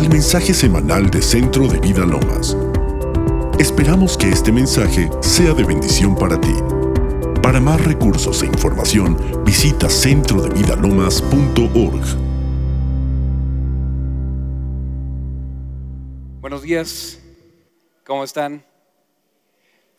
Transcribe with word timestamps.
al 0.00 0.08
mensaje 0.08 0.54
semanal 0.54 1.10
de 1.10 1.20
Centro 1.20 1.68
de 1.68 1.78
Vida 1.78 2.06
Lomas. 2.06 2.56
Esperamos 3.58 4.16
que 4.16 4.30
este 4.30 4.50
mensaje 4.50 5.10
sea 5.20 5.52
de 5.52 5.62
bendición 5.62 6.16
para 6.16 6.40
ti. 6.40 6.54
Para 7.42 7.60
más 7.60 7.84
recursos 7.84 8.42
e 8.42 8.46
información, 8.46 9.44
visita 9.44 9.90
centrodevidalomas.org. 9.90 12.16
Buenos 16.40 16.62
días, 16.62 17.18
¿cómo 18.06 18.24
están? 18.24 18.64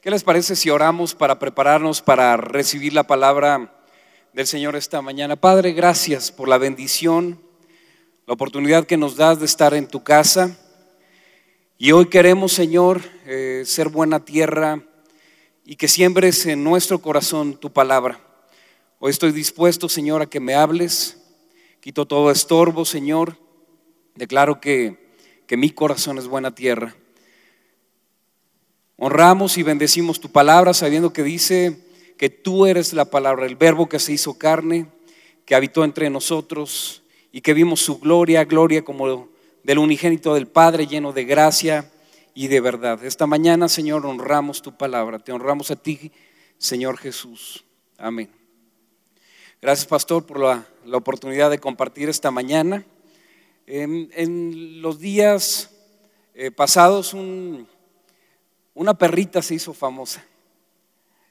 ¿Qué 0.02 0.10
les 0.10 0.24
parece 0.24 0.56
si 0.56 0.72
oramos 0.72 1.14
para 1.14 1.38
prepararnos 1.38 2.02
para 2.02 2.38
recibir 2.38 2.94
la 2.94 3.04
palabra 3.04 3.84
del 4.34 4.48
Señor 4.48 4.76
esta 4.76 5.04
mañana? 5.04 5.36
Padre, 5.36 5.74
gracias 5.74 6.32
por 6.32 6.50
la 6.50 6.58
bendición, 6.58 7.40
la 8.32 8.36
oportunidad 8.36 8.86
que 8.86 8.96
nos 8.96 9.18
das 9.18 9.42
de 9.42 9.46
estar 9.46 9.74
en 9.74 9.86
tu 9.86 10.06
casa. 10.06 10.58
Y 11.78 11.92
hoy 11.92 12.06
queremos, 12.06 12.54
Señor, 12.54 13.02
eh, 13.26 13.64
ser 13.66 13.90
buena 13.90 14.24
tierra 14.24 14.82
y 15.66 15.76
que 15.76 15.90
siembres 15.90 16.46
en 16.46 16.64
nuestro 16.64 17.02
corazón 17.02 17.60
tu 17.60 17.74
palabra. 17.74 18.22
Hoy 19.00 19.12
estoy 19.12 19.34
dispuesto, 19.34 19.90
Señor, 19.90 20.22
a 20.22 20.28
que 20.28 20.40
me 20.40 20.56
hables. 20.56 21.18
Quito 21.82 22.06
todo 22.08 22.32
estorbo, 22.32 22.86
Señor. 22.86 23.38
Declaro 24.16 24.62
que, 24.62 25.14
que 25.46 25.58
mi 25.58 25.72
corazón 25.72 26.18
es 26.18 26.30
buena 26.30 26.56
tierra. 26.56 26.96
Honramos 28.96 29.58
y 29.58 29.64
bendecimos 29.64 30.22
tu 30.22 30.32
palabra 30.32 30.74
sabiendo 30.74 31.12
que 31.12 31.24
dice 31.24 31.86
que 32.18 32.30
tú 32.30 32.66
eres 32.66 32.94
la 32.94 33.04
palabra, 33.04 33.46
el 33.46 33.58
verbo 33.58 33.90
que 33.90 34.00
se 34.00 34.14
hizo 34.14 34.38
carne, 34.38 34.88
que 35.46 35.54
habitó 35.54 35.84
entre 35.84 36.10
nosotros 36.10 37.01
y 37.32 37.42
que 37.42 37.54
vimos 37.54 37.82
su 37.82 38.00
gloria, 38.00 38.44
gloria 38.46 38.84
como 38.84 39.30
del 39.64 39.80
unigénito 39.80 40.34
del 40.34 40.48
Padre 40.48 40.88
lleno 40.88 41.14
de 41.14 41.26
gracia 41.26 41.92
y 42.34 42.48
de 42.48 42.60
verdad. 42.62 43.04
Esta 43.04 43.28
mañana, 43.28 43.68
Señor, 43.70 44.06
honramos 44.06 44.62
tu 44.62 44.76
palabra, 44.76 45.20
te 45.20 45.32
honramos 45.32 45.72
a 45.72 45.76
ti, 45.76 46.12
Señor 46.58 46.98
Jesús. 46.98 47.64
Amén. 47.98 48.30
Gracias, 49.62 49.88
pastor, 49.88 50.26
por 50.26 50.40
la, 50.40 50.66
oportunidad 50.92 51.50
de 51.50 51.60
compartir 51.60 52.10
esta 52.10 52.32
mañana. 52.32 52.86
En, 53.68 54.82
los 54.82 55.00
días 55.00 55.72
eh, 56.34 56.52
pasados, 56.52 57.14
un 57.14 57.68
una 58.74 58.94
perrita 58.94 59.42
se 59.42 59.56
hizo 59.56 59.74
famosa. 59.74 60.26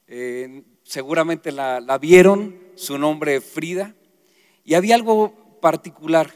Eh, 0.06 0.62
seguramente 0.82 1.52
la, 1.52 1.98
vieron, 1.98 2.58
su 2.74 2.98
nombre 2.98 3.40
Frida, 3.40 3.94
y 4.64 4.74
había 4.74 4.94
algo 4.94 5.34
particular, 5.60 6.32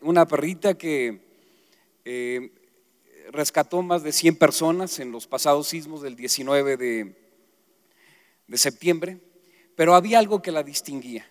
una 0.00 0.26
perrita 0.26 0.74
que 0.74 1.20
eh, 2.04 2.50
rescató 3.30 3.82
más 3.82 4.02
de 4.02 4.12
100 4.12 4.36
personas 4.36 4.98
en 4.98 5.12
los 5.12 5.26
pasados 5.26 5.68
sismos 5.68 6.02
del 6.02 6.16
19 6.16 6.76
de, 6.76 7.14
de 8.46 8.58
septiembre, 8.58 9.18
pero 9.74 9.94
había 9.94 10.18
algo 10.18 10.42
que 10.42 10.52
la 10.52 10.62
distinguía. 10.62 11.26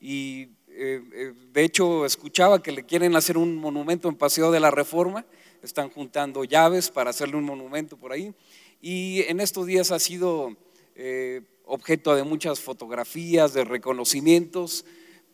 Y 0.00 0.48
eh, 0.68 1.32
de 1.52 1.62
hecho 1.62 2.04
escuchaba 2.04 2.62
que 2.62 2.72
le 2.72 2.84
quieren 2.84 3.14
hacer 3.14 3.38
un 3.38 3.56
monumento 3.56 4.08
en 4.08 4.16
Paseo 4.16 4.50
de 4.50 4.60
la 4.60 4.70
Reforma, 4.70 5.24
están 5.62 5.88
juntando 5.88 6.44
llaves 6.44 6.90
para 6.90 7.10
hacerle 7.10 7.36
un 7.36 7.44
monumento 7.44 7.96
por 7.96 8.12
ahí. 8.12 8.34
Y 8.80 9.22
en 9.28 9.40
estos 9.40 9.66
días 9.66 9.92
ha 9.92 9.98
sido 9.98 10.56
eh, 10.96 11.42
objeto 11.64 12.14
de 12.14 12.24
muchas 12.24 12.60
fotografías, 12.60 13.54
de 13.54 13.64
reconocimientos, 13.64 14.84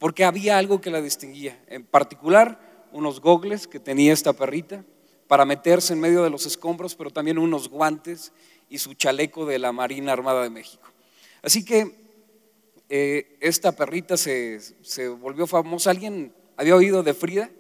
porque 0.01 0.25
había 0.25 0.59
algo 0.59 0.81
que 0.81 0.91
la 0.91 1.01
distinguía. 1.01 1.63
En 1.69 1.85
particular, 1.85 2.89
unos 2.91 3.21
gogles 3.21 3.69
que 3.69 3.79
tenía 3.79 4.13
esta 4.13 4.33
perrita 4.33 4.85
para 5.29 5.45
meterse 5.45 5.93
en 5.93 6.01
medio 6.01 6.25
de 6.25 6.31
los 6.31 6.47
escombros, 6.47 6.97
pero 6.97 7.11
también 7.11 7.39
unos 7.39 7.69
guantes 7.69 8.33
y 8.69 8.79
su 8.79 8.95
chaleco 8.95 9.47
de 9.47 9.61
la 9.61 9.71
Marina 9.71 10.13
Armada 10.13 10.43
de 10.43 10.51
México. 10.51 10.89
Así 11.43 11.65
que 11.65 11.95
eh, 12.89 13.37
esta 13.41 13.73
perrita 13.73 14.17
se, 14.17 14.59
volvió 15.21 15.47
famosa. 15.47 15.91
¿Alguien 15.91 16.35
había 16.57 16.75
oído 16.75 17.03
de 17.03 17.15
Frida? 17.15 17.51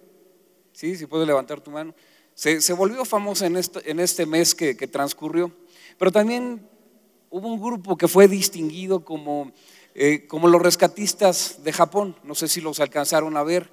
Sí, 0.72 0.96
si 0.96 1.06
puede 1.06 1.26
levantar 1.26 1.60
tu 1.60 1.70
mano. 1.70 1.94
Se, 2.34 2.72
volvió 2.72 3.04
famosa 3.04 3.46
en 3.46 3.56
este, 3.56 3.90
en 3.90 4.00
este 4.00 4.24
mes 4.24 4.54
que, 4.54 4.74
transcurrió, 4.74 5.52
pero 5.98 6.10
también 6.10 6.66
hubo 7.28 7.48
un 7.48 7.60
grupo 7.60 7.98
que 7.98 8.08
fue 8.08 8.28
distinguido 8.28 9.04
como, 9.04 9.52
eh, 9.94 10.26
como 10.26 10.48
los 10.48 10.62
rescatistas 10.62 11.62
de 11.64 11.72
Japón, 11.72 12.16
no 12.22 12.34
sé 12.34 12.48
si 12.48 12.60
los 12.60 12.80
alcanzaron 12.80 13.36
a 13.36 13.42
ver, 13.42 13.70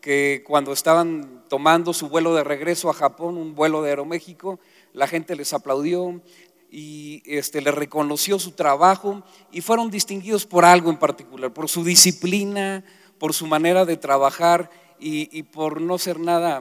que 0.00 0.44
cuando 0.46 0.72
estaban 0.72 1.44
tomando 1.48 1.92
su 1.92 2.08
vuelo 2.08 2.34
de 2.34 2.44
regreso 2.44 2.88
a 2.88 2.94
Japón, 2.94 3.36
un 3.36 3.54
vuelo 3.54 3.82
de 3.82 3.90
Aeroméxico, 3.90 4.60
la 4.92 5.06
gente 5.06 5.36
les 5.36 5.52
aplaudió 5.52 6.22
y 6.70 7.22
este, 7.24 7.60
les 7.60 7.74
reconoció 7.74 8.38
su 8.38 8.52
trabajo 8.52 9.22
y 9.50 9.60
fueron 9.60 9.90
distinguidos 9.90 10.46
por 10.46 10.64
algo 10.64 10.90
en 10.90 10.98
particular, 10.98 11.52
por 11.52 11.68
su 11.68 11.84
disciplina, 11.84 12.84
por 13.18 13.34
su 13.34 13.46
manera 13.46 13.84
de 13.84 13.96
trabajar 13.96 14.70
y, 15.00 15.42
por 15.44 15.80
no 15.80 15.98
ser 15.98 16.18
nada 16.18 16.60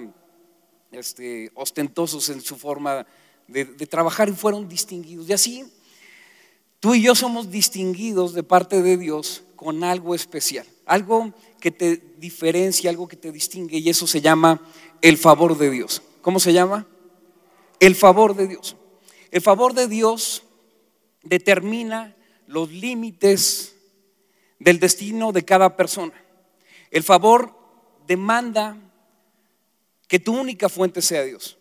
este, 0.91 1.51
ostentosos 1.55 2.29
en 2.29 2.41
su 2.41 2.55
forma 2.55 3.05
de, 3.47 3.65
trabajar 3.87 4.29
y 4.29 4.33
fueron 4.33 4.67
distinguidos. 4.67 5.27
Y 5.29 5.33
así, 5.33 5.65
tú 6.87 6.95
y 6.95 7.01
yo 7.01 7.15
somos 7.15 7.51
distinguidos 7.51 8.33
de 8.33 8.43
parte 8.43 8.81
de 8.81 8.95
Dios 8.95 9.43
con 9.57 9.83
algo 9.83 10.15
especial, 10.15 10.65
algo 10.85 11.33
que 11.59 11.69
te 11.69 11.97
diferencia, 12.17 12.89
algo 12.89 13.09
que 13.09 13.17
te 13.17 13.33
distingue, 13.33 13.79
y 13.79 13.89
eso 13.89 14.07
se 14.07 14.21
llama 14.21 14.61
el 15.01 15.17
favor 15.17 15.57
de 15.57 15.69
Dios. 15.69 16.01
¿Cómo 16.21 16.39
se 16.39 16.53
llama? 16.53 16.87
El 17.81 17.93
favor 17.93 18.37
de 18.37 18.47
Dios. 18.47 18.77
El 19.31 19.41
favor 19.41 19.73
de 19.73 19.89
Dios 19.89 20.43
determina 21.23 22.15
los 22.45 22.71
límites 22.71 23.75
del 24.57 24.79
destino 24.79 25.33
de 25.33 25.43
cada 25.43 25.75
persona. 25.75 26.13
El 26.89 27.03
favor 27.03 27.53
demanda 28.07 28.77
que 30.07 30.19
tu 30.19 30.39
única 30.39 30.69
fuente 30.69 31.01
sea 31.01 31.23
Dios. 31.23 31.57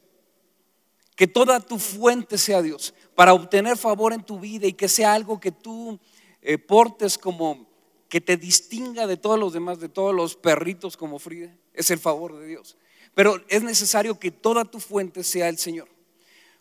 Que 1.17 1.27
toda 1.27 1.59
tu 1.59 1.81
fuente 1.81 2.39
sea 2.39 2.63
Dios. 2.63 2.95
Para 3.17 3.35
obtener 3.35 3.77
favor 3.77 4.13
en 4.13 4.23
tu 4.23 4.39
vida 4.39 4.69
y 4.69 4.73
que 4.73 4.89
sea 4.89 5.13
algo 5.13 5.41
que 5.41 5.51
tú 5.51 5.99
eh, 6.43 6.59
portes 6.59 7.19
como 7.19 7.67
que 8.09 8.21
te 8.21 8.37
distinga 8.37 9.09
de 9.09 9.17
todos 9.17 9.41
los 9.41 9.53
demás, 9.53 9.81
de 9.81 9.89
todos 9.89 10.15
los 10.15 10.37
perritos 10.37 10.97
como 10.97 11.19
Frida, 11.19 11.53
es 11.75 11.91
el 11.91 11.99
favor 11.99 12.39
de 12.39 12.47
Dios. 12.47 12.77
Pero 13.15 13.43
es 13.49 13.65
necesario 13.65 14.21
que 14.21 14.31
toda 14.31 14.65
tu 14.65 14.79
fuente 14.79 15.25
sea 15.25 15.49
el 15.49 15.59
Señor. 15.59 15.89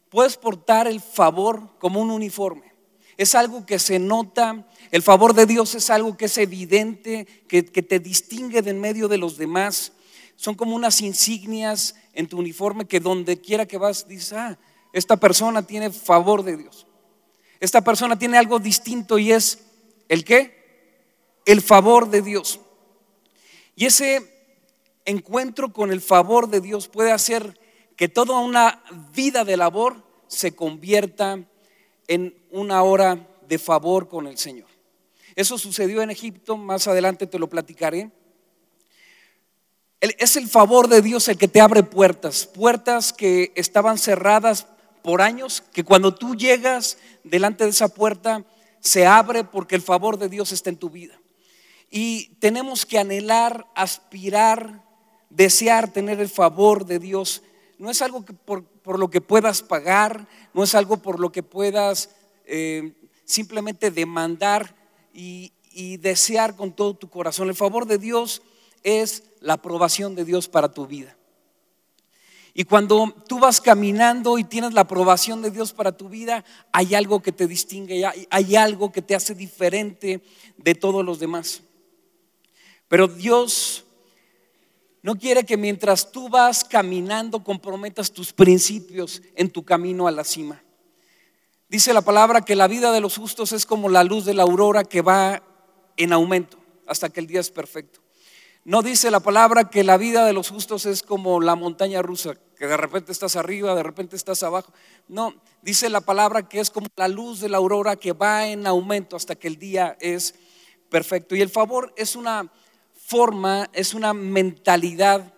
Puedes 0.10 0.38
portar 0.38 0.88
el 0.88 1.02
favor 1.02 1.78
como 1.78 2.02
un 2.02 2.10
uniforme. 2.10 2.74
Es 3.18 3.36
algo 3.36 3.66
que 3.66 3.78
se 3.78 4.00
nota, 4.00 4.68
el 4.90 5.04
favor 5.04 5.34
de 5.36 5.46
Dios 5.46 5.76
es 5.76 5.92
algo 5.92 6.18
que 6.18 6.26
es 6.26 6.38
evidente, 6.38 7.28
que, 7.48 7.66
que 7.66 7.84
te 7.84 8.00
distingue 8.00 8.62
de 8.64 8.72
en 8.72 8.82
medio 8.82 9.08
de 9.08 9.18
los 9.20 9.38
demás 9.38 9.92
son 10.36 10.56
como 10.56 10.76
unas 10.76 11.02
insignias 11.02 11.96
en 12.14 12.28
tu 12.28 12.38
uniforme 12.38 12.86
que 12.86 13.00
donde 13.00 13.40
quiera 13.40 13.66
que 13.66 13.78
vas 13.78 14.08
dices, 14.08 14.34
ah, 14.34 14.58
esta 14.95 15.17
persona 15.17 15.61
tiene 15.61 15.91
favor 15.91 16.41
de 16.41 16.56
Dios. 16.56 16.88
Esta 17.59 17.81
persona 17.81 18.17
tiene 18.17 18.38
algo 18.38 18.59
distinto 18.59 19.17
y 19.17 19.33
es 19.33 19.59
el 20.07 20.23
qué? 20.23 21.03
El 21.45 21.61
favor 21.61 22.09
de 22.09 22.22
Dios. 22.22 22.61
Y 23.75 23.88
ese 23.88 24.56
encuentro 25.03 25.73
con 25.73 25.91
el 25.91 26.00
favor 26.00 26.47
de 26.47 26.61
Dios 26.61 26.88
puede 26.88 27.11
hacer 27.11 27.59
que 27.97 28.07
toda 28.07 28.39
una 28.39 28.85
vida 29.13 29.44
de 29.44 29.57
labor 29.57 30.01
se 30.28 30.56
convierta 30.56 31.44
en 32.07 32.33
una 32.50 32.81
hora 32.81 33.27
de 33.50 33.59
favor 33.59 34.07
con 34.07 34.27
el 34.27 34.38
Señor. 34.38 34.69
Eso 35.35 35.57
sucedió 35.57 36.03
en 36.03 36.09
Egipto, 36.09 36.56
más 36.56 36.88
adelante 36.88 37.27
te 37.27 37.38
lo 37.38 37.50
platicaré. 37.50 38.12
Es 40.00 40.38
el 40.38 40.48
favor 40.48 40.88
de 40.88 41.01
Dios 41.01 41.27
el 41.27 41.38
que 41.38 41.50
te 41.50 41.59
abre 41.59 41.83
puertas, 41.83 42.45
puertas 42.45 43.12
que 43.12 43.51
estaban 43.56 43.98
cerradas 43.98 44.68
por 45.06 45.22
años, 45.22 45.62
que 45.72 45.84
cuando 45.84 46.16
tú 46.16 46.36
llegas 46.36 46.98
delante 47.24 47.63
de 47.63 47.69
esa 47.69 47.90
puerta 47.90 48.44
se 48.80 49.06
abre 49.06 49.44
porque 49.44 49.75
el 49.75 49.84
favor 49.84 50.18
de 50.18 50.30
Dios 50.30 50.52
está 50.52 50.72
en 50.72 50.78
tu 50.78 50.90
vida. 50.90 51.22
Y 51.92 52.30
tenemos 52.40 52.88
que 52.88 52.98
anhelar, 52.98 53.68
aspirar, 53.75 54.84
desear 55.30 55.94
tener 55.94 56.19
el 56.19 56.28
favor 56.28 56.88
de 56.88 56.98
Dios. 56.98 57.44
No 57.78 57.92
es 57.92 58.02
algo 58.02 58.25
que 58.25 58.34
por, 58.34 58.66
lo 58.98 59.12
que 59.12 59.22
puedas 59.22 59.62
pagar, 59.62 60.28
no 60.56 60.63
es 60.63 60.74
algo 60.74 60.98
por 60.98 61.19
lo 61.19 61.31
que 61.31 61.44
puedas 61.44 62.10
eh, 62.46 62.94
simplemente 63.25 63.92
demandar 63.92 64.75
y 65.13 65.51
desear 65.98 66.56
con 66.56 66.72
todo 66.72 66.96
tu 66.96 67.12
corazón. 67.12 67.50
El 67.50 67.56
favor 67.56 67.86
de 67.86 68.00
Dios 68.00 68.42
es 68.81 69.22
la 69.40 69.54
aprobación 69.54 70.16
de 70.16 70.25
Dios 70.25 70.50
para 70.50 70.74
tu 70.74 70.88
vida. 70.88 71.16
Y 72.57 72.63
cuando 72.63 73.13
tú 73.28 73.38
vas 73.38 73.60
caminando 73.60 74.38
y 74.38 74.46
tienes 74.46 74.74
la 74.74 74.81
aprobación 74.81 75.42
de 75.42 75.52
Dios 75.52 75.74
para 75.74 75.92
tu 75.92 76.07
vida, 76.07 76.46
hay 76.72 76.96
algo 76.96 77.22
que 77.22 77.34
te 77.34 77.48
distingue, 77.48 78.06
hay, 78.30 78.56
algo 78.56 78.94
que 78.94 79.02
te 79.02 79.13
hace 79.13 79.36
diferente 79.36 80.24
de 80.56 80.74
todos 80.74 81.04
los 81.04 81.19
demás. 81.19 81.62
Pero 82.88 83.10
Dios 83.10 83.81
No 85.04 85.16
quiere 85.19 85.44
que 85.44 85.56
mientras 85.56 86.12
tú 86.12 86.30
vas 86.30 86.63
caminando 86.63 87.44
comprometas 87.44 88.12
tus 88.12 88.34
principios 88.34 89.22
en 89.36 89.51
tu 89.51 89.63
camino 89.63 90.08
a 90.08 90.12
la 90.12 90.24
cima. 90.24 90.63
Dice 91.69 91.94
la 91.94 92.01
palabra 92.01 92.42
que 92.42 92.56
la 92.56 92.68
vida 92.68 92.92
de 92.92 93.01
los 93.01 93.16
justos 93.16 93.51
es 93.51 93.68
como 93.68 93.88
la 93.88 94.04
luz 94.04 94.25
de 94.25 94.34
la 94.34 94.42
aurora 94.42 94.84
que 94.84 95.04
va 95.04 95.44
en 95.96 96.12
aumento 96.12 96.58
hasta 96.88 97.10
que 97.10 97.19
el 97.19 97.28
día 97.28 97.40
es 97.40 97.51
perfecto. 97.51 98.05
No 98.65 98.81
dice 98.81 99.12
la 99.12 99.19
palabra 99.19 99.69
que 99.69 99.83
la 99.83 99.95
vida 99.95 100.25
de 100.25 100.33
los 100.33 100.50
justos 100.50 100.88
es 100.88 101.03
como 101.03 101.39
la 101.39 101.53
montaña 101.56 102.01
rusa, 102.01 102.33
que 102.57 102.65
de 102.65 102.75
repente 102.75 103.12
estás 103.12 103.35
arriba, 103.35 103.75
de 103.75 103.83
repente 103.83 104.15
estás 104.15 104.41
abajo. 104.41 104.73
No, 105.07 105.35
dice 105.62 105.88
la 105.88 106.01
palabra 106.01 106.50
que 106.50 106.59
es 106.59 106.71
como 106.71 106.88
la 106.95 107.07
luz 107.07 107.39
de 107.39 107.47
la 107.47 107.57
aurora 107.57 107.95
que 107.95 108.13
va 108.13 108.47
en 108.47 108.65
aumento 108.65 109.15
hasta 109.15 109.35
que 109.35 109.47
el 109.47 109.59
día 109.59 109.95
es 110.00 110.33
perfecto. 110.89 111.35
Y 111.35 111.41
el 111.41 111.50
favor 111.50 111.94
es 111.95 112.15
una 112.15 112.51
forma, 112.95 113.69
es 113.71 113.94
una 113.94 114.15
mentalidad 114.15 115.31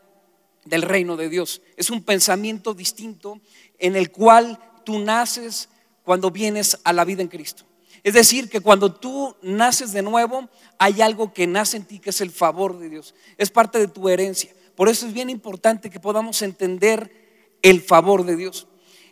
del 0.64 0.84
reino 0.84 1.18
de 1.18 1.28
Dios. 1.28 1.62
Es 1.76 1.90
un 1.90 2.04
pensamiento 2.04 2.74
distinto 2.74 3.42
en 3.78 3.98
el 3.98 4.10
cual 4.10 4.58
tú 4.86 5.00
naces 5.00 5.68
cuando 6.04 6.32
vienes 6.32 6.80
a 6.86 6.94
la 6.94 7.04
vida 7.04 7.24
en 7.24 7.28
Cristo. 7.28 7.67
Es 8.08 8.14
decir, 8.14 8.50
que 8.50 8.62
cuando 8.62 8.96
tú 8.96 9.36
naces 9.42 9.92
de 9.92 10.02
nuevo, 10.02 10.50
hay 10.80 11.02
algo 11.02 11.34
que 11.34 11.46
nace 11.46 11.76
en 11.76 11.84
ti 11.84 12.00
que 12.00 12.12
es 12.12 12.22
el 12.22 12.32
favor 12.32 12.80
de 12.80 12.88
Dios. 12.88 13.14
Es 13.38 13.50
parte 13.50 13.80
de 13.80 13.90
tu 13.90 14.08
herencia. 14.08 14.56
Por 14.78 14.88
eso 14.88 15.06
es 15.06 15.12
bien 15.12 15.30
importante 15.30 15.90
que 15.90 16.00
podamos 16.00 16.42
entender 16.42 17.58
el 17.62 17.82
favor 17.82 18.24
de 18.24 18.38
Dios. 18.38 18.66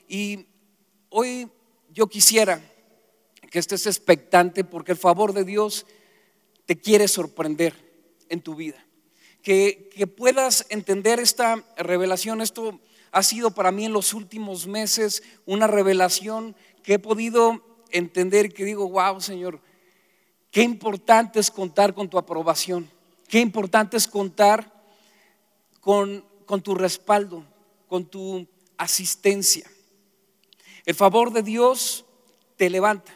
Y 0.08 0.46
hoy 1.10 1.50
yo 1.90 2.08
quisiera 2.08 2.62
que 3.52 3.60
estés 3.60 3.86
expectante 3.86 4.64
porque 4.64 4.94
el 4.94 4.98
favor 4.98 5.34
de 5.34 5.44
Dios 5.44 5.86
te 6.66 6.80
quiere 6.80 7.10
sorprender 7.10 7.74
en 8.30 8.40
tu 8.40 8.56
vida. 8.56 8.82
Que, 9.42 9.90
que 9.94 10.08
puedas 10.08 10.68
entender 10.70 11.20
esta 11.20 11.66
revelación. 11.76 12.40
Esto 12.40 12.80
ha 13.12 13.24
sido 13.24 13.52
para 13.52 13.74
mí 13.74 13.84
en 13.84 13.92
los 13.92 14.14
últimos 14.14 14.68
meses 14.68 15.22
una 15.46 15.68
revelación 15.68 16.56
que 16.82 16.94
he 16.94 17.00
podido 17.00 17.75
entender 17.92 18.54
que 18.54 18.66
digo, 18.66 18.90
wow, 18.90 19.20
Señor, 19.22 19.60
qué 20.52 20.62
importante 20.64 21.40
es 21.40 21.52
contar 21.52 21.94
con 21.94 22.10
tu 22.10 22.18
aprobación, 22.18 22.90
qué 23.28 23.40
importante 23.40 23.98
es 23.98 24.08
contar 24.08 24.72
con, 25.82 26.26
con 26.46 26.62
tu 26.62 26.76
respaldo, 26.76 27.44
con 27.88 28.06
tu 28.06 28.48
asistencia. 28.78 29.70
El 30.86 30.96
favor 30.96 31.32
de 31.32 31.44
Dios 31.44 32.06
te 32.58 32.70
levanta. 32.70 33.12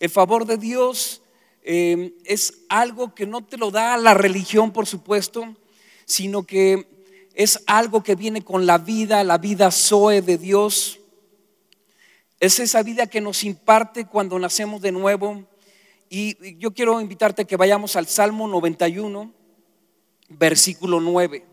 El 0.00 0.10
favor 0.10 0.46
de 0.46 0.56
Dios 0.56 1.22
eh, 1.62 2.14
es 2.24 2.60
algo 2.68 3.14
que 3.14 3.26
no 3.26 3.44
te 3.44 3.56
lo 3.56 3.70
da 3.70 3.96
la 3.96 4.14
religión, 4.14 4.72
por 4.72 4.86
supuesto, 4.86 5.56
sino 6.06 6.44
que 6.44 6.86
es 7.34 7.62
algo 7.66 8.02
que 8.02 8.14
viene 8.14 8.42
con 8.42 8.66
la 8.66 8.78
vida, 8.78 9.22
la 9.22 9.38
vida 9.38 9.70
Zoe 9.70 10.22
de 10.22 10.38
Dios. 10.38 10.97
Es 12.40 12.60
esa 12.60 12.82
vida 12.82 13.06
que 13.08 13.20
nos 13.20 13.42
imparte 13.42 14.06
cuando 14.06 14.38
nacemos 14.38 14.80
de 14.80 14.92
nuevo. 14.92 15.44
Y 16.08 16.56
yo 16.58 16.72
quiero 16.72 17.00
invitarte 17.00 17.42
a 17.42 17.44
que 17.44 17.56
vayamos 17.56 17.96
al 17.96 18.06
Salmo 18.06 18.46
91, 18.46 19.32
versículo 20.28 21.00
9. 21.00 21.44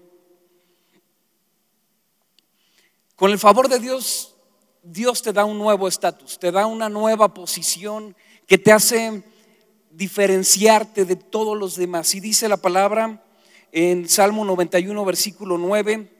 Con 3.15 3.31
el 3.31 3.39
favor 3.39 3.67
de 3.67 3.79
Dios, 3.79 4.35
Dios 4.83 5.21
te 5.23 5.33
da 5.33 5.45
un 5.45 5.57
nuevo 5.57 5.87
estatus, 5.87 6.37
te 6.37 6.51
da 6.51 6.67
una 6.67 6.89
nueva 6.89 7.33
posición 7.33 8.15
que 8.45 8.57
te 8.57 8.71
hace 8.71 9.23
diferenciarte 9.89 11.05
de 11.05 11.15
todos 11.15 11.57
los 11.57 11.75
demás. 11.75 12.13
Y 12.13 12.19
dice 12.19 12.47
la 12.47 12.57
palabra 12.57 13.23
en 13.71 14.07
Salmo 14.07 14.45
91, 14.45 15.03
versículo 15.03 15.57
9, 15.57 16.11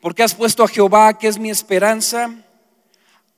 porque 0.00 0.24
has 0.24 0.34
puesto 0.34 0.64
a 0.64 0.68
Jehová, 0.68 1.16
que 1.16 1.28
es 1.28 1.38
mi 1.38 1.50
esperanza, 1.50 2.44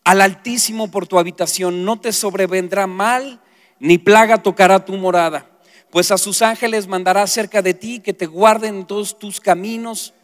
al 0.04 0.20
Altísimo 0.20 0.90
por 0.90 1.06
tu 1.06 1.18
habitación, 1.18 1.84
no 1.84 1.98
te 1.98 2.12
sobrevendrá 2.12 2.86
mal, 2.86 3.40
ni 3.80 3.98
plaga 3.98 4.42
tocará 4.42 4.84
tu 4.84 4.92
morada, 4.94 5.50
pues 5.90 6.10
a 6.10 6.18
sus 6.18 6.42
ángeles 6.42 6.86
mandará 6.86 7.26
cerca 7.26 7.62
de 7.62 7.74
ti 7.74 8.00
que 8.00 8.12
te 8.12 8.26
guarden 8.26 8.76
en 8.76 8.86
todos 8.86 9.18
tus 9.18 9.40
caminos, 9.40 10.14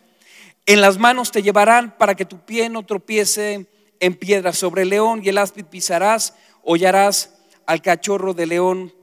en 0.67 0.81
las 0.81 0.99
manos 0.99 1.33
te 1.33 1.43
llevarán 1.43 1.97
para 1.97 2.15
que 2.15 2.27
tu 2.27 2.45
pie 2.45 2.69
no 2.69 2.85
tropiece 2.85 3.67
en 4.01 4.15
piedra, 4.15 4.53
sobre 4.53 4.83
el 4.83 4.91
león 4.91 5.21
y 5.25 5.31
el 5.31 5.39
áspid 5.39 5.65
pisarás, 5.65 6.35
hollarás 6.63 7.35
al 7.67 7.83
cachorro 7.83 8.35
de 8.35 8.47
león 8.47 8.95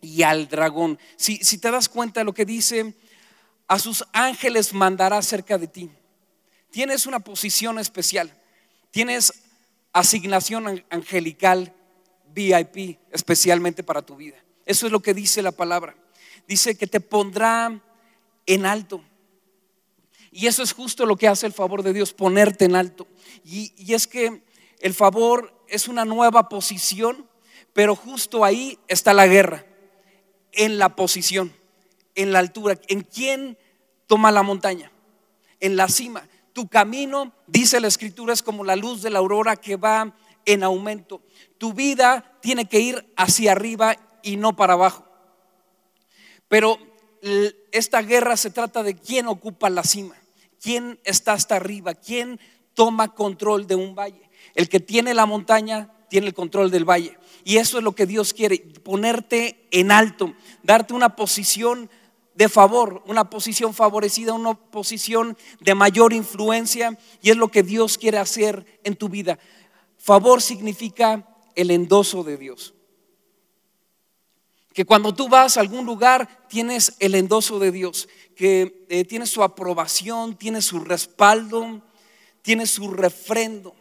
y 0.00 0.22
al 0.22 0.48
dragón. 0.48 0.98
Si, 1.16 1.36
si 1.38 1.58
te 1.58 1.70
das 1.70 1.88
cuenta 1.88 2.20
de 2.20 2.24
lo 2.24 2.34
que 2.34 2.44
dice, 2.44 2.94
a 3.68 3.78
sus 3.78 4.04
ángeles 4.12 4.74
mandará 4.74 5.22
cerca 5.22 5.58
de 5.58 5.66
ti. 5.66 5.90
Tienes 6.70 7.06
una 7.06 7.20
posición 7.20 7.78
especial, 7.78 8.32
tienes 8.90 9.41
asignación 9.92 10.84
angelical 10.90 11.74
VIP 12.34 12.98
especialmente 13.10 13.82
para 13.82 14.02
tu 14.02 14.16
vida. 14.16 14.36
Eso 14.64 14.86
es 14.86 14.92
lo 14.92 15.00
que 15.00 15.14
dice 15.14 15.42
la 15.42 15.52
palabra. 15.52 15.96
Dice 16.46 16.76
que 16.76 16.86
te 16.86 17.00
pondrá 17.00 17.80
en 18.46 18.66
alto. 18.66 19.02
Y 20.30 20.46
eso 20.46 20.62
es 20.62 20.72
justo 20.72 21.04
lo 21.04 21.16
que 21.16 21.28
hace 21.28 21.46
el 21.46 21.52
favor 21.52 21.82
de 21.82 21.92
Dios, 21.92 22.14
ponerte 22.14 22.64
en 22.64 22.74
alto. 22.74 23.06
Y, 23.44 23.72
y 23.76 23.94
es 23.94 24.06
que 24.06 24.42
el 24.80 24.94
favor 24.94 25.54
es 25.68 25.88
una 25.88 26.04
nueva 26.04 26.48
posición, 26.48 27.28
pero 27.72 27.94
justo 27.94 28.44
ahí 28.44 28.78
está 28.88 29.12
la 29.12 29.26
guerra, 29.26 29.66
en 30.52 30.78
la 30.78 30.96
posición, 30.96 31.52
en 32.14 32.32
la 32.32 32.38
altura. 32.38 32.78
¿En 32.88 33.02
quién 33.02 33.58
toma 34.06 34.32
la 34.32 34.42
montaña? 34.42 34.90
En 35.60 35.76
la 35.76 35.88
cima. 35.88 36.26
Tu 36.52 36.68
camino, 36.68 37.32
dice 37.46 37.80
la 37.80 37.88
escritura, 37.88 38.32
es 38.32 38.42
como 38.42 38.64
la 38.64 38.76
luz 38.76 39.02
de 39.02 39.10
la 39.10 39.18
aurora 39.18 39.56
que 39.56 39.76
va 39.76 40.14
en 40.44 40.62
aumento. 40.62 41.22
Tu 41.58 41.72
vida 41.72 42.38
tiene 42.40 42.68
que 42.68 42.80
ir 42.80 43.12
hacia 43.16 43.52
arriba 43.52 43.96
y 44.22 44.36
no 44.36 44.54
para 44.54 44.74
abajo. 44.74 45.04
Pero 46.48 46.78
esta 47.70 48.02
guerra 48.02 48.36
se 48.36 48.50
trata 48.50 48.82
de 48.82 48.94
quién 48.94 49.26
ocupa 49.26 49.70
la 49.70 49.84
cima, 49.84 50.16
quién 50.60 51.00
está 51.04 51.32
hasta 51.32 51.56
arriba, 51.56 51.94
quién 51.94 52.40
toma 52.74 53.14
control 53.14 53.66
de 53.66 53.76
un 53.76 53.94
valle. 53.94 54.28
El 54.54 54.68
que 54.68 54.80
tiene 54.80 55.14
la 55.14 55.26
montaña 55.26 55.90
tiene 56.08 56.26
el 56.26 56.34
control 56.34 56.70
del 56.70 56.84
valle. 56.84 57.16
Y 57.44 57.56
eso 57.56 57.78
es 57.78 57.84
lo 57.84 57.92
que 57.92 58.06
Dios 58.06 58.34
quiere, 58.34 58.58
ponerte 58.58 59.66
en 59.70 59.90
alto, 59.90 60.34
darte 60.62 60.94
una 60.94 61.16
posición 61.16 61.90
de 62.34 62.48
favor, 62.48 63.02
una 63.06 63.28
posición 63.28 63.74
favorecida, 63.74 64.32
una 64.32 64.54
posición 64.54 65.36
de 65.60 65.74
mayor 65.74 66.12
influencia. 66.12 66.98
Y 67.20 67.30
es 67.30 67.36
lo 67.36 67.48
que 67.48 67.62
Dios 67.62 67.98
quiere 67.98 68.18
hacer 68.18 68.80
en 68.84 68.96
tu 68.96 69.08
vida. 69.08 69.38
Favor 69.98 70.40
significa 70.40 71.28
el 71.54 71.70
endoso 71.70 72.24
de 72.24 72.36
Dios. 72.36 72.74
Que 74.72 74.86
cuando 74.86 75.14
tú 75.14 75.28
vas 75.28 75.56
a 75.56 75.60
algún 75.60 75.84
lugar 75.84 76.46
tienes 76.48 76.94
el 76.98 77.14
endoso 77.14 77.58
de 77.58 77.70
Dios, 77.70 78.08
que 78.34 78.86
eh, 78.88 79.04
tienes 79.04 79.28
su 79.28 79.42
aprobación, 79.42 80.36
tienes 80.36 80.64
su 80.64 80.80
respaldo, 80.80 81.82
tienes 82.40 82.70
su 82.70 82.90
refrendo. 82.90 83.74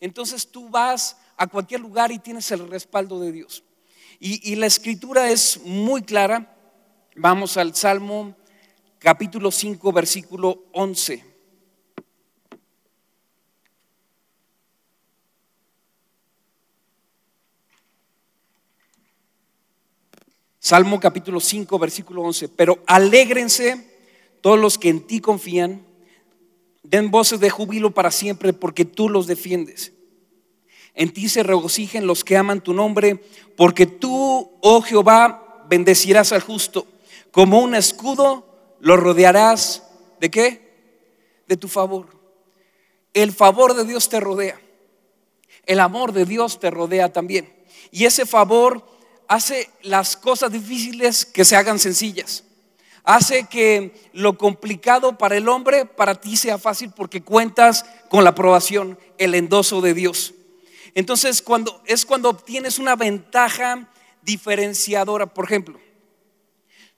Entonces 0.00 0.50
tú 0.50 0.68
vas 0.68 1.16
a 1.36 1.46
cualquier 1.46 1.80
lugar 1.80 2.10
y 2.10 2.18
tienes 2.18 2.50
el 2.50 2.68
respaldo 2.68 3.20
de 3.20 3.30
Dios. 3.30 3.62
Y, 4.18 4.52
y 4.52 4.56
la 4.56 4.66
escritura 4.66 5.30
es 5.30 5.60
muy 5.64 6.02
clara 6.02 6.52
Vamos 7.14 7.58
al 7.58 7.74
Salmo 7.74 8.34
capítulo 8.98 9.50
5, 9.50 9.92
versículo 9.92 10.64
11. 10.72 11.22
Salmo 20.58 20.98
capítulo 20.98 21.38
5, 21.38 21.78
versículo 21.78 22.22
11. 22.22 22.48
Pero 22.48 22.82
alégrense 22.86 23.90
todos 24.40 24.58
los 24.58 24.78
que 24.78 24.88
en 24.88 25.06
ti 25.06 25.20
confían, 25.20 25.84
den 26.82 27.10
voces 27.10 27.40
de 27.40 27.50
júbilo 27.50 27.90
para 27.90 28.10
siempre 28.10 28.54
porque 28.54 28.86
tú 28.86 29.10
los 29.10 29.26
defiendes. 29.26 29.92
En 30.94 31.12
ti 31.12 31.28
se 31.28 31.42
regocijen 31.42 32.06
los 32.06 32.24
que 32.24 32.38
aman 32.38 32.62
tu 32.62 32.72
nombre, 32.72 33.22
porque 33.54 33.84
tú, 33.84 34.50
oh 34.62 34.80
Jehová, 34.80 35.66
bendecirás 35.68 36.32
al 36.32 36.40
justo 36.40 36.86
como 37.32 37.60
un 37.60 37.74
escudo 37.74 38.46
lo 38.78 38.96
rodearás 38.96 39.82
de 40.20 40.30
qué? 40.30 41.42
De 41.48 41.56
tu 41.56 41.66
favor. 41.66 42.06
El 43.14 43.32
favor 43.32 43.74
de 43.74 43.84
Dios 43.84 44.08
te 44.08 44.20
rodea. 44.20 44.60
El 45.66 45.80
amor 45.80 46.12
de 46.12 46.24
Dios 46.24 46.60
te 46.60 46.70
rodea 46.70 47.12
también. 47.12 47.52
Y 47.90 48.04
ese 48.04 48.26
favor 48.26 48.84
hace 49.28 49.70
las 49.82 50.16
cosas 50.16 50.52
difíciles 50.52 51.24
que 51.24 51.44
se 51.44 51.56
hagan 51.56 51.78
sencillas. 51.78 52.44
Hace 53.04 53.44
que 53.44 53.94
lo 54.12 54.38
complicado 54.38 55.18
para 55.18 55.36
el 55.36 55.48
hombre, 55.48 55.86
para 55.86 56.20
ti 56.20 56.36
sea 56.36 56.58
fácil 56.58 56.92
porque 56.94 57.22
cuentas 57.22 57.84
con 58.08 58.24
la 58.24 58.30
aprobación, 58.30 58.98
el 59.18 59.34
endoso 59.34 59.80
de 59.80 59.94
Dios. 59.94 60.34
Entonces, 60.94 61.42
cuando 61.42 61.82
es 61.86 62.04
cuando 62.04 62.28
obtienes 62.28 62.78
una 62.78 62.94
ventaja 62.94 63.88
diferenciadora, 64.22 65.26
por 65.26 65.46
ejemplo, 65.46 65.80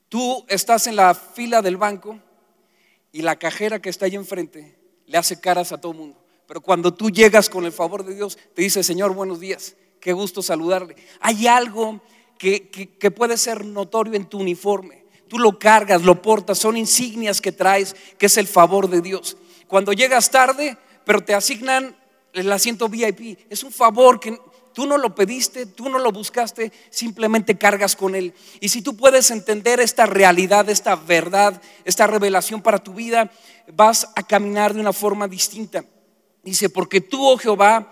Tú 0.09 0.45
estás 0.47 0.87
en 0.87 0.95
la 0.95 1.13
fila 1.13 1.61
del 1.61 1.77
banco 1.77 2.19
y 3.11 3.21
la 3.21 3.37
cajera 3.37 3.81
que 3.81 3.89
está 3.89 4.05
ahí 4.05 4.15
enfrente 4.15 4.77
le 5.07 5.17
hace 5.17 5.39
caras 5.39 5.71
a 5.71 5.79
todo 5.79 5.91
el 5.93 5.97
mundo. 5.97 6.23
Pero 6.47 6.61
cuando 6.61 6.93
tú 6.93 7.09
llegas 7.09 7.49
con 7.49 7.65
el 7.65 7.71
favor 7.71 8.05
de 8.05 8.15
Dios, 8.15 8.37
te 8.53 8.61
dice, 8.61 8.83
Señor, 8.83 9.13
buenos 9.13 9.39
días, 9.39 9.75
qué 9.99 10.13
gusto 10.13 10.41
saludarle. 10.41 10.95
Hay 11.19 11.47
algo 11.47 12.01
que, 12.37 12.69
que 12.69 13.11
puede 13.11 13.37
ser 13.37 13.65
notorio 13.65 14.13
en 14.13 14.25
tu 14.25 14.39
uniforme. 14.39 15.05
Tú 15.27 15.39
lo 15.39 15.57
cargas, 15.57 16.03
lo 16.03 16.21
portas, 16.21 16.59
son 16.59 16.77
insignias 16.77 17.41
que 17.41 17.51
traes, 17.51 17.95
que 18.17 18.27
es 18.27 18.37
el 18.37 18.47
favor 18.47 18.89
de 18.89 19.01
Dios. 19.01 19.37
Cuando 19.67 19.91
llegas 19.93 20.29
tarde, 20.29 20.77
pero 21.03 21.23
te 21.23 21.33
asignan 21.33 21.95
el 22.33 22.51
asiento 22.51 22.89
VIP, 22.89 23.39
es 23.49 23.63
un 23.63 23.71
favor 23.71 24.19
que 24.19 24.37
Tú 24.75 24.85
no 24.85 24.97
lo 24.97 25.15
pediste, 25.15 25.65
tú 25.67 25.87
no 25.87 25.99
lo 25.99 26.11
buscaste, 26.11 26.69
simplemente 26.89 27.57
cargas 27.57 27.95
con 27.95 28.13
él. 28.13 28.33
Y 28.59 28.67
si 28.67 28.81
tú 28.81 28.97
puedes 28.97 29.31
entender 29.31 29.79
esta 29.79 30.05
realidad, 30.05 30.69
esta 30.69 30.97
verdad, 30.97 31.61
esta 31.85 32.07
revelación 32.07 32.61
para 32.61 32.83
tu 32.83 32.93
vida, 32.93 33.31
vas 33.71 34.09
a 34.17 34.23
caminar 34.23 34.73
de 34.73 34.81
una 34.81 34.91
forma 34.91 35.29
distinta. 35.29 35.85
Dice, 36.43 36.67
porque 36.69 36.99
tú, 36.99 37.25
oh 37.25 37.37
Jehová, 37.37 37.89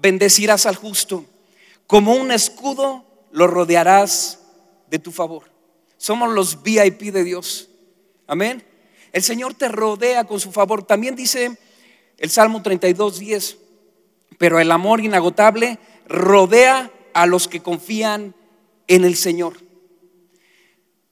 bendecirás 0.00 0.64
al 0.64 0.76
justo, 0.76 1.26
como 1.86 2.14
un 2.14 2.32
escudo 2.32 3.04
lo 3.30 3.46
rodearás 3.46 4.38
de 4.88 4.98
tu 4.98 5.12
favor. 5.12 5.50
Somos 5.98 6.32
los 6.32 6.62
VIP 6.62 7.12
de 7.12 7.24
Dios. 7.24 7.68
Amén. 8.26 8.64
El 9.12 9.22
Señor 9.22 9.52
te 9.52 9.68
rodea 9.68 10.24
con 10.24 10.40
su 10.40 10.50
favor. 10.50 10.82
También 10.82 11.14
dice 11.14 11.58
el 12.16 12.30
Salmo 12.30 12.62
32, 12.62 13.18
10, 13.18 13.58
pero 14.38 14.58
el 14.58 14.72
amor 14.72 15.02
inagotable 15.02 15.78
rodea 16.06 16.90
a 17.14 17.26
los 17.26 17.48
que 17.48 17.62
confían 17.62 18.34
en 18.88 19.04
el 19.04 19.16
Señor. 19.16 19.54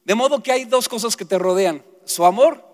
De 0.04 0.14
modo 0.14 0.42
que 0.42 0.52
hay 0.52 0.64
dos 0.64 0.88
cosas 0.88 1.16
que 1.16 1.24
te 1.24 1.38
rodean, 1.38 1.84
su 2.04 2.24
amor 2.24 2.64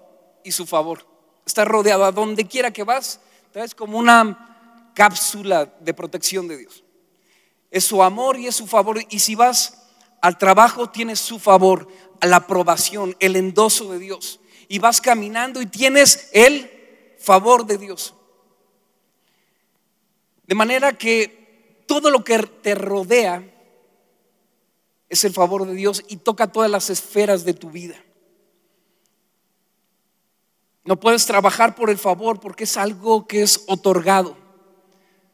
y 0.44 0.52
su 0.52 0.66
favor. 0.66 1.06
Estás 1.44 1.68
rodeado 1.68 2.04
a 2.04 2.12
donde 2.12 2.46
quiera 2.46 2.72
que 2.72 2.84
vas, 2.84 3.20
traes 3.52 3.74
como 3.74 3.98
una 3.98 4.92
cápsula 4.94 5.66
de 5.80 5.94
protección 5.94 6.48
de 6.48 6.56
Dios. 6.56 6.82
Es 7.70 7.84
su 7.84 8.02
amor 8.02 8.38
y 8.38 8.46
es 8.46 8.56
su 8.56 8.66
favor. 8.66 8.98
Y 9.10 9.18
si 9.18 9.34
vas 9.34 9.86
al 10.22 10.38
trabajo, 10.38 10.88
tienes 10.88 11.20
su 11.20 11.38
favor, 11.38 11.88
la 12.22 12.36
aprobación, 12.36 13.14
el 13.20 13.36
endoso 13.36 13.92
de 13.92 13.98
Dios. 13.98 14.40
Y 14.68 14.78
vas 14.78 15.00
caminando 15.00 15.60
y 15.60 15.66
tienes 15.66 16.30
el 16.32 16.70
favor 17.18 17.66
de 17.66 17.78
Dios. 17.78 18.14
De 20.46 20.54
manera 20.54 20.96
que 20.96 21.35
todo 21.86 22.10
lo 22.10 22.24
que 22.24 22.38
te 22.38 22.74
rodea 22.74 23.42
es 25.08 25.24
el 25.24 25.32
favor 25.32 25.66
de 25.66 25.74
Dios 25.74 26.02
y 26.08 26.16
toca 26.16 26.50
todas 26.52 26.70
las 26.70 26.90
esferas 26.90 27.44
de 27.44 27.54
tu 27.54 27.70
vida. 27.70 27.96
No 30.84 30.98
puedes 30.98 31.26
trabajar 31.26 31.74
por 31.74 31.90
el 31.90 31.98
favor 31.98 32.40
porque 32.40 32.64
es 32.64 32.76
algo 32.76 33.26
que 33.26 33.42
es 33.42 33.64
otorgado. 33.66 34.36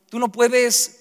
Tú 0.08 0.18
no 0.18 0.30
puedes 0.30 1.00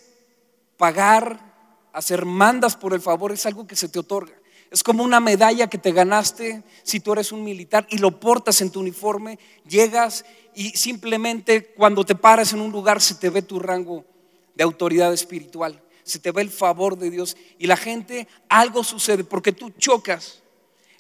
pagar, 0.77 1.89
hacer 1.93 2.25
mandas 2.25 2.75
por 2.75 2.93
el 2.93 3.01
favor, 3.01 3.31
es 3.31 3.46
algo 3.46 3.67
que 3.67 3.75
se 3.75 3.89
te 3.89 4.00
otorga. 4.00 4.34
Es 4.70 4.84
como 4.84 5.03
una 5.03 5.20
medalla 5.20 5.70
que 5.70 5.77
te 5.77 5.91
ganaste 5.91 6.63
si 6.84 7.01
tú 7.01 7.12
eres 7.12 7.34
un 7.34 7.43
militar 7.43 7.86
y 7.89 7.98
lo 7.98 8.20
portas 8.20 8.62
en 8.62 8.72
tu 8.72 8.79
uniforme, 8.79 9.38
llegas 9.67 10.24
y 10.55 10.70
simplemente 10.72 11.74
cuando 11.74 12.05
te 12.05 12.15
paras 12.15 12.53
en 12.53 12.62
un 12.62 12.72
lugar 12.72 13.01
se 13.01 13.15
te 13.15 13.29
ve 13.29 13.41
tu 13.41 13.60
rango 13.60 14.05
de 14.62 14.63
autoridad 14.63 15.12
espiritual. 15.12 15.82
Se 16.03 16.20
te 16.20 16.30
ve 16.30 16.44
el 16.44 16.51
favor 16.51 16.96
de 16.96 17.10
Dios 17.10 17.36
y 17.58 17.65
la 17.65 17.77
gente, 17.77 18.27
algo 18.48 18.84
sucede 18.84 19.24
porque 19.24 19.51
tú 19.51 19.72
chocas 19.72 20.44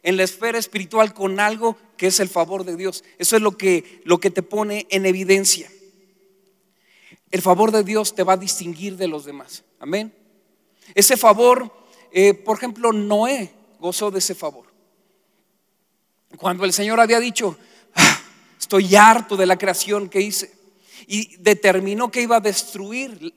en 0.01 0.17
la 0.17 0.23
esfera 0.23 0.57
espiritual 0.57 1.13
con 1.13 1.39
algo 1.39 1.77
que 1.95 2.07
es 2.07 2.19
el 2.19 2.27
favor 2.27 2.63
de 2.63 2.75
Dios. 2.75 3.03
Eso 3.19 3.35
es 3.35 3.41
lo 3.43 3.55
que, 3.55 4.01
lo 4.03 4.19
que 4.19 4.31
te 4.31 4.41
pone 4.41 4.87
en 4.89 5.05
evidencia. 5.05 5.71
El 7.29 7.43
favor 7.43 7.71
de 7.71 7.83
Dios 7.83 8.15
te 8.15 8.23
va 8.23 8.33
a 8.33 8.37
distinguir 8.37 8.97
de 8.97 9.07
los 9.07 9.25
demás. 9.25 9.63
Amén. 9.79 10.11
Ese 10.95 11.15
favor, 11.15 11.71
eh, 12.11 12.33
por 12.33 12.57
ejemplo, 12.57 12.91
Noé 12.91 13.53
gozó 13.79 14.09
de 14.09 14.17
ese 14.17 14.33
favor. 14.33 14.65
Cuando 16.35 16.65
el 16.65 16.73
Señor 16.73 16.99
había 16.99 17.19
dicho, 17.19 17.55
ah, 17.93 18.21
estoy 18.59 18.95
harto 18.95 19.37
de 19.37 19.45
la 19.45 19.59
creación 19.59 20.09
que 20.09 20.21
hice, 20.21 20.51
y 21.05 21.35
determinó 21.37 22.09
que 22.09 22.21
iba 22.21 22.37
a 22.37 22.41
destruir 22.41 23.35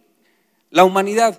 la 0.75 0.83
humanidad, 0.83 1.38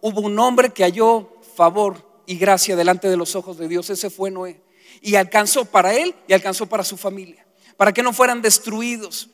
hubo 0.00 0.22
un 0.22 0.38
hombre 0.38 0.70
que 0.70 0.82
halló 0.82 1.30
favor 1.54 2.22
y 2.24 2.38
gracia 2.38 2.74
delante 2.74 3.10
de 3.10 3.18
los 3.18 3.36
ojos 3.36 3.58
de 3.58 3.68
Dios. 3.68 3.90
Ese 3.90 4.08
fue 4.08 4.30
Noé. 4.30 4.62
Y 5.02 5.16
alcanzó 5.16 5.66
para 5.66 5.92
él 5.94 6.14
y 6.26 6.32
alcanzó 6.32 6.64
para 6.64 6.82
su 6.82 6.96
familia, 6.96 7.46
para 7.76 7.92
que 7.92 8.02
no 8.02 8.14
fueran 8.14 8.40
destruidos. 8.40 9.28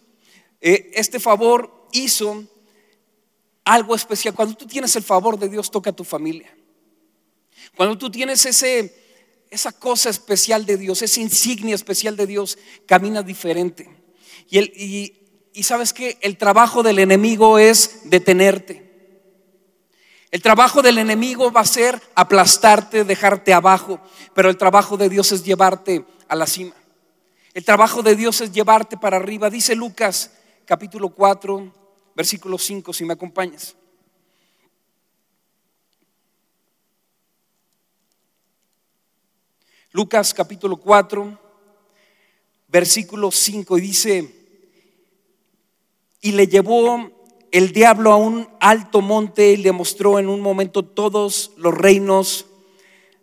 Eh, 0.61 0.91
este 0.93 1.21
favor 1.21 1.87
hizo 1.93 2.49
algo 3.65 3.95
especial. 3.95 4.35
Cuando 4.35 4.57
tú 4.57 4.67
tienes 4.67 4.97
el 4.97 5.05
favor 5.05 5.39
de 5.39 5.49
Dios, 5.49 5.71
toca 5.71 5.91
a 5.91 5.97
tu 5.97 6.03
familia. 6.03 6.53
Cuando 7.77 7.97
tú 7.97 8.11
tienes 8.11 8.45
ese, 8.45 8.93
esa 9.51 9.71
cosa 9.71 10.11
especial 10.11 10.67
de 10.67 10.79
Dios, 10.79 11.01
esa 11.01 11.21
insignia 11.21 11.77
especial 11.77 12.17
de 12.17 12.27
Dios, 12.27 12.59
caminas 12.87 13.25
diferente. 13.25 13.89
Y, 14.51 15.15
sabes 15.63 15.93
que 15.93 16.19
el 16.23 16.37
trabajo 16.37 16.83
del 16.83 16.99
enemigo 16.99 17.61
es 17.61 18.01
detenerte. 18.03 18.88
El 20.31 20.43
trabajo 20.43 20.83
del 20.83 20.99
enemigo 20.99 21.51
va 21.51 21.63
a 21.63 21.67
ser 21.67 22.01
aplastarte, 22.15 23.05
dejarte 23.05 23.55
abajo, 23.55 24.01
pero 24.35 24.51
el 24.51 24.59
trabajo 24.59 24.97
de 24.97 25.09
Dios 25.09 25.33
es 25.33 25.43
llevarte 25.43 26.05
a 26.29 26.37
la 26.37 26.47
cima. 26.47 26.75
El 27.55 27.65
trabajo 27.65 28.03
de 28.03 28.15
Dios 28.15 28.41
es 28.43 28.53
llevarte 28.53 28.99
para 28.99 29.17
arriba. 29.17 29.49
Dice 29.49 29.75
Lucas 29.75 30.33
capítulo 30.67 31.09
4, 31.09 31.73
versículo 32.15 32.59
5, 32.59 32.93
si 32.93 33.05
me 33.07 33.15
acompañas. 33.15 33.75
Lucas 39.93 40.35
capítulo 40.35 40.77
4, 40.77 41.39
versículo 42.69 43.31
5, 43.31 43.79
y 43.79 43.81
dice, 43.81 44.35
y 46.21 46.33
le 46.33 46.47
llevó 46.47 47.18
el 47.53 47.73
diablo 47.73 48.13
a 48.13 48.17
un 48.17 48.49
alto 48.61 49.01
monte 49.01 49.57
le 49.57 49.73
mostró 49.73 50.19
en 50.19 50.29
un 50.29 50.41
momento 50.41 50.85
todos 50.85 51.53
los 51.57 51.75
reinos 51.75 52.47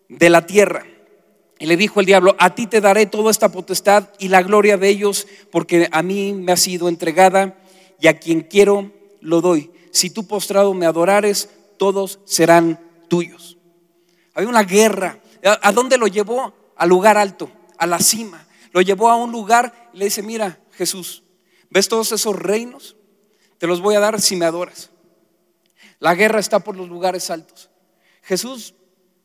de 0.09 0.29
la 0.29 0.45
tierra. 0.45 0.85
Y 1.59 1.67
le 1.67 1.77
dijo 1.77 1.99
el 1.99 2.05
diablo, 2.05 2.35
a 2.37 2.53
ti 2.53 2.67
te 2.67 2.81
daré 2.81 3.05
toda 3.05 3.31
esta 3.31 3.51
potestad 3.51 4.09
y 4.19 4.27
la 4.27 4.43
gloria 4.43 4.77
de 4.77 4.89
ellos, 4.89 5.27
porque 5.51 5.87
a 5.91 6.03
mí 6.03 6.33
me 6.33 6.51
ha 6.51 6.57
sido 6.57 6.89
entregada 6.89 7.57
y 7.99 8.07
a 8.07 8.19
quien 8.19 8.41
quiero 8.41 8.91
lo 9.21 9.41
doy. 9.41 9.71
Si 9.91 10.09
tú 10.09 10.27
postrado 10.27 10.73
me 10.73 10.85
adorares, 10.85 11.49
todos 11.77 12.19
serán 12.25 12.79
tuyos. 13.07 13.57
Hay 14.33 14.45
una 14.45 14.63
guerra. 14.63 15.19
¿A 15.43 15.71
dónde 15.71 15.97
lo 15.97 16.07
llevó? 16.07 16.53
Al 16.75 16.89
lugar 16.89 17.17
alto, 17.17 17.49
a 17.77 17.87
la 17.87 17.99
cima. 17.99 18.45
Lo 18.73 18.81
llevó 18.81 19.09
a 19.09 19.15
un 19.15 19.31
lugar 19.31 19.89
y 19.93 19.99
le 19.99 20.05
dice, 20.05 20.21
mira 20.21 20.59
Jesús, 20.71 21.23
¿ves 21.69 21.87
todos 21.87 22.11
esos 22.11 22.35
reinos? 22.37 22.97
Te 23.57 23.67
los 23.67 23.81
voy 23.81 23.95
a 23.95 23.99
dar 23.99 24.19
si 24.21 24.35
me 24.35 24.45
adoras. 24.45 24.89
La 25.99 26.15
guerra 26.15 26.39
está 26.39 26.59
por 26.59 26.75
los 26.75 26.89
lugares 26.89 27.29
altos. 27.29 27.69
Jesús 28.21 28.75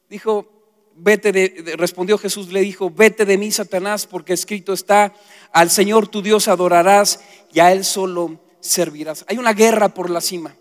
dijo, 0.09 0.49
vete 0.95 1.33
de, 1.33 1.75
respondió 1.77 2.19
Jesús, 2.19 2.53
le 2.53 2.61
dijo, 2.61 2.91
vete 2.91 3.25
de 3.25 3.39
mí, 3.39 3.51
Satanás, 3.51 4.07
porque 4.07 4.33
escrito 4.33 4.73
está, 4.73 5.13
al 5.53 5.71
Señor 5.71 6.09
tu 6.09 6.23
Dios 6.23 6.49
adorarás 6.49 7.21
y 7.53 7.61
a 7.61 7.73
Él 7.73 7.85
solo 7.85 8.41
servirás. 8.61 9.25
Hay 9.29 9.39
una 9.39 9.53
guerra 9.53 9.89
por 9.89 10.11
la 10.11 10.21
cima. 10.21 10.55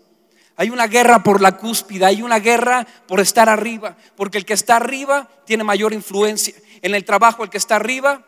Hay 0.56 0.68
una 0.68 0.88
guerra 0.88 1.22
por 1.22 1.40
la 1.40 1.56
cúspide, 1.56 2.04
hay 2.04 2.22
una 2.22 2.38
guerra 2.38 2.86
por 3.06 3.18
estar 3.20 3.48
arriba, 3.48 3.96
porque 4.14 4.36
el 4.36 4.44
que 4.44 4.52
está 4.52 4.76
arriba 4.76 5.26
tiene 5.46 5.64
mayor 5.64 5.94
influencia. 5.94 6.54
En 6.82 6.94
el 6.94 7.06
trabajo, 7.06 7.42
el 7.44 7.48
que 7.48 7.56
está 7.56 7.76
arriba 7.76 8.26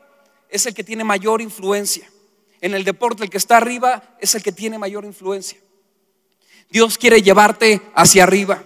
es 0.48 0.64
el 0.64 0.72
que 0.72 0.82
tiene 0.82 1.04
mayor 1.04 1.42
influencia 1.42 2.08
en 2.62 2.74
el 2.74 2.84
deporte, 2.84 3.24
el 3.24 3.30
que 3.30 3.36
está 3.36 3.58
arriba 3.58 4.16
es 4.20 4.34
el 4.34 4.42
que 4.42 4.52
tiene 4.52 4.78
mayor 4.78 5.04
influencia. 5.04 5.58
Dios 6.70 6.96
quiere 6.96 7.20
llevarte 7.20 7.82
hacia 7.94 8.22
arriba. 8.22 8.62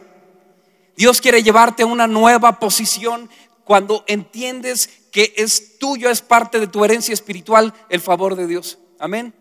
Dios 0.97 1.21
quiere 1.21 1.43
llevarte 1.43 1.83
a 1.83 1.87
una 1.87 2.07
nueva 2.07 2.61
posición 2.61 3.29
cuando 3.65 4.05
entiendes 4.07 4.89
que 5.11 5.33
es 5.37 5.79
tuyo, 5.79 6.11
es 6.11 6.21
parte 6.21 6.61
de 6.61 6.67
tu 6.69 6.85
herencia 6.85 7.15
espiritual 7.15 7.75
el 7.89 8.01
favor 8.01 8.37
de 8.37 8.47
Dios. 8.47 8.79
Amén. 8.99 9.35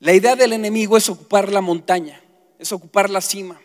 La 0.00 0.12
idea 0.12 0.36
del 0.36 0.52
enemigo 0.52 0.96
es 0.96 1.08
ocupar 1.08 1.50
la 1.50 1.60
montaña, 1.60 2.20
es 2.58 2.72
ocupar 2.72 3.08
la 3.08 3.20
cima. 3.20 3.60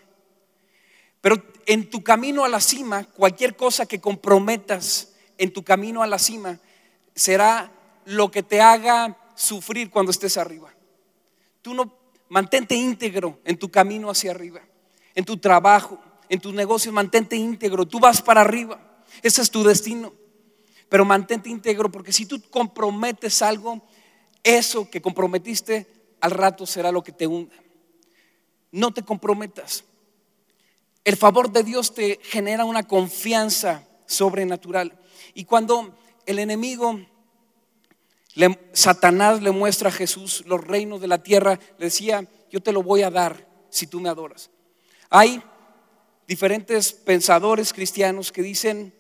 Pero 1.20 1.44
en 1.66 1.90
tu 1.90 2.04
camino 2.04 2.46
a 2.46 2.50
la 2.50 2.62
cima, 2.62 3.06
cualquier 3.06 3.56
cosa 3.56 3.88
que 3.88 4.00
comprometas 4.00 5.14
en 5.38 5.52
tu 5.52 5.64
camino 5.64 6.04
a 6.04 6.08
la 6.08 6.20
cima 6.20 6.60
será 7.16 7.72
lo 8.10 8.32
que 8.32 8.42
te 8.42 8.60
haga 8.60 9.18
sufrir 9.36 9.92
cuando 9.92 10.12
estés 10.12 10.38
arriba. 10.38 10.74
Tú 11.62 11.74
no 11.74 11.94
mantente 12.28 12.76
íntegro 12.76 13.40
en 13.46 13.58
tu 13.58 13.70
camino 13.70 14.10
hacia 14.10 14.32
arriba, 14.32 14.62
en 15.14 15.26
tu 15.26 15.38
trabajo, 15.38 16.00
en 16.28 16.40
tus 16.40 16.54
negocios, 16.54 16.94
mantente 16.94 17.36
íntegro. 17.36 17.88
Tú 17.88 18.00
vas 18.00 18.22
para 18.22 18.42
arriba. 18.42 18.80
Ese 19.22 19.42
es 19.42 19.52
tu 19.52 19.64
destino. 19.64 20.14
pero 20.90 21.06
mantente 21.06 21.50
íntegro 21.50 21.92
porque 21.92 22.12
si 22.12 22.26
tú 22.26 22.42
comprometes 22.50 23.44
algo, 23.44 23.80
eso 24.42 24.90
que 24.90 25.04
comprometiste 25.04 25.86
al 26.20 26.32
rato 26.32 26.66
será 26.66 26.92
lo 26.92 27.04
que 27.04 27.12
te 27.12 27.28
hunda. 27.28 27.56
No 28.72 28.92
te 28.92 29.04
comprometas. 29.04 29.84
El 31.04 31.16
favor 31.16 31.52
de 31.52 31.64
Dios 31.64 31.94
te 31.94 32.20
genera 32.24 32.66
una 32.66 32.88
confianza 32.88 33.88
sobrenatural. 34.08 35.00
Y 35.36 35.46
cuando 35.46 35.96
el 36.26 36.40
enemigo, 36.40 37.00
Satanás 38.74 39.42
le 39.42 39.52
muestra 39.52 39.90
a 39.90 39.94
Jesús 39.94 40.44
los 40.46 40.64
reinos 40.64 41.02
de 41.02 41.08
la 41.08 41.24
tierra, 41.24 41.60
le 41.78 41.86
decía, 41.86 42.28
yo 42.52 42.62
te 42.62 42.72
lo 42.72 42.84
voy 42.84 43.02
a 43.02 43.12
dar 43.12 43.48
si 43.70 43.88
tú 43.88 44.00
me 44.00 44.10
adoras. 44.10 44.50
Hay 45.10 45.42
diferentes 46.28 46.94
pensadores 46.94 47.74
cristianos 47.74 48.32
que 48.32 48.42
dicen 48.42 48.94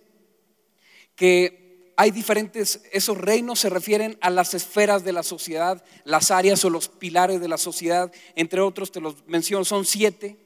que 1.15 1.93
hay 1.95 2.11
diferentes, 2.11 2.81
esos 2.93 3.17
reinos 3.17 3.59
se 3.59 3.69
refieren 3.69 4.17
a 4.21 4.29
las 4.29 4.53
esferas 4.53 5.03
de 5.03 5.11
la 5.11 5.21
sociedad, 5.21 5.83
las 6.05 6.31
áreas 6.31 6.63
o 6.63 6.69
los 6.69 6.87
pilares 6.87 7.41
de 7.41 7.49
la 7.49 7.57
sociedad, 7.57 8.09
entre 8.35 8.61
otros 8.61 8.91
te 8.91 9.01
los 9.01 9.27
menciono, 9.27 9.65
son 9.65 9.83
siete. 9.83 10.37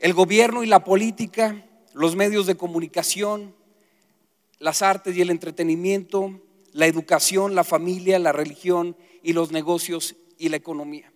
El 0.00 0.14
gobierno 0.14 0.64
y 0.64 0.66
la 0.66 0.82
política, 0.82 1.64
los 1.94 2.16
medios 2.16 2.46
de 2.46 2.56
comunicación, 2.56 3.54
las 4.58 4.82
artes 4.82 5.16
y 5.16 5.22
el 5.22 5.30
entretenimiento, 5.30 6.42
la 6.76 6.86
educación, 6.86 7.54
la 7.54 7.64
familia, 7.64 8.18
la 8.18 8.32
religión 8.32 8.96
y 9.22 9.32
los 9.32 9.50
negocios 9.50 10.14
y 10.36 10.50
la 10.50 10.56
economía. 10.56 11.10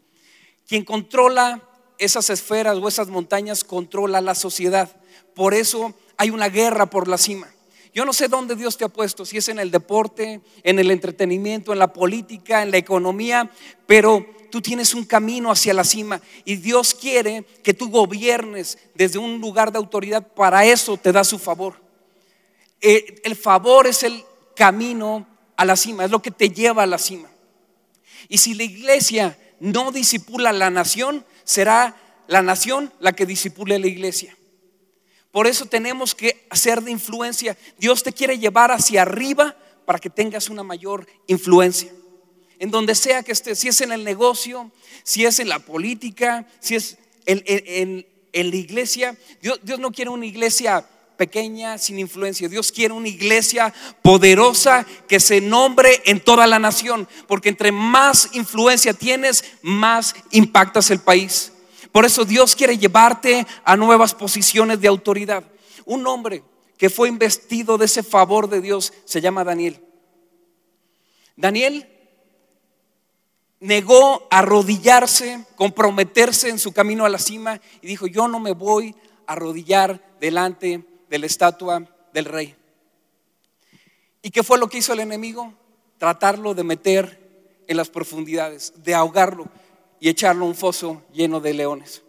Quien 0.66 0.86
controla 0.86 1.62
esas 1.98 2.30
esferas 2.30 2.78
o 2.78 2.88
esas 2.88 3.08
montañas 3.08 3.62
controla 3.62 4.22
la 4.22 4.34
sociedad. 4.34 4.90
Por 5.34 5.52
eso 5.52 5.92
hay 6.16 6.30
una 6.30 6.48
guerra 6.48 6.86
por 6.86 7.08
la 7.08 7.18
cima. 7.18 7.52
Yo 7.92 8.06
no 8.06 8.14
sé 8.14 8.28
dónde 8.28 8.56
Dios 8.56 8.78
te 8.78 8.86
ha 8.86 8.88
puesto, 8.88 9.26
si 9.26 9.36
es 9.36 9.48
en 9.50 9.58
el 9.58 9.70
deporte, 9.70 10.40
en 10.62 10.78
el 10.78 10.90
entretenimiento, 10.90 11.74
en 11.74 11.78
la 11.78 11.92
política, 11.92 12.62
en 12.62 12.70
la 12.70 12.78
economía, 12.78 13.50
pero 13.86 14.24
tú 14.50 14.62
tienes 14.62 14.94
un 14.94 15.04
camino 15.04 15.50
hacia 15.50 15.74
la 15.74 15.84
cima 15.84 16.22
y 16.46 16.56
Dios 16.56 16.94
quiere 16.94 17.44
que 17.62 17.74
tú 17.74 17.90
gobiernes 17.90 18.78
desde 18.94 19.18
un 19.18 19.42
lugar 19.42 19.72
de 19.72 19.78
autoridad. 19.78 20.26
Para 20.26 20.64
eso 20.64 20.96
te 20.96 21.12
da 21.12 21.22
su 21.22 21.38
favor. 21.38 21.74
Eh, 22.80 23.20
el 23.24 23.36
favor 23.36 23.86
es 23.86 24.04
el 24.04 24.24
camino 24.56 25.26
a 25.60 25.66
la 25.66 25.76
cima, 25.76 26.06
es 26.06 26.10
lo 26.10 26.22
que 26.22 26.30
te 26.30 26.48
lleva 26.48 26.84
a 26.84 26.86
la 26.86 26.96
cima. 26.96 27.28
Y 28.30 28.38
si 28.38 28.54
la 28.54 28.62
iglesia 28.62 29.38
no 29.60 29.92
disipula 29.92 30.54
la 30.54 30.70
nación, 30.70 31.26
será 31.44 32.00
la 32.28 32.40
nación 32.40 32.90
la 32.98 33.12
que 33.12 33.26
disipule 33.26 33.78
la 33.78 33.86
iglesia. 33.86 34.34
Por 35.30 35.46
eso 35.46 35.66
tenemos 35.66 36.14
que 36.14 36.46
hacer 36.48 36.80
de 36.80 36.90
influencia. 36.90 37.58
Dios 37.76 38.02
te 38.02 38.14
quiere 38.14 38.38
llevar 38.38 38.72
hacia 38.72 39.02
arriba 39.02 39.54
para 39.84 39.98
que 39.98 40.08
tengas 40.08 40.48
una 40.48 40.62
mayor 40.62 41.06
influencia. 41.26 41.92
En 42.58 42.70
donde 42.70 42.94
sea 42.94 43.22
que 43.22 43.32
estés, 43.32 43.58
si 43.58 43.68
es 43.68 43.82
en 43.82 43.92
el 43.92 44.02
negocio, 44.02 44.72
si 45.02 45.26
es 45.26 45.40
en 45.40 45.50
la 45.50 45.58
política, 45.58 46.48
si 46.60 46.76
es 46.76 46.96
en, 47.26 48.06
la 48.32 48.56
iglesia. 48.56 49.14
Dios, 49.42 49.60
Dios 49.62 49.78
no 49.78 49.92
quiere 49.92 50.08
una 50.08 50.24
iglesia 50.24 50.88
pequeña, 51.20 51.76
sin 51.76 51.98
influencia. 51.98 52.48
Dios 52.48 52.72
quiere 52.72 52.94
una 52.94 53.08
iglesia 53.08 53.74
poderosa 54.00 54.86
que 55.06 55.20
se 55.20 55.42
nombre 55.42 56.00
en 56.06 56.18
toda 56.18 56.46
la 56.46 56.58
nación, 56.58 57.06
porque 57.28 57.50
entre 57.50 57.72
más 57.72 58.30
influencia 58.32 58.94
tienes, 58.94 59.44
más 59.60 60.14
impactas 60.30 60.90
el 60.90 61.00
país. 61.00 61.52
Por 61.92 62.06
eso 62.06 62.24
Dios 62.24 62.56
quiere 62.56 62.78
llevarte 62.78 63.46
a 63.64 63.76
nuevas 63.76 64.14
posiciones 64.14 64.80
de 64.80 64.88
autoridad. 64.88 65.44
Un 65.84 66.06
hombre 66.06 66.42
que 66.78 66.88
fue 66.88 67.10
investido 67.10 67.76
de 67.76 67.84
ese 67.84 68.02
favor 68.02 68.48
de 68.48 68.62
Dios 68.62 68.94
se 69.04 69.20
llama 69.20 69.44
Daniel. 69.44 69.78
Daniel 71.36 71.86
negó 73.58 74.26
arrodillarse, 74.30 75.44
comprometerse 75.54 76.48
en 76.48 76.58
su 76.58 76.72
camino 76.72 77.04
a 77.04 77.10
la 77.10 77.18
cima 77.18 77.60
y 77.82 77.88
dijo, 77.88 78.06
yo 78.06 78.26
no 78.26 78.40
me 78.40 78.52
voy 78.52 78.94
a 79.26 79.32
arrodillar 79.34 80.16
delante 80.18 80.89
de 81.10 81.18
la 81.18 81.26
estatua 81.26 81.84
del 82.14 82.24
rey. 82.24 82.56
¿Y 84.22 84.30
qué 84.30 84.42
fue 84.42 84.58
lo 84.58 84.68
que 84.68 84.78
hizo 84.78 84.92
el 84.92 85.00
enemigo? 85.00 85.52
Tratarlo 85.98 86.54
de 86.54 86.64
meter 86.64 87.20
en 87.66 87.76
las 87.76 87.90
profundidades, 87.90 88.72
de 88.76 88.94
ahogarlo 88.94 89.48
y 89.98 90.08
echarlo 90.08 90.44
a 90.44 90.48
un 90.48 90.54
foso 90.54 91.02
lleno 91.12 91.40
de 91.40 91.52
leones. 91.52 92.02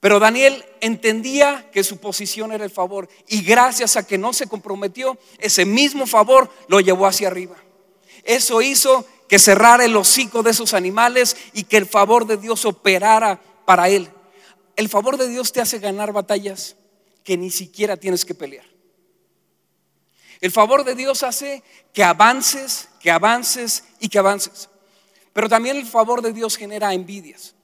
Pero 0.00 0.18
Daniel 0.18 0.64
entendía 0.80 1.70
que 1.72 1.82
su 1.82 1.98
posición 1.98 2.52
era 2.52 2.64
el 2.64 2.70
favor 2.70 3.08
y 3.26 3.42
gracias 3.42 3.96
a 3.96 4.06
que 4.06 4.16
no 4.16 4.32
se 4.32 4.46
comprometió, 4.46 5.18
ese 5.38 5.64
mismo 5.64 6.06
favor 6.06 6.50
lo 6.68 6.80
llevó 6.80 7.06
hacia 7.06 7.28
arriba. 7.28 7.56
Eso 8.24 8.62
hizo 8.62 9.04
que 9.28 9.38
cerrara 9.38 9.84
el 9.84 9.96
hocico 9.96 10.42
de 10.42 10.52
esos 10.52 10.72
animales 10.72 11.36
y 11.52 11.64
que 11.64 11.76
el 11.76 11.86
favor 11.86 12.26
de 12.26 12.36
Dios 12.36 12.64
operara 12.64 13.40
para 13.66 13.88
él. 13.88 14.08
El 14.76 14.88
favor 14.88 15.16
de 15.16 15.28
Dios 15.28 15.52
te 15.52 15.60
hace 15.60 15.80
ganar 15.80 16.12
batallas 16.12 16.76
que 17.28 17.36
ni 17.36 17.50
siquiera 17.50 17.98
tienes 17.98 18.24
que 18.24 18.34
pelear. 18.34 18.64
El 20.40 20.50
favor 20.50 20.82
de 20.82 20.94
Dios 20.94 21.22
hace 21.22 21.62
que 21.92 22.02
avances, 22.02 22.88
que 23.00 23.10
avances 23.10 23.84
y 24.00 24.08
que 24.08 24.18
avances. 24.18 24.70
Pero 25.34 25.46
también 25.46 25.76
el 25.76 25.84
favor 25.84 26.22
de 26.22 26.32
Dios 26.32 26.56
genera 26.56 26.94
envidias. 26.94 27.54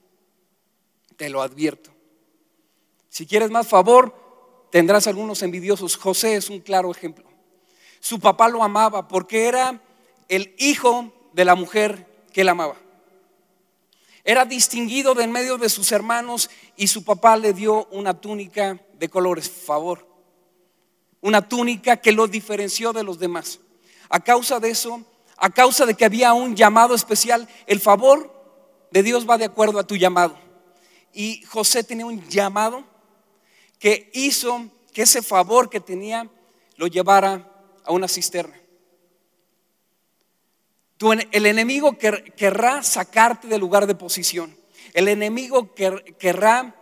Te 1.17 1.29
lo 1.29 1.41
advierto. 1.41 1.89
Si 3.09 3.25
quieres 3.25 3.49
más 3.49 3.67
favor, 3.67 4.67
tendrás 4.69 5.07
algunos 5.07 5.41
envidiosos. 5.41 5.97
José 5.97 6.35
es 6.35 6.51
un 6.51 6.59
claro 6.59 6.91
ejemplo. 6.91 7.25
Su 7.99 8.19
papá 8.19 8.49
lo 8.49 8.61
amaba 8.61 9.07
porque 9.07 9.47
era 9.47 9.81
el 10.27 10.53
hijo 10.59 11.11
de 11.33 11.43
la 11.43 11.55
mujer 11.55 12.05
que 12.31 12.41
él 12.41 12.49
amaba. 12.49 12.75
Era 14.23 14.45
distinguido 14.45 15.15
de 15.15 15.23
en 15.23 15.31
medio 15.31 15.57
de 15.57 15.69
sus 15.69 15.91
hermanos 15.91 16.51
y 16.77 16.85
su 16.85 17.03
papá 17.03 17.35
le 17.35 17.51
dio 17.51 17.87
una 17.87 18.13
túnica 18.21 18.79
de 18.99 19.09
colores, 19.09 19.49
favor. 19.49 20.07
Una 21.21 21.47
túnica 21.47 21.97
que 21.97 22.11
lo 22.11 22.27
diferenció 22.27 22.93
de 22.93 23.03
los 23.03 23.19
demás. 23.19 23.59
A 24.09 24.19
causa 24.19 24.59
de 24.59 24.69
eso, 24.69 25.03
a 25.37 25.49
causa 25.49 25.85
de 25.85 25.95
que 25.95 26.05
había 26.05 26.33
un 26.33 26.55
llamado 26.55 26.95
especial, 26.95 27.47
el 27.67 27.79
favor 27.79 28.33
de 28.91 29.03
Dios 29.03 29.27
va 29.29 29.37
de 29.37 29.45
acuerdo 29.45 29.79
a 29.79 29.87
tu 29.87 29.95
llamado. 29.95 30.37
Y 31.13 31.43
José 31.43 31.83
tenía 31.83 32.05
un 32.05 32.21
llamado 32.29 32.83
que 33.79 34.09
hizo 34.13 34.69
que 34.93 35.01
ese 35.01 35.21
favor 35.21 35.69
que 35.69 35.79
tenía 35.79 36.29
lo 36.77 36.87
llevara 36.87 37.51
a 37.83 37.91
una 37.91 38.07
cisterna. 38.07 38.55
el 41.31 41.45
enemigo 41.45 41.97
querrá 41.97 42.83
sacarte 42.83 43.47
del 43.47 43.59
lugar 43.59 43.87
de 43.87 43.95
posición. 43.95 44.55
El 44.93 45.07
enemigo 45.07 45.73
querrá 45.73 46.75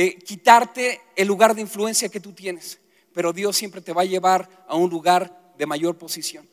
eh, 0.00 0.16
quitarte 0.16 1.00
el 1.16 1.26
lugar 1.26 1.56
de 1.56 1.60
influencia 1.60 2.08
que 2.08 2.20
tú 2.20 2.32
tienes, 2.32 2.78
pero 3.12 3.32
Dios 3.32 3.56
siempre 3.56 3.80
te 3.80 3.92
va 3.92 4.02
a 4.02 4.04
llevar 4.04 4.48
a 4.68 4.76
un 4.76 4.88
lugar 4.88 5.52
de 5.58 5.66
mayor 5.66 5.98
posición. 5.98 6.48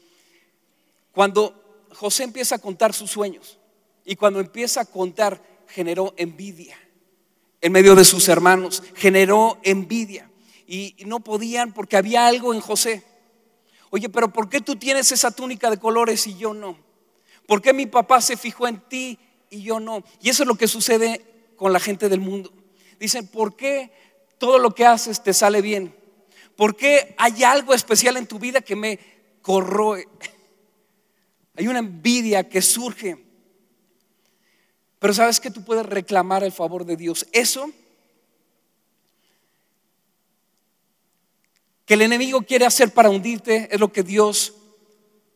Cuando 1.12 1.86
José 1.93 2.23
empieza 2.23 2.55
a 2.55 2.60
contar 2.60 2.91
sus 2.91 3.12
sueños 3.12 3.60
y 4.03 4.15
cuando 4.15 4.39
empieza 4.39 4.81
a 4.81 4.86
contar, 4.86 5.39
generó 5.67 6.15
envidia 6.17 6.75
en 7.62 7.71
medio 7.71 7.93
de 7.93 8.03
sus 8.03 8.27
hermanos, 8.29 8.81
generó 8.95 9.60
envidia 9.62 10.27
y 10.65 10.95
no 11.05 11.19
podían 11.19 11.71
porque 11.71 11.97
había 11.97 12.25
algo 12.25 12.51
en 12.51 12.62
José. 12.62 13.03
Oye, 13.91 14.10
pero 14.10 14.34
¿por 14.34 14.49
qué 14.49 14.60
tú 14.60 14.75
tienes 14.75 15.12
esa 15.12 15.29
túnica 15.29 15.69
de 15.69 15.77
colores 15.77 16.25
y 16.25 16.36
yo 16.36 16.55
no? 16.55 16.79
¿Por 17.45 17.62
qué 17.62 17.73
mi 17.73 17.86
papá 17.86 18.21
se 18.21 18.38
fijó 18.38 18.67
en 18.67 18.79
ti 18.89 19.19
y 19.51 19.62
yo 19.62 19.79
no? 19.79 20.03
Y 20.19 20.29
eso 20.29 20.41
es 20.41 20.47
lo 20.47 20.55
que 20.55 20.67
sucede 20.67 21.53
con 21.55 21.71
la 21.73 21.79
gente 21.79 22.10
del 22.10 22.21
mundo. 22.21 22.51
Dicen, 22.99 23.27
¿por 23.27 23.55
qué 23.55 23.91
todo 24.38 24.60
lo 24.60 24.73
que 24.73 24.86
haces 24.86 25.23
te 25.23 25.34
sale 25.34 25.62
bien? 25.62 25.95
¿Por 26.55 26.75
qué 26.75 27.15
hay 27.17 27.43
algo 27.43 27.73
especial 27.73 28.17
en 28.17 28.27
tu 28.27 28.39
vida 28.39 28.62
que 28.62 28.75
me 28.75 28.99
corroe? 29.41 30.08
Hay 31.58 31.69
una 31.69 31.79
envidia 31.79 32.49
que 32.49 32.62
surge. 32.62 33.17
Pero 34.99 35.13
sabes 35.13 35.39
que 35.39 35.51
tú 35.51 35.63
puedes 35.63 35.86
reclamar 35.86 36.43
el 36.43 36.51
favor 36.51 36.84
de 36.84 36.97
Dios. 36.97 37.25
Eso 37.31 37.69
que 41.86 41.93
el 41.93 42.01
enemigo 42.01 42.41
quiere 42.41 42.65
hacer 42.65 42.93
para 42.93 43.10
hundirte 43.10 43.69
es 43.71 43.79
lo 43.79 43.91
que 43.93 44.03
Dios 44.03 44.53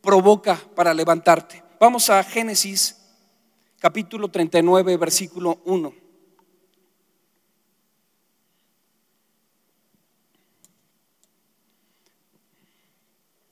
provoca 0.01 0.61
para 0.75 0.93
levantarte. 0.93 1.63
Vamos 1.79 2.09
a 2.09 2.23
Génesis 2.23 2.97
capítulo 3.79 4.29
39, 4.29 4.97
versículo 4.97 5.61
1. 5.65 6.08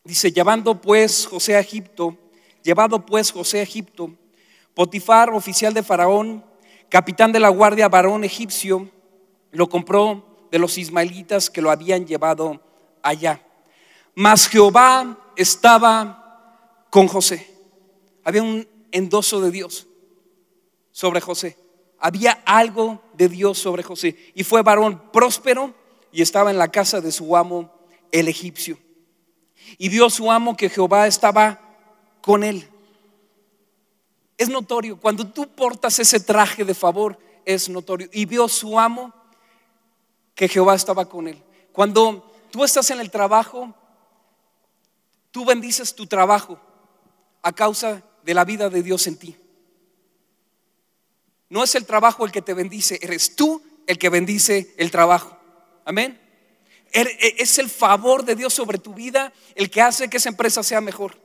Dice, 0.07 0.31
llevando 0.31 0.79
pues 0.79 1.27
José 1.27 1.57
a 1.57 1.59
Egipto, 1.59 2.15
llevado 2.63 3.05
pues 3.05 3.29
José 3.29 3.59
a 3.59 3.63
Egipto, 3.63 4.09
Potifar, 4.73 5.31
oficial 5.31 5.73
de 5.73 5.83
Faraón, 5.83 6.45
capitán 6.87 7.33
de 7.33 7.41
la 7.41 7.49
guardia, 7.49 7.89
varón 7.89 8.23
egipcio, 8.23 8.89
lo 9.51 9.67
compró 9.67 10.47
de 10.49 10.59
los 10.59 10.77
ismaelitas 10.77 11.49
que 11.49 11.61
lo 11.61 11.71
habían 11.71 12.07
llevado 12.07 12.61
allá. 13.01 13.41
Mas 14.15 14.47
Jehová 14.47 15.17
estaba 15.35 16.85
con 16.89 17.09
José. 17.09 17.45
Había 18.23 18.43
un 18.43 18.65
endoso 18.93 19.41
de 19.41 19.51
Dios 19.51 19.87
sobre 20.93 21.19
José. 21.19 21.57
Había 21.99 22.31
algo 22.45 23.01
de 23.13 23.27
Dios 23.27 23.57
sobre 23.57 23.83
José. 23.83 24.15
Y 24.35 24.45
fue 24.45 24.63
varón 24.63 25.11
próspero 25.11 25.73
y 26.13 26.21
estaba 26.21 26.49
en 26.49 26.57
la 26.57 26.69
casa 26.69 27.01
de 27.01 27.11
su 27.11 27.35
amo, 27.35 27.73
el 28.13 28.29
egipcio. 28.29 28.77
Y 29.77 29.89
vio 29.89 30.09
su 30.09 30.31
amo 30.31 30.55
que 30.55 30.69
Jehová 30.69 31.07
estaba 31.07 31.59
con 32.21 32.43
él. 32.43 32.67
Es 34.37 34.49
notorio, 34.49 34.99
cuando 34.99 35.27
tú 35.27 35.47
portas 35.47 35.99
ese 35.99 36.19
traje 36.19 36.63
de 36.63 36.75
favor, 36.75 37.17
es 37.45 37.69
notorio. 37.69 38.07
Y 38.11 38.25
vio 38.25 38.47
su 38.47 38.79
amo 38.79 39.13
que 40.35 40.47
Jehová 40.47 40.75
estaba 40.75 41.09
con 41.09 41.27
él. 41.27 41.41
Cuando 41.71 42.31
tú 42.51 42.63
estás 42.63 42.91
en 42.91 42.99
el 42.99 43.09
trabajo, 43.09 43.73
tú 45.31 45.45
bendices 45.45 45.95
tu 45.95 46.05
trabajo 46.05 46.59
a 47.41 47.51
causa 47.51 48.03
de 48.23 48.33
la 48.33 48.45
vida 48.45 48.69
de 48.69 48.83
Dios 48.83 49.07
en 49.07 49.17
ti. 49.17 49.35
No 51.49 51.63
es 51.63 51.75
el 51.75 51.85
trabajo 51.85 52.25
el 52.25 52.31
que 52.31 52.41
te 52.41 52.53
bendice, 52.53 52.99
eres 53.01 53.35
tú 53.35 53.61
el 53.87 53.97
que 53.97 54.09
bendice 54.09 54.75
el 54.77 54.91
trabajo. 54.91 55.37
Amén. 55.85 56.26
Er, 56.91 57.07
e, 57.07 57.35
es 57.39 57.57
el 57.57 57.69
favor 57.69 58.23
de 58.23 58.35
Dios 58.35 58.53
sobre 58.53 58.77
tu 58.77 58.93
vida 58.93 59.33
el 59.55 59.69
que 59.69 59.81
hace 59.81 60.09
que 60.09 60.17
esa 60.17 60.29
empresa 60.29 60.63
sea 60.63 60.81
mejor. 60.81 61.19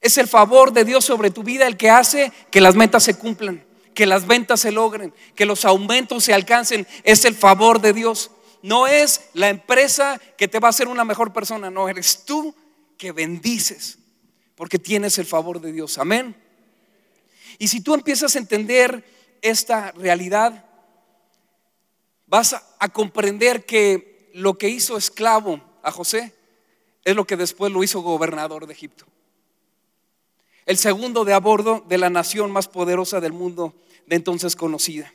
Es 0.00 0.16
el 0.18 0.28
favor 0.28 0.72
de 0.72 0.84
Dios 0.84 1.04
sobre 1.04 1.30
tu 1.30 1.42
vida 1.42 1.66
el 1.66 1.76
que 1.76 1.90
hace 1.90 2.32
que 2.50 2.60
las 2.60 2.74
metas 2.74 3.02
se 3.02 3.14
cumplan, 3.14 3.64
que 3.94 4.06
las 4.06 4.26
ventas 4.26 4.60
se 4.60 4.72
logren, 4.72 5.12
que 5.34 5.44
los 5.44 5.64
aumentos 5.64 6.24
se 6.24 6.32
alcancen. 6.32 6.86
Es 7.04 7.24
el 7.24 7.34
favor 7.34 7.80
de 7.80 7.92
Dios. 7.92 8.30
No 8.62 8.86
es 8.86 9.22
la 9.34 9.48
empresa 9.48 10.20
que 10.36 10.48
te 10.48 10.58
va 10.58 10.68
a 10.68 10.70
hacer 10.70 10.88
una 10.88 11.04
mejor 11.04 11.32
persona, 11.32 11.70
no, 11.70 11.88
eres 11.88 12.24
tú 12.24 12.54
que 12.98 13.12
bendices, 13.12 13.98
porque 14.54 14.78
tienes 14.78 15.18
el 15.18 15.26
favor 15.26 15.60
de 15.60 15.72
Dios. 15.72 15.96
Amén. 15.96 16.36
Y 17.58 17.68
si 17.68 17.80
tú 17.80 17.94
empiezas 17.94 18.34
a 18.34 18.38
entender 18.38 19.04
esta 19.42 19.92
realidad, 19.92 20.64
vas 22.26 22.54
a, 22.54 22.88
comprender 22.88 23.66
que 23.66 24.09
lo 24.34 24.58
que 24.58 24.68
hizo 24.68 24.96
esclavo 24.96 25.60
a 25.82 25.90
José 25.90 26.34
es 27.04 27.16
lo 27.16 27.26
que 27.26 27.36
después 27.36 27.72
lo 27.72 27.82
hizo 27.82 28.00
gobernador 28.00 28.66
de 28.66 28.72
Egipto. 28.72 29.06
El 30.66 30.76
segundo 30.76 31.24
de 31.24 31.32
a 31.32 31.40
bordo 31.40 31.84
de 31.88 31.98
la 31.98 32.10
nación 32.10 32.50
más 32.52 32.68
poderosa 32.68 33.20
del 33.20 33.32
mundo 33.32 33.74
de 34.06 34.16
entonces 34.16 34.56
conocida. 34.56 35.12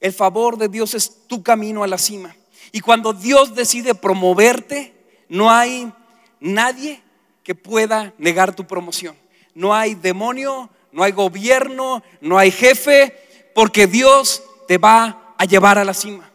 El 0.00 0.12
favor 0.12 0.56
de 0.56 0.68
Dios 0.68 0.94
es 0.94 1.26
tu 1.26 1.42
camino 1.42 1.82
a 1.82 1.88
la 1.88 1.98
cima. 1.98 2.34
Y 2.72 2.80
cuando 2.80 3.12
Dios 3.12 3.54
decide 3.54 3.94
promoverte, 3.94 4.94
no 5.28 5.50
hay 5.50 5.92
nadie 6.40 7.02
que 7.42 7.54
pueda 7.54 8.14
negar 8.18 8.54
tu 8.54 8.66
promoción. 8.66 9.16
No 9.54 9.74
hay 9.74 9.94
demonio, 9.94 10.70
no 10.92 11.02
hay 11.02 11.12
gobierno, 11.12 12.02
no 12.20 12.38
hay 12.38 12.50
jefe, 12.50 13.14
porque 13.54 13.86
Dios 13.86 14.42
te 14.66 14.78
va 14.78 15.34
a 15.36 15.44
llevar 15.44 15.78
a 15.78 15.84
la 15.84 15.94
cima. 15.94 16.27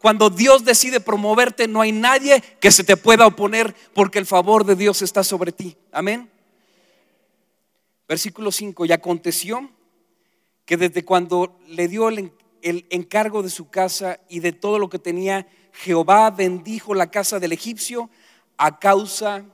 Cuando 0.00 0.30
Dios 0.30 0.64
decide 0.64 0.98
promoverte, 0.98 1.68
no 1.68 1.82
hay 1.82 1.92
nadie 1.92 2.42
que 2.58 2.70
se 2.70 2.84
te 2.84 2.96
pueda 2.96 3.26
oponer 3.26 3.74
porque 3.92 4.18
el 4.18 4.24
favor 4.24 4.64
de 4.64 4.74
Dios 4.74 5.02
está 5.02 5.22
sobre 5.22 5.52
ti. 5.52 5.76
Amén. 5.92 6.30
Versículo 8.08 8.50
5, 8.50 8.86
y 8.86 8.92
aconteció 8.92 9.70
que 10.64 10.78
desde 10.78 11.04
cuando 11.04 11.58
le 11.68 11.86
dio 11.86 12.08
el, 12.08 12.32
el 12.62 12.86
encargo 12.88 13.42
de 13.42 13.50
su 13.50 13.68
casa 13.68 14.18
y 14.30 14.40
de 14.40 14.52
todo 14.52 14.78
lo 14.78 14.88
que 14.88 14.98
tenía, 14.98 15.46
Jehová 15.74 16.30
bendijo 16.30 16.94
la 16.94 17.10
casa 17.10 17.38
del 17.38 17.52
egipcio 17.52 18.08
a 18.56 18.78
causa 18.78 19.44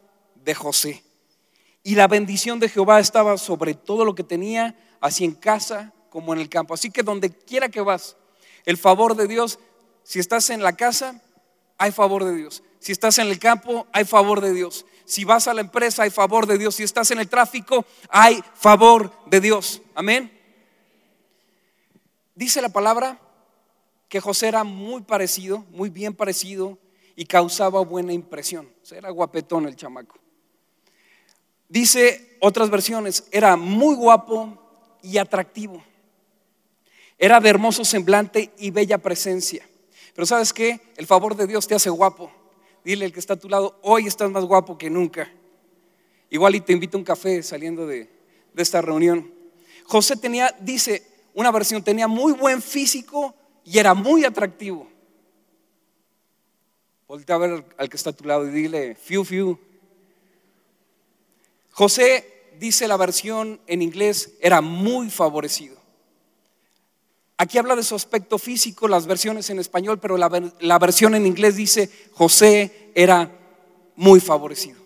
de 0.44 0.54
José. 0.54 1.02
Y 1.82 1.96
la 1.96 2.06
bendición 2.06 2.60
de 2.60 2.68
Jehová 2.68 3.00
estaba 3.00 3.36
sobre 3.36 3.74
todo 3.74 4.04
lo 4.04 4.14
que 4.14 4.22
tenía, 4.22 4.76
así 5.00 5.24
en 5.24 5.32
casa 5.32 5.92
como 6.08 6.32
en 6.32 6.38
el 6.38 6.48
campo. 6.48 6.72
Así 6.72 6.90
que 6.92 7.02
donde 7.02 7.30
quiera 7.30 7.68
que 7.68 7.80
vas, 7.80 8.16
el 8.64 8.76
favor 8.76 9.16
de 9.16 9.26
Dios, 9.26 9.58
si 10.06 10.20
estás 10.20 10.50
en 10.50 10.62
la 10.62 10.76
casa, 10.76 11.20
hay 11.78 11.90
favor 11.90 12.22
de 12.22 12.32
Dios. 12.32 12.62
Si 12.78 12.92
estás 12.92 13.18
en 13.18 13.26
el 13.26 13.40
campo, 13.40 13.88
hay 13.92 14.04
favor 14.04 14.40
de 14.40 14.54
Dios. 14.54 14.86
Si 15.04 15.24
vas 15.24 15.48
a 15.48 15.54
la 15.54 15.62
empresa, 15.62 16.04
hay 16.04 16.10
favor 16.10 16.46
de 16.46 16.58
Dios. 16.58 16.76
Si 16.76 16.84
estás 16.84 17.10
en 17.10 17.18
el 17.18 17.28
tráfico, 17.28 17.84
hay 18.08 18.40
favor 18.54 19.12
de 19.26 19.40
Dios. 19.40 19.82
Amén. 19.96 20.30
Dice 22.36 22.62
la 22.62 22.68
palabra 22.68 23.18
que 24.08 24.20
José 24.20 24.46
era 24.46 24.62
muy 24.62 25.02
parecido, 25.02 25.64
muy 25.70 25.90
bien 25.90 26.14
parecido 26.14 26.78
y 27.16 27.24
causaba 27.24 27.80
buena 27.80 28.12
impresión. 28.12 28.72
Era 28.92 29.10
guapetón 29.10 29.66
el 29.66 29.74
chamaco. 29.74 30.20
Dice 31.68 32.38
otras 32.40 32.70
versiones, 32.70 33.26
era 33.32 33.56
muy 33.56 33.96
guapo 33.96 34.56
y 35.02 35.18
atractivo. 35.18 35.82
Era 37.18 37.40
de 37.40 37.48
hermoso 37.48 37.84
semblante 37.84 38.52
y 38.56 38.70
bella 38.70 38.98
presencia. 38.98 39.68
Pero 40.16 40.24
sabes 40.24 40.54
qué? 40.54 40.80
El 40.96 41.06
favor 41.06 41.36
de 41.36 41.46
Dios 41.46 41.68
te 41.68 41.74
hace 41.74 41.90
guapo. 41.90 42.32
Dile 42.82 43.04
al 43.04 43.12
que 43.12 43.20
está 43.20 43.34
a 43.34 43.38
tu 43.38 43.50
lado, 43.50 43.78
hoy 43.82 44.06
estás 44.06 44.30
más 44.30 44.44
guapo 44.44 44.78
que 44.78 44.88
nunca. 44.88 45.30
Igual 46.30 46.54
y 46.54 46.60
te 46.62 46.72
invito 46.72 46.96
a 46.96 47.00
un 47.00 47.04
café 47.04 47.42
saliendo 47.42 47.86
de, 47.86 48.08
esta 48.56 48.80
reunión. 48.80 49.30
José 49.84 50.16
tenía, 50.16 50.56
dice 50.60 51.06
una 51.34 51.52
versión, 51.52 51.84
tenía 51.84 52.08
muy 52.08 52.32
buen 52.32 52.62
físico 52.62 53.34
y 53.62 53.78
era 53.78 53.92
muy 53.92 54.24
atractivo. 54.24 54.88
Voltea 57.06 57.36
a 57.36 57.38
ver 57.38 57.64
al 57.76 57.88
que 57.90 57.96
está 57.98 58.08
a 58.08 58.14
tu 58.14 58.24
lado 58.24 58.48
y 58.48 58.50
dile, 58.50 58.94
fiu, 58.94 59.22
fiu. 59.22 59.58
José, 61.72 62.54
dice 62.58 62.88
la 62.88 62.96
versión 62.96 63.60
en 63.66 63.82
inglés, 63.82 64.32
era 64.40 64.62
muy 64.62 65.10
favorecido. 65.10 65.75
Aquí 67.38 67.58
habla 67.58 67.76
de 67.76 67.82
su 67.82 67.94
aspecto 67.94 68.38
físico, 68.38 68.88
las 68.88 69.06
versiones 69.06 69.50
en 69.50 69.58
español, 69.58 69.98
pero 70.00 70.16
la, 70.16 70.78
versión 70.78 71.14
en 71.14 71.26
inglés 71.26 71.56
dice, 71.56 71.90
José 72.12 72.90
era 72.94 73.30
muy 73.94 74.20
favorecido. 74.20 74.80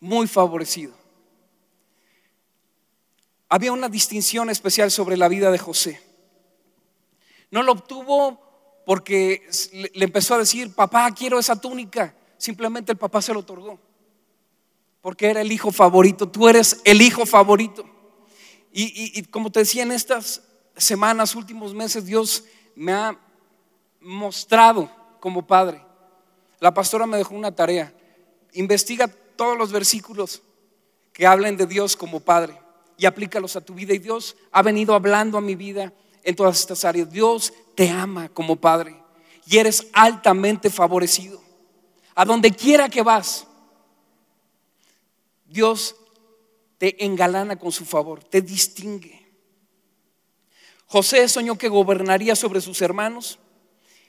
Muy 0.00 0.26
favorecido. 0.26 0.94
Había 3.48 3.72
una 3.72 3.88
distinción 3.88 4.50
especial 4.50 4.90
sobre 4.90 5.16
la 5.16 5.28
vida 5.28 5.50
de 5.50 5.58
José. 5.58 6.00
No 7.50 7.62
lo 7.62 7.72
obtuvo 7.72 8.82
porque 8.86 9.48
le 9.72 10.04
empezó 10.04 10.34
a 10.34 10.38
decir, 10.38 10.74
papá, 10.74 11.10
quiero 11.12 11.38
esa 11.38 11.60
túnica. 11.60 12.14
Simplemente 12.38 12.92
el 12.92 12.98
papá 12.98 13.20
se 13.20 13.32
lo 13.32 13.40
otorgó 13.40 13.78
porque 15.06 15.30
era 15.30 15.40
el 15.40 15.52
hijo 15.52 15.70
favorito. 15.70 16.28
Tú 16.28 16.48
eres 16.48 16.80
el 16.82 17.00
hijo 17.00 17.26
favorito. 17.26 17.88
Y, 18.72 19.22
como 19.26 19.52
te 19.52 19.60
decía, 19.60 19.84
en 19.84 19.92
estas 19.92 20.42
semanas, 20.76 21.34
últimos 21.34 21.74
meses, 21.74 22.04
Dios 22.04 22.44
me 22.74 22.92
ha 22.92 23.18
mostrado 24.00 24.90
como 25.20 25.46
padre. 25.46 25.82
La 26.60 26.72
pastora 26.72 27.06
me 27.06 27.16
dejó 27.16 27.34
una 27.34 27.54
tarea. 27.54 27.92
Investiga 28.52 29.08
todos 29.08 29.56
los 29.58 29.72
versículos 29.72 30.42
que 31.12 31.26
hablen 31.26 31.56
de 31.56 31.66
Dios 31.66 31.96
como 31.96 32.20
padre 32.20 32.58
y 32.96 33.06
aplícalos 33.06 33.56
a 33.56 33.60
tu 33.60 33.74
vida. 33.74 33.94
Y 33.94 33.98
Dios 33.98 34.36
ha 34.52 34.62
venido 34.62 34.94
hablando 34.94 35.38
a 35.38 35.42
mi 35.42 35.54
vida 35.54 35.92
en 36.22 36.36
todas 36.36 36.60
estas 36.60 36.84
áreas. 36.84 37.10
Dios 37.10 37.52
te 37.74 37.90
ama 37.90 38.28
como 38.28 38.56
padre 38.56 38.96
y 39.46 39.58
eres 39.58 39.88
altamente 39.92 40.70
favorecido. 40.70 41.40
A 42.14 42.24
donde 42.24 42.50
quiera 42.50 42.88
que 42.88 43.02
vas, 43.02 43.46
Dios 45.46 45.94
te 46.78 47.04
engalana 47.04 47.56
con 47.56 47.72
su 47.72 47.84
favor, 47.84 48.22
te 48.24 48.40
distingue. 48.40 49.15
José 50.86 51.28
soñó 51.28 51.58
que 51.58 51.68
gobernaría 51.68 52.36
sobre 52.36 52.60
sus 52.60 52.80
hermanos 52.80 53.38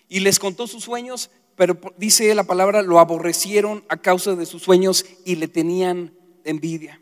y 0.08 0.20
les 0.20 0.40
contó 0.40 0.68
sus 0.68 0.84
sueños, 0.84 1.30
pero 1.56 1.78
dice 1.98 2.34
la 2.36 2.44
palabra, 2.44 2.82
lo 2.82 3.00
aborrecieron 3.00 3.84
a 3.90 3.98
causa 3.98 4.36
de 4.36 4.46
sus 4.46 4.64
sueños 4.64 5.06
y 5.26 5.36
le 5.36 5.48
tenían 5.48 6.14
envidia. 6.44 7.02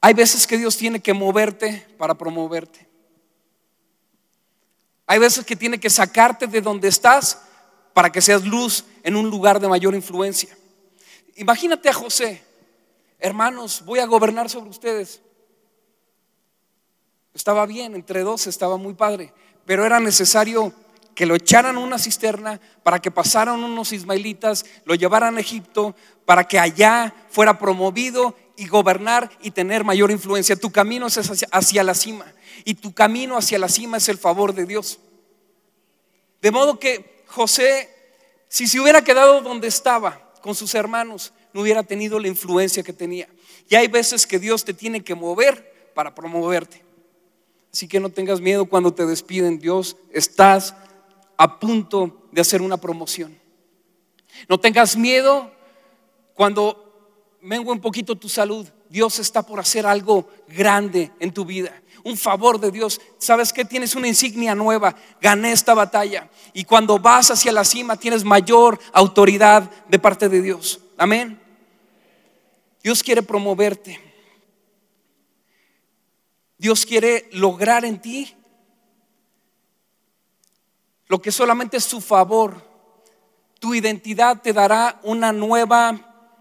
Hay 0.00 0.14
veces 0.14 0.46
que 0.46 0.58
Dios 0.58 0.76
tiene 0.76 1.00
que 1.00 1.12
moverte 1.12 1.86
para 1.98 2.14
promoverte. 2.14 2.88
Hay 5.06 5.18
veces 5.18 5.44
que 5.44 5.56
tiene 5.56 5.78
que 5.78 5.90
sacarte 5.90 6.46
de 6.46 6.60
donde 6.60 6.88
estás 6.88 7.40
para 7.92 8.10
que 8.10 8.20
seas 8.20 8.44
luz 8.44 8.84
en 9.02 9.16
un 9.16 9.28
lugar 9.28 9.60
de 9.60 9.68
mayor 9.68 9.94
influencia. 9.94 10.56
Imagínate 11.36 11.88
a 11.88 11.92
José, 11.92 12.42
hermanos, 13.18 13.82
voy 13.84 13.98
a 13.98 14.06
gobernar 14.06 14.48
sobre 14.48 14.70
ustedes. 14.70 15.20
Estaba 17.34 17.66
bien, 17.66 17.94
entre 17.94 18.22
dos 18.22 18.46
estaba 18.46 18.76
muy 18.76 18.94
padre, 18.94 19.32
pero 19.64 19.86
era 19.86 20.00
necesario 20.00 20.72
que 21.14 21.26
lo 21.26 21.34
echaran 21.34 21.76
a 21.76 21.80
una 21.80 21.98
cisterna 21.98 22.60
para 22.82 23.00
que 23.00 23.10
pasaran 23.10 23.62
unos 23.62 23.92
ismaelitas, 23.92 24.64
lo 24.84 24.94
llevaran 24.94 25.36
a 25.36 25.40
Egipto, 25.40 25.94
para 26.24 26.44
que 26.44 26.58
allá 26.58 27.14
fuera 27.30 27.58
promovido 27.58 28.36
y 28.56 28.66
gobernar 28.66 29.30
y 29.42 29.50
tener 29.50 29.84
mayor 29.84 30.10
influencia. 30.10 30.56
Tu 30.56 30.70
camino 30.70 31.06
es 31.06 31.18
hacia, 31.18 31.48
hacia 31.50 31.84
la 31.84 31.94
cima 31.94 32.26
y 32.64 32.74
tu 32.74 32.92
camino 32.92 33.36
hacia 33.36 33.58
la 33.58 33.68
cima 33.68 33.96
es 33.96 34.08
el 34.08 34.18
favor 34.18 34.54
de 34.54 34.66
Dios. 34.66 35.00
De 36.40 36.50
modo 36.50 36.78
que 36.78 37.24
José 37.26 37.88
Si 38.48 38.66
se 38.66 38.78
hubiera 38.78 39.02
quedado 39.02 39.40
donde 39.40 39.68
estaba 39.68 40.32
con 40.42 40.54
sus 40.54 40.74
hermanos, 40.74 41.32
no 41.54 41.62
hubiera 41.62 41.82
tenido 41.82 42.18
la 42.18 42.28
influencia 42.28 42.82
que 42.82 42.92
tenía. 42.92 43.26
Y 43.68 43.76
hay 43.76 43.88
veces 43.88 44.26
que 44.26 44.38
Dios 44.38 44.64
te 44.64 44.74
tiene 44.74 45.02
que 45.02 45.14
mover 45.14 45.90
para 45.94 46.14
promoverte. 46.14 46.82
Así 47.72 47.88
que 47.88 48.00
no 48.00 48.10
tengas 48.10 48.40
miedo 48.40 48.66
cuando 48.66 48.92
te 48.92 49.06
despiden. 49.06 49.58
Dios, 49.58 49.96
estás 50.10 50.74
a 51.38 51.58
punto 51.58 52.28
de 52.30 52.40
hacer 52.42 52.60
una 52.60 52.76
promoción. 52.76 53.38
No 54.48 54.60
tengas 54.60 54.96
miedo 54.96 55.50
cuando 56.34 57.38
mengue 57.40 57.70
un 57.70 57.80
poquito 57.80 58.14
tu 58.16 58.28
salud. 58.28 58.68
Dios 58.90 59.18
está 59.18 59.42
por 59.42 59.58
hacer 59.58 59.86
algo 59.86 60.28
grande 60.48 61.12
en 61.18 61.32
tu 61.32 61.46
vida. 61.46 61.82
Un 62.04 62.18
favor 62.18 62.60
de 62.60 62.70
Dios. 62.70 63.00
¿Sabes 63.16 63.54
que 63.54 63.64
Tienes 63.64 63.94
una 63.96 64.08
insignia 64.08 64.54
nueva. 64.54 64.94
Gané 65.20 65.52
esta 65.52 65.72
batalla. 65.72 66.28
Y 66.52 66.64
cuando 66.64 66.98
vas 66.98 67.30
hacia 67.30 67.52
la 67.52 67.64
cima 67.64 67.96
tienes 67.96 68.22
mayor 68.22 68.78
autoridad 68.92 69.70
de 69.88 69.98
parte 69.98 70.28
de 70.28 70.42
Dios. 70.42 70.80
Amén. 70.98 71.40
Dios 72.82 73.02
quiere 73.02 73.22
promoverte. 73.22 74.11
Dios 76.62 76.86
quiere 76.86 77.28
lograr 77.32 77.84
en 77.84 78.00
ti 78.00 78.32
lo 81.08 81.20
que 81.20 81.32
solamente 81.32 81.78
es 81.78 81.82
su 81.82 82.00
favor. 82.00 82.54
Tu 83.58 83.74
identidad 83.74 84.40
te 84.40 84.52
dará 84.52 85.00
una 85.02 85.32
nueva 85.32 86.38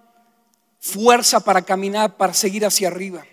fuerza 0.80 1.40
para 1.40 1.64
caminar, 1.64 2.18
para 2.18 2.36
seguir 2.36 2.64
hacia 2.68 2.90
arriba. 2.90 3.26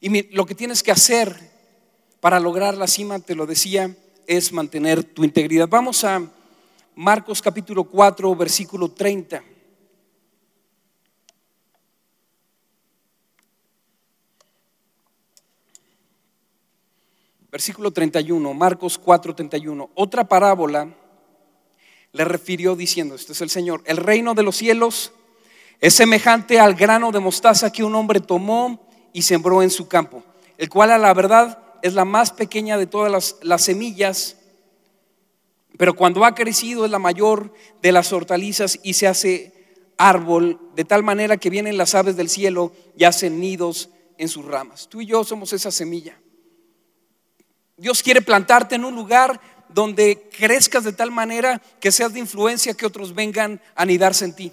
Y 0.00 0.34
lo 0.34 0.46
que 0.46 0.56
tienes 0.56 0.82
que 0.82 0.90
hacer 0.90 1.52
para 2.18 2.40
lograr 2.40 2.76
la 2.76 2.88
cima, 2.88 3.20
te 3.20 3.36
lo 3.36 3.46
decía, 3.46 3.96
es 4.26 4.52
mantener 4.52 5.04
tu 5.04 5.22
integridad. 5.22 5.68
Vamos 5.68 6.02
a 6.02 6.20
Marcos 6.96 7.40
capítulo 7.40 7.84
4, 7.84 8.34
versículo 8.34 8.90
30. 8.90 9.53
Versículo 17.54 17.92
31, 17.92 18.52
Marcos 18.52 18.98
4, 18.98 19.32
31. 19.32 19.90
Otra 19.94 20.24
parábola 20.24 20.92
le 22.10 22.24
refirió 22.24 22.74
diciendo, 22.74 23.14
este 23.14 23.30
es 23.30 23.40
el 23.42 23.48
Señor, 23.48 23.80
el 23.86 23.98
reino 23.98 24.34
de 24.34 24.42
los 24.42 24.56
cielos 24.56 25.12
es 25.78 25.94
semejante 25.94 26.58
al 26.58 26.74
grano 26.74 27.12
de 27.12 27.20
mostaza 27.20 27.70
que 27.70 27.84
un 27.84 27.94
hombre 27.94 28.18
tomó 28.18 28.88
y 29.12 29.22
sembró 29.22 29.62
en 29.62 29.70
su 29.70 29.86
campo, 29.86 30.24
el 30.58 30.68
cual 30.68 30.90
a 30.90 30.98
la 30.98 31.14
verdad 31.14 31.62
es 31.80 31.94
la 31.94 32.04
más 32.04 32.32
pequeña 32.32 32.76
de 32.76 32.88
todas 32.88 33.12
las, 33.12 33.36
las 33.42 33.62
semillas, 33.62 34.36
pero 35.78 35.94
cuando 35.94 36.24
ha 36.24 36.34
crecido 36.34 36.84
es 36.84 36.90
la 36.90 36.98
mayor 36.98 37.54
de 37.80 37.92
las 37.92 38.12
hortalizas 38.12 38.80
y 38.82 38.94
se 38.94 39.06
hace 39.06 39.54
árbol, 39.96 40.58
de 40.74 40.84
tal 40.84 41.04
manera 41.04 41.36
que 41.36 41.50
vienen 41.50 41.76
las 41.76 41.94
aves 41.94 42.16
del 42.16 42.28
cielo 42.28 42.72
y 42.96 43.04
hacen 43.04 43.38
nidos 43.38 43.90
en 44.18 44.28
sus 44.28 44.44
ramas. 44.44 44.88
Tú 44.88 45.02
y 45.02 45.06
yo 45.06 45.22
somos 45.22 45.52
esa 45.52 45.70
semilla. 45.70 46.18
Dios 47.84 48.02
quiere 48.02 48.22
plantarte 48.22 48.76
en 48.76 48.84
un 48.86 48.94
lugar 48.94 49.38
donde 49.68 50.30
crezcas 50.34 50.84
de 50.84 50.94
tal 50.94 51.10
manera 51.10 51.60
que 51.80 51.92
seas 51.92 52.14
de 52.14 52.18
influencia 52.18 52.72
que 52.72 52.86
otros 52.86 53.14
vengan 53.14 53.60
a 53.74 53.82
anidarse 53.82 54.24
en 54.24 54.34
ti, 54.34 54.52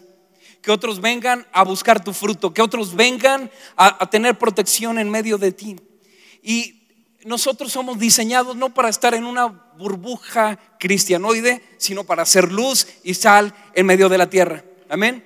que 0.62 0.70
otros 0.70 1.00
vengan 1.00 1.48
a 1.54 1.64
buscar 1.64 2.04
tu 2.04 2.12
fruto, 2.12 2.54
que 2.54 2.62
otros 2.62 2.94
vengan 2.94 3.50
a, 3.78 4.10
tener 4.10 4.38
protección 4.38 5.00
en 5.00 5.10
medio 5.10 5.38
de 5.38 5.54
ti. 5.54 5.78
Y 6.44 6.90
nosotros 7.24 7.72
somos 7.72 7.98
diseñados 7.98 8.58
no 8.58 8.74
para 8.74 8.90
estar 8.90 9.14
en 9.14 9.24
una 9.24 9.46
burbuja 9.78 10.60
cristianoide, 10.78 11.64
sino 11.78 12.04
para 12.04 12.24
hacer 12.24 12.52
luz 12.52 12.86
y 13.02 13.14
sal 13.14 13.56
en 13.76 13.86
medio 13.86 14.10
de 14.10 14.18
la 14.18 14.30
tierra. 14.30 14.66
Amén. 14.90 15.26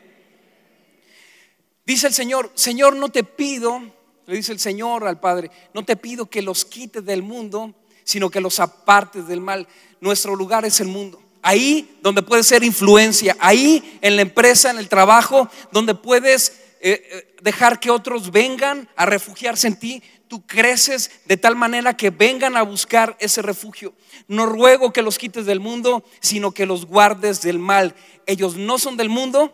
Dice 1.87 2.05
el 2.05 2.13
Señor, 2.13 2.51
Señor, 2.53 2.95
no 2.97 3.09
te 3.09 3.23
pido, 3.23 3.81
le 4.27 4.35
dice 4.35 4.51
el 4.51 4.59
Señor 4.59 5.07
al 5.07 5.19
Padre, 5.19 5.49
no 5.73 5.83
te 5.83 5.95
pido 5.95 6.29
que 6.29 6.43
los 6.43 6.65
quites 6.65 7.03
del 7.03 7.23
mundo, 7.23 7.73
sino 8.05 8.29
que 8.29 8.39
los 8.39 8.61
apartes 8.61 9.27
del 9.27 9.41
mal. 9.41 9.67
Nuestro 9.99 10.35
lugar 10.37 10.63
es 10.63 10.79
el 10.79 10.87
mundo. 10.87 11.21
Ahí 11.41 11.97
donde 12.01 12.23
puedes 12.23 12.47
ser 12.47 12.63
influencia, 12.63 13.35
ahí 13.39 13.99
en 14.01 14.15
la 14.15 14.21
empresa, 14.21 14.71
en 14.71 14.77
el 14.77 14.87
trabajo, 14.87 15.49
donde 15.71 15.93
puedes 15.93 16.53
eh, 16.81 17.03
eh, 17.11 17.35
dejar 17.41 17.79
que 17.79 17.91
otros 17.91 18.31
vengan 18.31 18.87
a 18.95 19.05
refugiarse 19.05 19.67
en 19.67 19.77
ti, 19.77 20.03
tú 20.27 20.45
creces 20.45 21.11
de 21.25 21.37
tal 21.37 21.55
manera 21.55 21.95
que 21.97 22.09
vengan 22.09 22.55
a 22.57 22.63
buscar 22.63 23.17
ese 23.19 23.41
refugio. 23.41 23.93
No 24.27 24.45
ruego 24.45 24.93
que 24.93 25.01
los 25.01 25.17
quites 25.17 25.45
del 25.45 25.59
mundo, 25.59 26.03
sino 26.19 26.51
que 26.51 26.65
los 26.65 26.85
guardes 26.85 27.41
del 27.41 27.59
mal. 27.59 27.95
Ellos 28.25 28.55
no 28.55 28.77
son 28.79 28.97
del 28.97 29.09
mundo, 29.09 29.51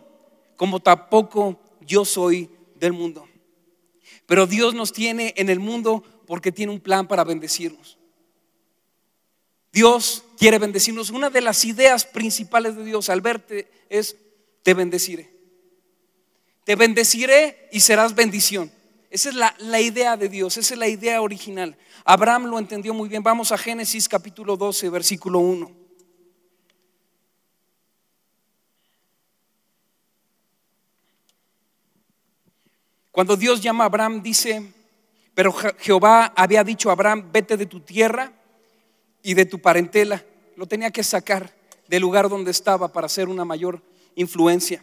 como 0.56 0.80
tampoco 0.80 1.60
yo 1.80 2.04
soy 2.04 2.50
del 2.76 2.92
mundo. 2.92 3.28
Pero 4.26 4.46
Dios 4.46 4.74
nos 4.74 4.92
tiene 4.92 5.34
en 5.36 5.50
el 5.50 5.60
mundo 5.60 6.04
porque 6.26 6.52
tiene 6.52 6.72
un 6.72 6.80
plan 6.80 7.06
para 7.06 7.24
bendecirnos. 7.24 7.98
Dios 9.72 10.24
quiere 10.36 10.58
bendecirnos. 10.58 11.10
Una 11.10 11.30
de 11.30 11.40
las 11.40 11.64
ideas 11.64 12.04
principales 12.04 12.76
de 12.76 12.84
Dios 12.84 13.08
al 13.08 13.22
verte 13.22 13.70
es, 13.88 14.16
te 14.62 14.74
bendeciré. 14.74 15.32
Te 16.64 16.76
bendeciré 16.76 17.68
y 17.72 17.80
serás 17.80 18.14
bendición. 18.14 18.70
Esa 19.10 19.30
es 19.30 19.34
la, 19.34 19.54
la, 19.58 19.80
idea 19.80 20.16
de 20.16 20.28
Dios, 20.28 20.56
esa 20.56 20.74
es 20.74 20.78
la 20.78 20.88
idea 20.88 21.20
original. 21.20 21.76
Abraham 22.04 22.46
lo 22.46 22.58
entendió 22.58 22.94
muy 22.94 23.08
bien. 23.08 23.22
Vamos 23.22 23.50
a 23.52 23.58
Génesis 23.58 24.08
capítulo 24.08 24.56
12, 24.56 24.88
versículo 24.90 25.38
1. 25.38 25.82
Cuando 33.10 33.36
Dios 33.36 33.60
llama 33.60 33.84
a 33.84 33.86
Abraham, 33.88 34.22
dice, 34.22 34.72
pero 35.34 35.52
Jehová 35.52 36.32
había 36.34 36.64
dicho 36.64 36.88
a 36.88 36.92
Abraham, 36.92 37.28
vete 37.30 37.58
de 37.58 37.66
tu 37.66 37.80
tierra 37.80 38.32
y 39.22 39.34
de 39.34 39.46
tu 39.46 39.60
parentela. 39.60 40.24
Lo 40.56 40.66
tenía 40.66 40.90
que 40.90 41.02
sacar 41.02 41.54
del 41.88 42.02
lugar 42.02 42.28
donde 42.28 42.50
estaba 42.50 42.92
para 42.92 43.06
hacer 43.06 43.28
una 43.28 43.44
mayor 43.44 43.82
influencia. 44.14 44.82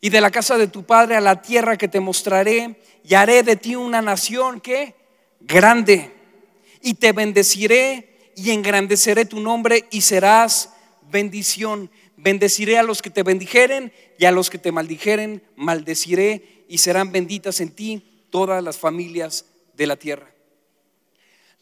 Y 0.00 0.10
de 0.10 0.20
la 0.20 0.30
casa 0.30 0.58
de 0.58 0.66
tu 0.66 0.84
padre 0.84 1.16
a 1.16 1.20
la 1.20 1.42
tierra 1.42 1.76
que 1.76 1.88
te 1.88 2.00
mostraré, 2.00 2.76
y 3.04 3.14
haré 3.14 3.42
de 3.42 3.56
ti 3.56 3.76
una 3.76 4.02
nación 4.02 4.60
que 4.60 4.94
grande, 5.40 6.12
y 6.80 6.94
te 6.94 7.12
bendeciré 7.12 8.32
y 8.34 8.50
engrandeceré 8.50 9.24
tu 9.24 9.40
nombre 9.40 9.86
y 9.90 10.00
serás 10.00 10.70
bendición. 11.10 11.90
Bendeciré 12.16 12.78
a 12.78 12.82
los 12.82 13.02
que 13.02 13.10
te 13.10 13.22
bendijeren 13.22 13.92
y 14.18 14.24
a 14.24 14.32
los 14.32 14.50
que 14.50 14.58
te 14.58 14.72
maldijeren, 14.72 15.42
maldeciré 15.56 16.64
y 16.68 16.78
serán 16.78 17.12
benditas 17.12 17.60
en 17.60 17.70
ti 17.70 18.26
todas 18.30 18.62
las 18.62 18.78
familias 18.78 19.46
de 19.74 19.86
la 19.86 19.96
tierra. 19.96 20.32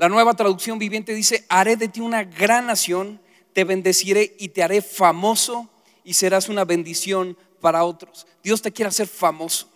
La 0.01 0.09
nueva 0.09 0.33
traducción 0.33 0.79
viviente 0.79 1.13
dice, 1.13 1.45
haré 1.51 1.77
de 1.77 1.87
ti 1.87 2.01
una 2.01 2.25
gran 2.25 2.67
nación, 2.69 3.21
te 3.53 3.65
bendeciré 3.65 4.35
y 4.39 4.49
te 4.49 4.63
haré 4.63 4.81
famoso 4.81 5.69
y 6.05 6.15
serás 6.15 6.49
una 6.49 6.65
bendición 6.65 7.37
para 7.61 7.85
otros. 7.85 8.27
Dios 8.43 8.63
te 8.63 8.73
quiere 8.73 8.89
hacer 8.89 9.07
famoso. 9.07 9.69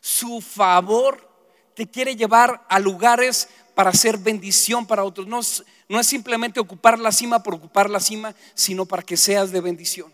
Su 0.00 0.40
favor 0.40 1.28
te 1.74 1.86
quiere 1.86 2.16
llevar 2.16 2.64
a 2.66 2.78
lugares 2.78 3.46
para 3.74 3.90
hacer 3.90 4.16
bendición 4.16 4.86
para 4.86 5.04
otros. 5.04 5.26
No 5.26 5.40
no 5.86 6.00
es 6.00 6.06
simplemente 6.06 6.58
ocupar 6.58 6.98
la 6.98 7.12
cima 7.12 7.42
por 7.42 7.52
ocupar 7.52 7.90
la 7.90 8.00
cima, 8.00 8.34
sino 8.54 8.86
para 8.86 9.02
que 9.02 9.18
seas 9.18 9.52
de 9.52 9.60
bendición. 9.60 10.10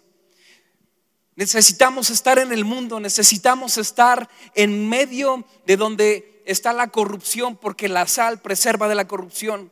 Necesitamos 1.36 2.10
estar 2.10 2.40
en 2.40 2.50
el 2.50 2.64
mundo, 2.64 2.98
necesitamos 2.98 3.78
estar 3.78 4.28
en 4.56 4.88
medio 4.88 5.46
de 5.64 5.76
donde 5.76 6.37
está 6.48 6.72
la 6.72 6.88
corrupción 6.88 7.56
porque 7.56 7.88
la 7.88 8.06
sal 8.06 8.40
preserva 8.40 8.88
de 8.88 8.94
la 8.94 9.06
corrupción. 9.06 9.70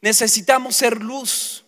Necesitamos 0.00 0.76
ser 0.76 1.00
luz. 1.00 1.64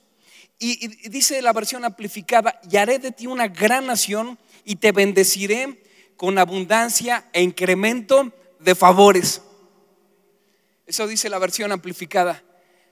Y, 0.59 1.09
dice 1.09 1.41
la 1.41 1.53
versión 1.53 1.85
amplificada, 1.85 2.61
y 2.71 2.77
haré 2.77 2.99
de 2.99 3.13
ti 3.13 3.27
una 3.27 3.49
gran 3.49 3.87
nación 3.87 4.39
y 4.65 4.77
te 4.77 4.93
bendeciré 4.93 5.83
con 6.17 6.37
abundancia 6.39 7.25
e 7.33 7.43
incremento 7.43 8.31
de 8.59 8.75
favores. 8.75 9.41
Eso 10.87 11.07
dice 11.07 11.31
la 11.31 11.39
versión 11.39 11.73
amplificada, 11.73 12.43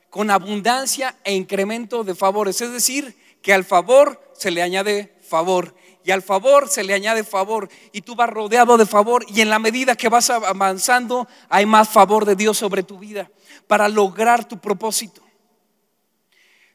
con 0.08 0.30
abundancia 0.30 1.18
e 1.24 1.34
incremento 1.34 2.04
de 2.04 2.14
favores. 2.14 2.60
Es 2.62 2.72
decir, 2.72 3.14
que 3.42 3.52
al 3.52 3.64
favor 3.64 4.32
se 4.34 4.50
le 4.50 4.62
añade 4.62 5.14
favor 5.20 5.74
y 6.08 6.10
al 6.10 6.22
favor 6.22 6.70
se 6.70 6.84
le 6.84 6.94
añade 6.94 7.22
favor 7.22 7.68
y 7.92 8.00
tú 8.00 8.16
vas 8.16 8.30
rodeado 8.30 8.78
de 8.78 8.86
favor 8.86 9.26
y 9.28 9.42
en 9.42 9.50
la 9.50 9.58
medida 9.58 9.94
que 9.94 10.08
vas 10.08 10.30
avanzando 10.30 11.28
hay 11.50 11.66
más 11.66 11.90
favor 11.90 12.24
de 12.24 12.34
Dios 12.34 12.56
sobre 12.56 12.82
tu 12.82 12.98
vida 12.98 13.30
para 13.66 13.90
lograr 13.90 14.48
tu 14.48 14.58
propósito. 14.58 15.20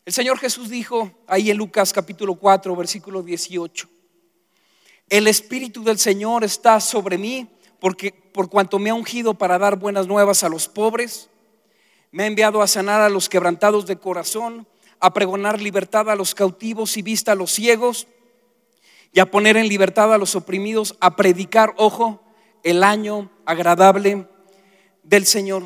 El 0.06 0.14
Señor 0.14 0.38
Jesús 0.38 0.70
dijo 0.70 1.12
ahí 1.26 1.50
en 1.50 1.58
Lucas 1.58 1.92
capítulo 1.92 2.36
4 2.36 2.76
versículo 2.76 3.24
18, 3.24 3.90
el 5.10 5.26
Espíritu 5.26 5.84
del 5.84 5.98
Señor 5.98 6.44
está 6.44 6.80
sobre 6.80 7.18
mí 7.18 7.50
porque 7.80 8.12
por 8.12 8.52
cuanto 8.52 8.78
me 8.78 8.92
ha 8.92 8.94
ungido 8.94 9.34
para 9.34 9.58
dar 9.58 9.78
buenas 9.78 10.06
nuevas 10.06 10.44
a 10.44 10.50
los 10.50 10.68
pobres, 10.68 11.32
me 12.12 12.22
ha 12.22 12.28
enviado 12.28 12.62
a 12.62 12.68
sanar 12.68 13.02
a 13.02 13.10
los 13.10 13.30
quebrantados 13.30 13.88
de 13.88 13.98
corazón, 13.98 14.68
a 15.00 15.12
pregonar 15.12 15.60
libertad 15.60 16.08
a 16.12 16.16
los 16.16 16.36
cautivos 16.36 16.98
y 16.98 17.02
vista 17.02 17.32
a 17.32 17.36
los 17.36 17.50
ciegos, 17.50 18.08
y 19.14 19.20
a 19.20 19.30
poner 19.30 19.56
en 19.58 19.68
libertad 19.68 20.12
a 20.12 20.18
los 20.18 20.36
oprimidos, 20.36 20.98
a 21.00 21.16
predicar, 21.16 21.74
ojo, 21.78 22.24
el 22.64 22.84
año 22.84 23.32
agradable 23.46 24.28
del 25.04 25.26
Señor. 25.26 25.64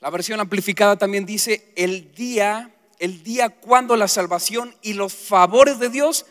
La 0.00 0.10
versión 0.10 0.40
amplificada 0.40 0.96
también 0.98 1.24
dice 1.24 1.72
el 1.76 2.12
día, 2.12 2.74
el 2.98 3.22
día 3.22 3.48
cuando 3.48 3.96
la 3.96 4.08
salvación 4.08 4.74
y 4.82 4.94
los 4.94 5.14
favores 5.14 5.78
de 5.78 5.88
Dios 5.88 6.26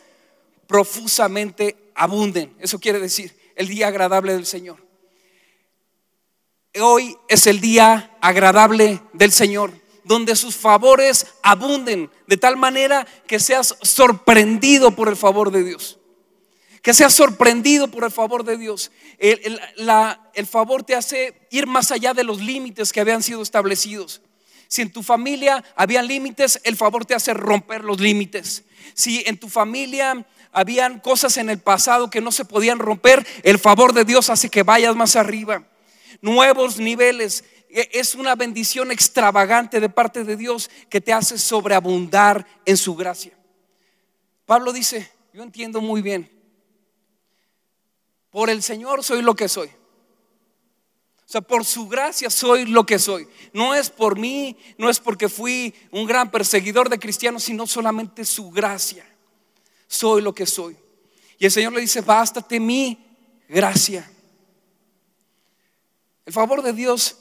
profusamente 0.66 1.76
abunden. 1.94 2.54
Eso 2.60 2.78
quiere 2.78 3.00
decir 3.00 3.34
el 3.56 3.68
día 3.68 3.88
agradable 3.88 4.34
del 4.34 4.46
Señor. 4.46 4.84
Hoy 6.80 7.16
es 7.28 7.46
el 7.46 7.60
día 7.60 8.16
agradable 8.20 9.00
del 9.12 9.32
Señor, 9.32 9.72
donde 10.04 10.36
sus 10.36 10.54
favores 10.54 11.26
abunden 11.42 12.10
de 12.26 12.36
tal 12.36 12.56
manera 12.56 13.06
que 13.26 13.40
seas 13.40 13.76
sorprendido 13.82 14.90
por 14.92 15.08
el 15.08 15.16
favor 15.16 15.50
de 15.50 15.64
Dios 15.64 15.98
que 16.84 16.92
seas 16.92 17.14
sorprendido 17.14 17.88
por 17.88 18.04
el 18.04 18.10
favor 18.10 18.44
de 18.44 18.58
Dios. 18.58 18.92
El, 19.18 20.46
favor 20.46 20.82
te 20.82 20.94
hace 20.94 21.32
ir 21.50 21.66
más 21.66 21.90
allá 21.90 22.12
de 22.12 22.24
los 22.24 22.42
límites 22.42 22.92
que 22.92 23.00
habían 23.00 23.22
sido 23.22 23.40
establecidos. 23.40 24.20
Si 24.68 24.82
en 24.82 24.92
tu 24.92 25.02
familia 25.02 25.64
habían 25.76 26.06
límites, 26.06 26.60
el 26.62 26.76
favor 26.76 27.06
te 27.06 27.14
hace 27.14 27.32
romper 27.32 27.82
los 27.84 28.00
límites. 28.00 28.64
Si 28.92 29.22
en 29.24 29.38
tu 29.38 29.48
familia 29.48 30.26
habían 30.52 31.00
cosas 31.00 31.38
en 31.38 31.48
el 31.48 31.58
pasado 31.58 32.10
que 32.10 32.20
no 32.20 32.30
se 32.30 32.44
podían 32.44 32.78
romper, 32.78 33.26
el 33.44 33.58
favor 33.58 33.94
de 33.94 34.04
Dios 34.04 34.28
hace 34.28 34.50
que 34.50 34.62
vayas 34.62 34.94
más 34.94 35.16
arriba. 35.16 35.64
Nuevos 36.20 36.76
niveles. 36.76 37.44
E, 37.74 37.90
es 37.92 38.14
una 38.14 38.36
bendición 38.36 38.92
extravagante 38.92 39.80
de 39.80 39.88
parte 39.88 40.22
de 40.22 40.36
Dios 40.36 40.70
que 40.88 41.00
te 41.00 41.12
hace 41.12 41.36
sobreabundar 41.36 42.46
en 42.64 42.76
su 42.76 42.94
gracia. 42.94 43.36
Pablo 44.46 44.72
dice, 44.72 45.10
yo 45.32 45.42
entiendo 45.42 45.80
muy 45.80 46.00
bien 46.00 46.30
por 48.34 48.50
el 48.50 48.64
Señor 48.64 49.04
soy 49.04 49.22
lo 49.22 49.36
que 49.36 49.48
soy. 49.48 49.68
O 49.68 51.28
sea, 51.28 51.40
por 51.40 51.64
su 51.64 51.86
gracia 51.86 52.28
soy 52.30 52.64
lo 52.64 52.84
que 52.84 52.98
soy. 52.98 53.28
No 53.52 53.76
es 53.76 53.90
por 53.90 54.18
mí, 54.18 54.58
no 54.76 54.90
es 54.90 54.98
porque 54.98 55.28
fui 55.28 55.72
un 55.92 56.04
gran 56.04 56.32
perseguidor 56.32 56.88
de 56.88 56.98
cristianos, 56.98 57.44
sino 57.44 57.64
solamente 57.68 58.24
su 58.24 58.50
gracia. 58.50 59.06
Soy 59.86 60.20
lo 60.20 60.34
que 60.34 60.46
soy. 60.46 60.76
Y 61.38 61.44
el 61.44 61.52
Señor 61.52 61.74
le 61.74 61.80
dice, 61.80 62.00
bástate 62.00 62.58
mi 62.58 63.06
gracia. 63.48 64.10
El 66.26 66.32
favor 66.32 66.60
de 66.60 66.72
Dios 66.72 67.16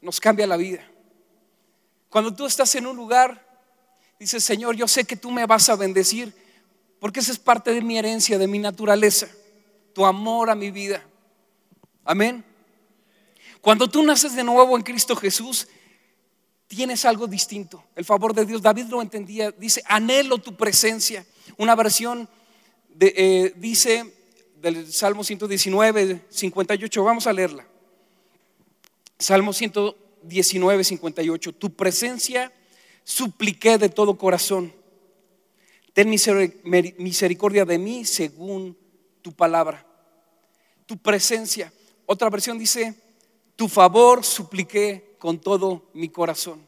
nos 0.00 0.20
cambia 0.20 0.46
la 0.46 0.56
vida. 0.56 0.88
Cuando 2.08 2.34
tú 2.34 2.46
estás 2.46 2.74
en 2.74 2.86
un 2.86 2.96
lugar, 2.96 3.46
dices, 4.18 4.42
Señor, 4.42 4.76
yo 4.76 4.88
sé 4.88 5.04
que 5.04 5.16
tú 5.16 5.30
me 5.30 5.46
vas 5.46 5.68
a 5.68 5.76
bendecir, 5.76 6.34
porque 6.98 7.20
esa 7.20 7.32
es 7.32 7.38
parte 7.38 7.72
de 7.72 7.80
mi 7.80 7.98
herencia, 7.98 8.38
de 8.38 8.46
mi 8.46 8.58
naturaleza 8.58 9.28
tu 9.92 10.04
amor 10.06 10.50
a 10.50 10.54
mi 10.54 10.70
vida. 10.70 11.02
Amén. 12.04 12.44
Cuando 13.60 13.88
tú 13.88 14.02
naces 14.02 14.34
de 14.34 14.44
nuevo 14.44 14.76
en 14.76 14.82
Cristo 14.82 15.14
Jesús, 15.16 15.68
tienes 16.66 17.04
algo 17.04 17.26
distinto. 17.26 17.84
El 17.94 18.04
favor 18.04 18.34
de 18.34 18.46
Dios, 18.46 18.62
David 18.62 18.86
lo 18.86 19.02
entendía, 19.02 19.50
dice, 19.50 19.82
anhelo 19.86 20.38
tu 20.38 20.56
presencia. 20.56 21.26
Una 21.58 21.74
versión 21.74 22.28
de, 22.88 23.12
eh, 23.16 23.54
dice 23.56 24.14
del 24.56 24.92
Salmo 24.92 25.24
119, 25.24 26.26
58, 26.28 27.04
vamos 27.04 27.26
a 27.26 27.32
leerla. 27.32 27.66
Salmo 29.20 29.52
119, 29.52 30.82
58, 30.82 31.52
tu 31.52 31.74
presencia 31.74 32.50
supliqué 33.04 33.76
de 33.76 33.90
todo 33.90 34.16
corazón. 34.16 34.72
Ten 35.92 36.08
misericordia 36.08 37.66
de 37.66 37.78
mí 37.78 38.06
según 38.06 38.78
tu 39.20 39.32
palabra, 39.32 39.86
tu 40.86 40.96
presencia. 40.96 41.70
Otra 42.06 42.30
versión 42.30 42.58
dice, 42.58 42.94
tu 43.56 43.68
favor 43.68 44.24
supliqué 44.24 45.16
con 45.18 45.38
todo 45.38 45.90
mi 45.92 46.08
corazón. 46.08 46.66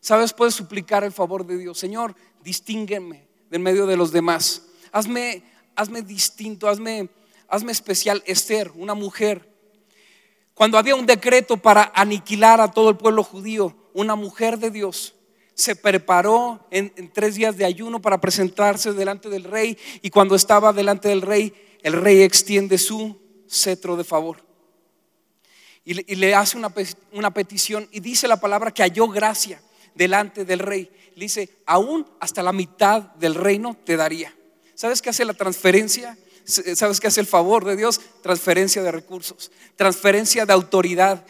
¿Sabes? 0.00 0.32
Puedes 0.32 0.54
suplicar 0.54 1.04
el 1.04 1.12
favor 1.12 1.46
de 1.46 1.58
Dios. 1.58 1.78
Señor, 1.78 2.16
distíngueme 2.42 3.28
en 3.50 3.62
medio 3.62 3.84
de 3.86 3.98
los 3.98 4.12
demás. 4.12 4.62
Hazme, 4.92 5.42
hazme 5.74 6.00
distinto, 6.00 6.68
hazme, 6.68 7.10
hazme 7.48 7.72
especial. 7.72 8.22
Esther, 8.24 8.72
una 8.76 8.94
mujer. 8.94 9.55
Cuando 10.56 10.78
había 10.78 10.94
un 10.94 11.04
decreto 11.04 11.58
para 11.58 11.92
aniquilar 11.94 12.62
a 12.62 12.70
todo 12.70 12.88
el 12.88 12.96
pueblo 12.96 13.22
judío, 13.22 13.76
una 13.92 14.14
mujer 14.14 14.58
de 14.58 14.70
Dios 14.70 15.14
se 15.52 15.76
preparó 15.76 16.66
en, 16.70 17.12
tres 17.12 17.34
días 17.34 17.58
de 17.58 17.66
ayuno 17.66 18.00
para 18.00 18.22
presentarse 18.22 18.94
delante 18.94 19.28
del 19.28 19.44
rey 19.44 19.76
y 20.00 20.08
cuando 20.08 20.34
estaba 20.34 20.72
delante 20.72 21.10
del 21.10 21.20
rey, 21.20 21.52
el 21.82 21.92
rey 21.92 22.22
extiende 22.22 22.78
su 22.78 23.20
cetro 23.46 23.98
de 23.98 24.04
favor 24.04 24.46
y 25.84 25.92
le, 25.92 26.34
hace 26.34 26.56
una, 26.56 26.72
una, 27.12 27.34
petición 27.34 27.86
y 27.92 28.00
dice 28.00 28.26
la 28.26 28.40
palabra 28.40 28.72
que 28.72 28.82
halló 28.82 29.08
gracia 29.08 29.60
delante 29.94 30.46
del 30.46 30.60
rey. 30.60 30.90
Le 31.16 31.26
dice, 31.26 31.50
aún 31.66 32.06
hasta 32.18 32.42
la 32.42 32.54
mitad 32.54 33.02
del 33.16 33.34
reino 33.34 33.76
te 33.84 33.96
daría. 33.96 34.34
¿Sabes 34.74 35.02
qué 35.02 35.10
hace 35.10 35.26
la 35.26 35.34
transferencia? 35.34 36.16
¿Sabes 36.46 37.00
qué 37.00 37.08
hace 37.08 37.20
el 37.20 37.26
favor 37.26 37.64
de 37.64 37.76
Dios? 37.76 38.00
Transferencia 38.22 38.82
de 38.82 38.92
recursos, 38.92 39.50
transferencia 39.74 40.46
de 40.46 40.52
autoridad. 40.52 41.26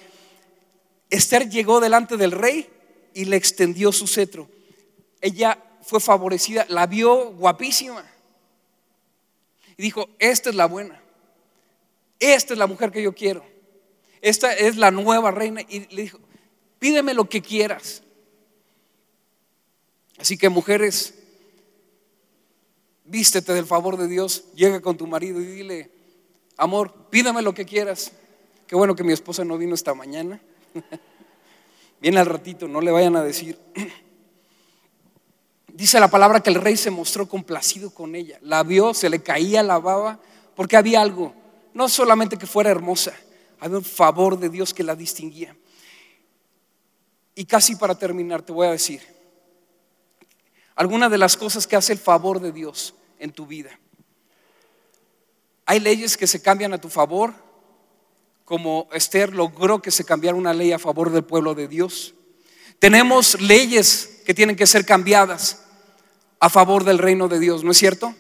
Esther 1.09 1.49
llegó 1.49 1.81
delante 1.81 2.19
del 2.19 2.33
rey 2.33 2.69
y 3.15 3.25
le 3.25 3.37
extendió 3.37 3.93
su 3.93 4.07
cetro. 4.07 4.49
Ella 5.23 5.59
fue 5.83 6.01
favorecida, 6.01 6.67
la 6.69 6.87
vio 6.87 7.33
guapísima. 7.33 8.05
Y 9.79 9.83
dijo, 9.83 10.09
esta 10.19 10.51
es 10.51 10.57
la 10.57 10.67
buena. 10.67 11.01
Esta 12.19 12.53
es 12.53 12.59
la 12.59 12.67
mujer 12.67 12.91
que 12.91 13.03
yo 13.03 13.15
quiero. 13.15 13.45
Esta 14.21 14.53
es 14.53 14.77
la 14.77 14.91
nueva 14.91 15.31
reina. 15.31 15.63
Y 15.63 15.87
le 15.95 16.03
dijo, 16.03 16.19
pídeme 16.79 17.15
lo 17.15 17.29
que 17.29 17.41
quieras. 17.41 18.03
Así 20.19 20.37
que 20.37 20.49
mujeres, 20.49 21.15
vístete 23.07 23.55
del 23.55 23.67
favor 23.67 23.97
de 23.97 24.09
Dios, 24.09 24.45
llega 24.55 24.81
con 24.81 24.97
tu 24.97 25.07
marido 25.07 25.41
y 25.41 25.47
dile, 25.47 25.91
amor, 26.57 26.93
pídame 27.11 27.43
lo 27.43 27.55
que 27.55 27.65
quieras. 27.65 28.13
Qué 28.67 28.75
bueno 28.75 28.95
que 28.95 29.05
mi 29.05 29.13
esposa 29.13 29.45
no 29.45 29.57
vino 29.57 29.75
esta 29.75 29.95
mañana. 29.95 30.41
Viene 32.01 32.19
al 32.19 32.27
ratito, 32.27 32.69
no 32.69 32.81
le 32.81 32.91
vayan 32.91 33.17
a 33.17 33.23
decir. 33.23 33.59
Dice 35.73 36.01
la 36.01 36.09
palabra 36.09 36.41
que 36.41 36.51
el 36.51 36.57
rey 36.57 36.77
se 36.77 36.91
mostró 36.91 37.29
complacido 37.29 37.91
con 37.91 38.15
ella. 38.15 38.39
La 38.43 38.63
vio, 38.63 38.95
se 38.95 39.09
le 39.09 39.23
caía 39.23 39.63
la 39.63 39.79
baba, 39.79 40.19
porque 40.55 40.77
había 40.77 41.03
algo, 41.03 41.35
no 41.75 41.89
solamente 41.89 42.39
que 42.39 42.47
fuera 42.47 42.71
hermosa, 42.71 43.13
había 43.61 43.79
un 43.79 43.85
favor 43.85 44.39
de 44.39 44.49
Dios 44.49 44.73
que 44.73 44.83
la 44.83 44.97
distinguía. 44.97 45.55
Y 47.35 47.45
casi 47.45 47.77
para 47.77 47.95
terminar 47.95 48.43
te 48.43 48.53
voy 48.53 48.67
a 48.67 48.71
decir 48.71 49.16
algunas 50.77 51.11
de 51.11 51.19
las 51.19 51.37
cosas 51.37 51.67
que 51.67 51.75
hace 51.75 51.95
el 51.95 51.99
favor 51.99 52.39
de 52.41 52.53
Dios 52.53 52.95
en 53.19 53.33
tu 53.33 53.47
vida. 53.47 53.81
Hay 55.65 55.81
leyes 55.81 56.17
que 56.17 56.27
se 56.27 56.41
cambian 56.41 56.75
a 56.75 56.81
tu 56.81 56.89
favor, 56.89 57.35
como 58.45 58.89
Esther 58.93 59.35
logró 59.35 59.83
que 59.83 59.91
se 59.91 60.05
cambiara 60.05 60.37
una 60.37 60.55
ley 60.55 60.71
a 60.71 60.79
favor 60.79 61.11
del 61.11 61.25
pueblo 61.25 61.55
de 61.55 61.67
Dios. 61.67 62.15
Tenemos 62.79 63.41
leyes 63.41 64.23
que 64.25 64.35
tienen 64.35 64.55
que 64.55 64.67
ser 64.67 64.87
cambiadas 64.87 65.65
a 66.39 66.51
favor 66.51 66.85
del 66.85 66.99
reino 66.99 67.27
de 67.27 67.41
Dios, 67.41 67.65
¿no 67.65 67.73
es 67.73 67.79
cierto? 67.79 68.15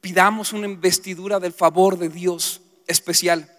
Pidamos 0.00 0.52
una 0.52 0.66
investidura 0.66 1.40
del 1.40 1.52
favor 1.52 1.98
de 1.98 2.08
Dios 2.08 2.62
especial. 2.86 3.50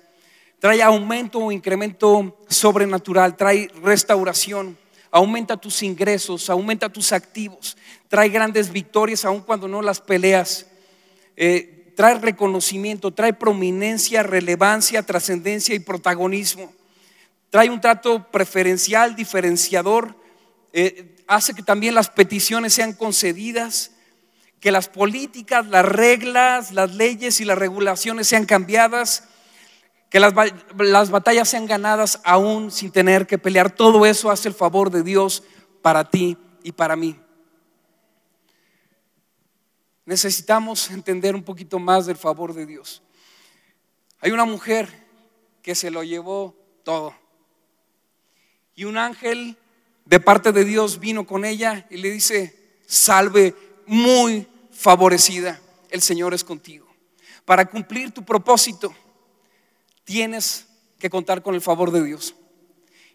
Trae 0.60 0.82
aumento 0.82 1.40
o 1.40 1.52
incremento 1.52 2.40
sobrenatural, 2.48 3.36
trae 3.36 3.70
restauración, 3.82 4.78
aumenta 5.14 5.56
tus 5.58 5.84
ingresos, 5.84 6.50
aumenta 6.50 6.90
tus 6.90 7.12
activos, 7.12 7.78
trae 8.08 8.30
grandes 8.30 8.72
victorias 8.72 9.24
aun 9.24 9.42
cuando 9.42 9.68
no 9.68 9.84
las 9.84 10.02
peleas. 10.02 10.66
Eh, 11.38 11.94
trae 11.96 12.16
reconocimiento, 12.16 13.12
trae 13.12 13.32
prominencia, 13.32 14.24
relevancia, 14.24 15.04
trascendencia 15.04 15.76
y 15.76 15.80
protagonismo. 15.80 16.74
Trae 17.52 17.70
un 17.70 17.80
trato 17.80 18.32
preferencial, 18.32 19.16
diferenciador, 19.16 20.16
eh, 20.74 21.16
hace 21.28 21.54
que 21.54 21.62
también 21.62 21.94
las 21.94 22.10
peticiones 22.10 22.74
sean 22.74 22.94
concedidas, 22.94 23.92
que 24.60 24.72
las 24.72 24.88
políticas, 24.90 25.68
las 25.68 25.86
reglas, 25.86 26.72
las 26.72 26.96
leyes 26.96 27.40
y 27.40 27.46
las 27.46 27.60
regulaciones 27.60 28.28
sean 28.28 28.48
cambiadas, 28.48 29.26
que 30.14 30.20
las, 30.20 30.32
las 30.78 31.10
batallas 31.10 31.50
sean 31.50 31.66
ganadas 31.66 32.22
aún 32.24 32.70
sin 32.70 32.92
tener 32.92 33.26
que 33.26 33.40
pelear. 33.40 33.76
Todo 33.76 34.06
eso 34.06 34.30
hace 34.30 34.48
el 34.48 34.54
favor 34.54 34.92
de 34.92 35.02
Dios 35.02 35.42
para 35.82 36.08
ti 36.08 36.38
y 36.64 36.72
para 36.72 36.96
mí 36.96 37.20
necesitamos 40.06 40.92
entender 40.92 41.34
un 41.34 41.42
poquito 41.44 41.80
más 41.80 42.06
del 42.06 42.16
favor 42.16 42.54
de 42.54 42.68
Dios. 42.68 43.02
Hay 44.20 44.32
una 44.32 44.46
mujer 44.46 44.88
que 45.64 45.74
se 45.74 45.90
lo 45.90 46.04
llevó 46.04 46.56
todo. 46.84 47.16
Y 48.76 48.86
un 48.86 48.98
ángel 48.98 49.58
de 50.06 50.20
parte 50.20 50.52
de 50.52 50.64
Dios 50.64 51.00
vino 51.00 51.26
con 51.26 51.44
ella 51.44 51.88
y 51.90 51.98
le 51.98 52.12
dice, 52.12 52.78
salve 52.86 53.56
muy 53.88 54.48
favorecida, 54.72 55.60
el 55.90 56.04
Señor 56.04 56.36
es 56.36 56.44
contigo. 56.44 56.88
Para 57.46 57.66
cumplir 57.66 58.12
tu 58.12 58.24
propósito, 58.24 58.94
tienes 60.04 60.68
que 61.00 61.10
contar 61.10 61.42
con 61.44 61.56
el 61.56 61.62
favor 61.62 61.92
de 61.92 62.04
Dios. 62.04 62.36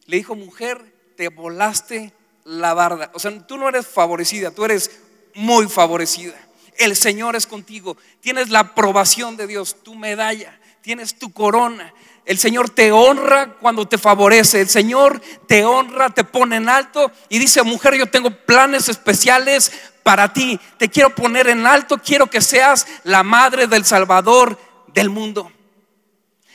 Le 0.07 0.17
dijo, 0.17 0.35
mujer, 0.35 0.95
te 1.17 1.29
volaste 1.29 2.13
la 2.45 2.75
barda. 2.75 3.11
O 3.15 3.19
sea, 3.19 3.47
tú 3.47 3.59
no 3.59 3.69
eres 3.69 3.87
favorecida, 3.87 4.51
tú 4.51 4.65
eres 4.65 4.91
muy 5.35 5.69
favorecida. 5.69 6.35
El 6.77 6.97
Señor 6.97 7.37
es 7.37 7.47
contigo. 7.47 7.97
Tienes 8.21 8.51
la 8.51 8.61
aprobación 8.61 9.37
de 9.37 9.47
Dios, 9.47 9.83
tu 9.83 9.95
medalla, 9.95 10.59
tienes 10.81 11.19
tu 11.19 11.33
corona. 11.33 11.93
El 12.25 12.39
Señor 12.39 12.71
te 12.71 12.93
honra 12.93 13.55
cuando 13.55 13.89
te 13.89 13.99
favorece. 13.99 14.61
El 14.61 14.69
Señor 14.69 15.21
te 15.47 15.65
honra, 15.65 16.11
te 16.11 16.25
pone 16.25 16.57
en 16.57 16.69
alto 16.69 17.11
y 17.29 17.39
dice, 17.39 17.63
mujer, 17.63 17.95
yo 17.97 18.07
tengo 18.07 18.31
planes 18.31 18.89
especiales 18.89 19.73
para 20.03 20.33
ti. 20.33 20.61
Te 20.79 20.89
quiero 20.89 21.15
poner 21.15 21.49
en 21.49 21.67
alto, 21.67 21.99
quiero 21.99 22.29
que 22.29 22.41
seas 22.41 22.87
la 23.05 23.23
madre 23.23 23.67
del 23.67 23.85
Salvador 23.85 24.59
del 24.89 25.11
mundo. 25.11 25.51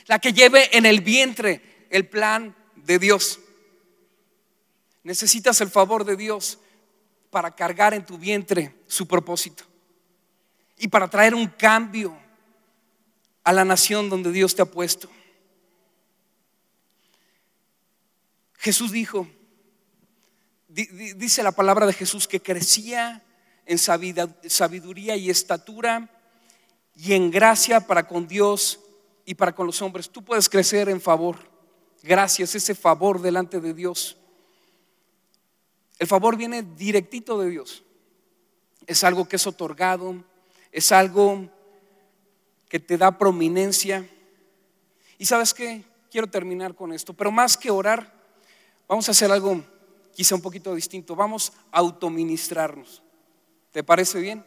La 0.06 0.18
que 0.18 0.32
lleve 0.32 0.76
en 0.76 0.86
el 0.86 1.00
vientre 1.00 1.86
el 1.90 2.08
plan 2.08 2.54
de 2.76 2.98
Dios. 2.98 3.40
Necesitas 5.02 5.60
el 5.60 5.70
favor 5.70 6.04
de 6.04 6.16
Dios 6.16 6.58
para 7.30 7.54
cargar 7.54 7.94
en 7.94 8.04
tu 8.04 8.18
vientre 8.18 8.74
su 8.86 9.06
propósito 9.06 9.64
y 10.78 10.88
para 10.88 11.08
traer 11.08 11.34
un 11.34 11.46
cambio 11.46 12.16
a 13.42 13.52
la 13.52 13.64
nación 13.64 14.08
donde 14.08 14.32
Dios 14.32 14.54
te 14.54 14.62
ha 14.62 14.66
puesto. 14.66 15.10
Jesús 18.58 18.92
dijo, 18.92 19.28
dice 20.68 21.42
la 21.42 21.52
palabra 21.52 21.86
de 21.86 21.92
Jesús 21.92 22.26
que 22.26 22.40
crecía 22.40 23.22
en 23.66 23.78
sabiduría 23.78 25.16
y 25.16 25.28
estatura 25.28 26.10
y 26.96 27.12
en 27.12 27.30
gracia 27.30 27.80
para 27.80 28.08
con 28.08 28.26
Dios 28.26 28.80
y 29.24 29.34
para 29.34 29.54
con 29.54 29.66
los 29.66 29.80
hombres. 29.82 30.10
Tú 30.10 30.22
puedes 30.22 30.48
crecer 30.48 30.88
en 30.88 31.00
favor, 31.00 31.36
gracias, 32.02 32.54
ese 32.54 32.74
favor 32.74 33.20
delante 33.20 33.60
de 33.60 33.74
Dios. 33.74 34.16
El 35.98 36.06
favor 36.06 36.36
viene 36.36 36.62
directito 36.62 37.38
de 37.38 37.50
Dios. 37.50 37.82
Es 38.86 39.04
algo 39.04 39.26
que 39.26 39.36
es 39.36 39.46
otorgado, 39.46 40.22
es 40.72 40.92
algo 40.92 41.48
que 42.68 42.80
te 42.80 42.98
da 42.98 43.16
prominencia. 43.16 44.08
Y 45.18 45.26
sabes 45.26 45.54
qué, 45.54 45.84
quiero 46.10 46.26
terminar 46.26 46.74
con 46.74 46.92
esto, 46.92 47.14
pero 47.14 47.30
más 47.30 47.56
que 47.56 47.70
orar, 47.70 48.12
vamos 48.88 49.08
a 49.08 49.12
hacer 49.12 49.30
algo 49.30 49.62
quizá 50.14 50.34
un 50.34 50.42
poquito 50.42 50.74
distinto. 50.74 51.16
Vamos 51.16 51.52
a 51.70 51.78
autoministrarnos. 51.78 53.02
¿Te 53.72 53.82
parece 53.82 54.20
bien? 54.20 54.44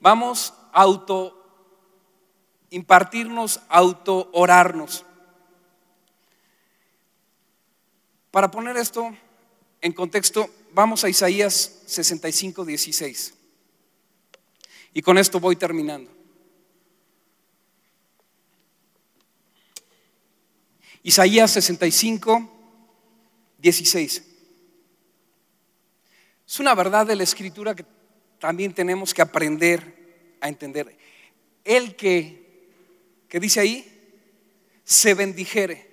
Vamos 0.00 0.54
a 0.72 0.82
auto 0.82 1.43
impartirnos, 2.74 3.60
auto 3.68 4.28
orarnos. 4.32 5.04
Para 8.30 8.50
poner 8.50 8.76
esto 8.76 9.16
en 9.80 9.92
contexto, 9.92 10.50
vamos 10.72 11.04
a 11.04 11.08
Isaías 11.08 11.82
65, 11.86 12.64
16. 12.64 13.34
Y 14.92 15.02
con 15.02 15.18
esto 15.18 15.38
voy 15.38 15.54
terminando. 15.54 16.10
Isaías 21.04 21.52
65, 21.52 22.50
16. 23.58 24.24
Es 26.46 26.60
una 26.60 26.74
verdad 26.74 27.06
de 27.06 27.14
la 27.14 27.22
escritura 27.22 27.74
que 27.74 27.84
también 28.40 28.74
tenemos 28.74 29.14
que 29.14 29.22
aprender 29.22 30.36
a 30.40 30.48
entender. 30.48 30.96
El 31.62 31.94
que, 31.94 32.43
que 33.34 33.40
dice 33.40 33.58
ahí, 33.58 33.84
se 34.84 35.14
bendijere, 35.14 35.90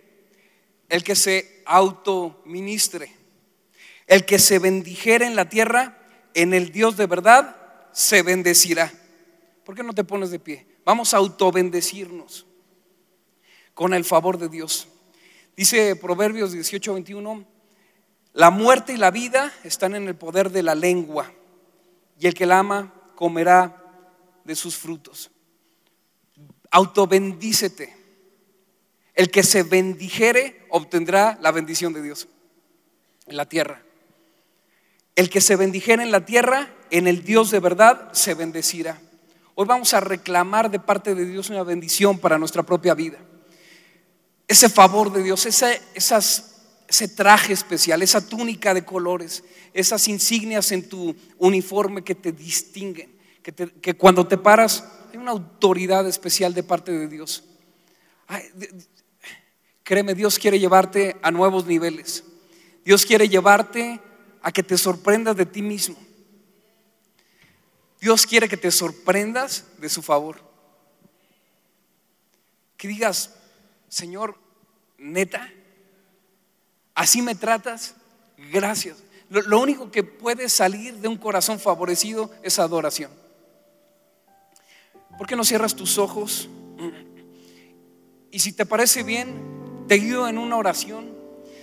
el 0.89 1.03
que 1.03 1.15
se 1.15 1.63
autoministre 1.65 3.15
el 4.05 4.25
que 4.25 4.37
se 4.37 4.59
bendijere 4.59 5.25
en 5.25 5.35
la 5.35 5.49
tierra, 5.49 5.97
en 6.33 6.53
el 6.53 6.71
Dios 6.71 6.97
de 6.97 7.07
verdad, 7.07 7.55
se 7.93 8.21
bendecirá. 8.21 8.91
¿Por 9.63 9.73
qué 9.73 9.81
no 9.81 9.93
te 9.93 10.03
pones 10.03 10.29
de 10.29 10.37
pie? 10.37 10.67
Vamos 10.83 11.13
a 11.13 11.17
autobendecirnos 11.17 12.45
con 13.73 13.95
el 13.95 14.03
favor 14.03 14.37
de 14.37 14.49
Dios. 14.49 14.89
Dice 15.55 15.95
Proverbios 15.95 16.51
18, 16.51 16.93
21, 16.93 17.45
la 18.33 18.51
muerte 18.51 18.93
y 18.93 18.97
la 18.97 19.09
vida 19.09 19.51
están 19.63 19.95
en 19.95 20.07
el 20.09 20.15
poder 20.15 20.51
de 20.51 20.61
la 20.61 20.75
lengua, 20.75 21.31
y 22.19 22.27
el 22.27 22.35
que 22.35 22.45
la 22.45 22.59
ama 22.59 22.93
comerá 23.15 23.81
de 24.43 24.55
sus 24.55 24.75
frutos. 24.75 25.31
Autobendícete. 26.71 27.95
El 29.13 29.29
que 29.29 29.43
se 29.43 29.63
bendijere 29.63 30.65
obtendrá 30.69 31.37
la 31.41 31.51
bendición 31.51 31.93
de 31.93 32.01
Dios 32.01 32.27
en 33.27 33.37
la 33.37 33.45
tierra. 33.47 33.83
El 35.15 35.29
que 35.29 35.41
se 35.41 35.57
bendijera 35.57 36.01
en 36.01 36.11
la 36.11 36.25
tierra, 36.25 36.73
en 36.89 37.07
el 37.07 37.23
Dios 37.23 37.51
de 37.51 37.59
verdad, 37.59 38.11
se 38.13 38.33
bendecirá. 38.33 38.99
Hoy 39.55 39.65
vamos 39.67 39.93
a 39.93 39.99
reclamar 39.99 40.71
de 40.71 40.79
parte 40.79 41.13
de 41.13 41.25
Dios 41.25 41.49
una 41.49 41.63
bendición 41.63 42.17
para 42.17 42.37
nuestra 42.37 42.63
propia 42.63 42.93
vida. 42.93 43.17
Ese 44.47 44.69
favor 44.69 45.11
de 45.11 45.23
Dios, 45.23 45.45
ese, 45.45 45.81
ese 45.93 47.07
traje 47.09 47.53
especial, 47.53 48.01
esa 48.01 48.27
túnica 48.27 48.73
de 48.73 48.85
colores, 48.85 49.43
esas 49.73 50.07
insignias 50.07 50.71
en 50.71 50.87
tu 50.87 51.15
uniforme 51.37 52.03
que 52.03 52.15
te 52.15 52.31
distinguen, 52.31 53.13
que, 53.43 53.53
que 53.53 53.93
cuando 53.93 54.25
te 54.25 54.37
paras 54.37 54.85
hay 55.11 55.17
una 55.17 55.31
autoridad 55.31 56.07
especial 56.07 56.53
de 56.53 56.63
parte 56.63 56.91
de 56.91 57.07
Dios. 57.07 57.43
créeme, 59.83 60.15
Dios 60.15 60.39
quiere 60.39 60.59
llevarte 60.59 61.17
a 61.21 61.31
nuevos 61.31 61.65
niveles. 61.65 62.23
Dios 62.85 63.05
quiere 63.05 63.27
llevarte 63.27 63.99
a 64.41 64.51
que 64.51 64.63
te 64.63 64.77
sorprendas 64.77 65.35
de 65.35 65.45
ti 65.45 65.61
mismo. 65.61 65.97
Dios 67.99 68.25
quiere 68.25 68.49
que 68.49 68.57
te 68.57 68.71
sorprendas 68.71 69.65
de 69.77 69.89
su 69.89 70.01
favor. 70.01 70.41
Que 72.77 72.87
digas, 72.87 73.35
Señor, 73.89 74.37
neta, 74.97 75.51
así 76.95 77.21
me 77.21 77.35
tratas, 77.35 77.95
gracias. 78.51 79.03
Lo, 79.29 79.59
único 79.59 79.91
que 79.91 80.03
puede 80.03 80.49
salir 80.49 80.95
de 80.95 81.07
un 81.07 81.17
corazón 81.17 81.59
favorecido 81.59 82.31
es 82.43 82.57
adoración. 82.59 83.20
¿Por 85.21 85.27
qué 85.27 85.35
no 85.35 85.43
cierras 85.43 85.75
tus 85.75 85.99
ojos? 85.99 86.49
Y 88.31 88.39
si 88.39 88.53
te 88.53 88.65
parece 88.65 89.03
bien, 89.03 89.85
te 89.87 89.93
guío 89.99 90.27
en 90.27 90.39
una 90.39 90.57
oración. 90.57 91.11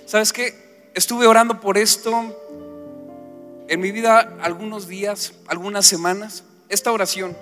¿Sabes 0.07 0.33
qué? 0.33 0.93
Estuve 0.95 1.27
orando 1.27 1.59
por 1.59 1.77
esto 1.77 2.37
en 3.67 3.81
mi 3.81 3.91
vida 3.91 4.37
algunos 4.43 4.87
días, 4.87 5.35
algunas 5.49 5.87
semanas, 5.87 6.45
esta 6.69 6.93
oración. 6.93 7.37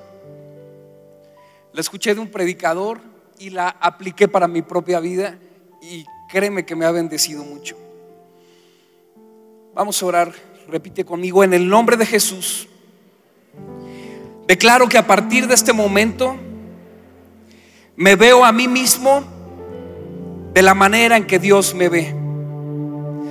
La 1.75 1.83
escuché 1.83 2.15
de 2.15 2.21
un 2.23 2.31
predicador 2.31 3.03
y 3.39 3.51
la 3.51 3.69
apliqué 3.69 4.27
para 4.27 4.49
mi 4.49 4.63
propia 4.63 5.01
vida 5.01 5.39
y 5.83 6.07
créeme 6.31 6.65
que 6.65 6.77
me 6.77 6.87
ha 6.87 6.93
bendecido 6.93 7.45
mucho. 7.45 7.77
Vamos 9.75 10.03
a 10.03 10.07
orar, 10.07 10.33
repite 10.67 11.05
conmigo, 11.05 11.45
en 11.45 11.53
el 11.53 11.69
nombre 11.69 11.99
de 11.99 12.07
Jesús. 12.07 12.71
Declaro 14.47 14.89
que 14.89 14.99
a 14.99 15.07
partir 15.07 15.47
de 15.47 15.55
este 15.55 15.73
momento 15.73 16.37
me 17.97 18.15
veo 18.15 18.45
a 18.45 18.53
mí 18.53 18.69
mismo 18.69 19.25
de 20.55 20.63
la 20.63 20.75
manera 20.75 21.17
en 21.17 21.27
que 21.27 21.39
Dios 21.39 21.75
me 21.75 21.89
ve. 21.89 22.15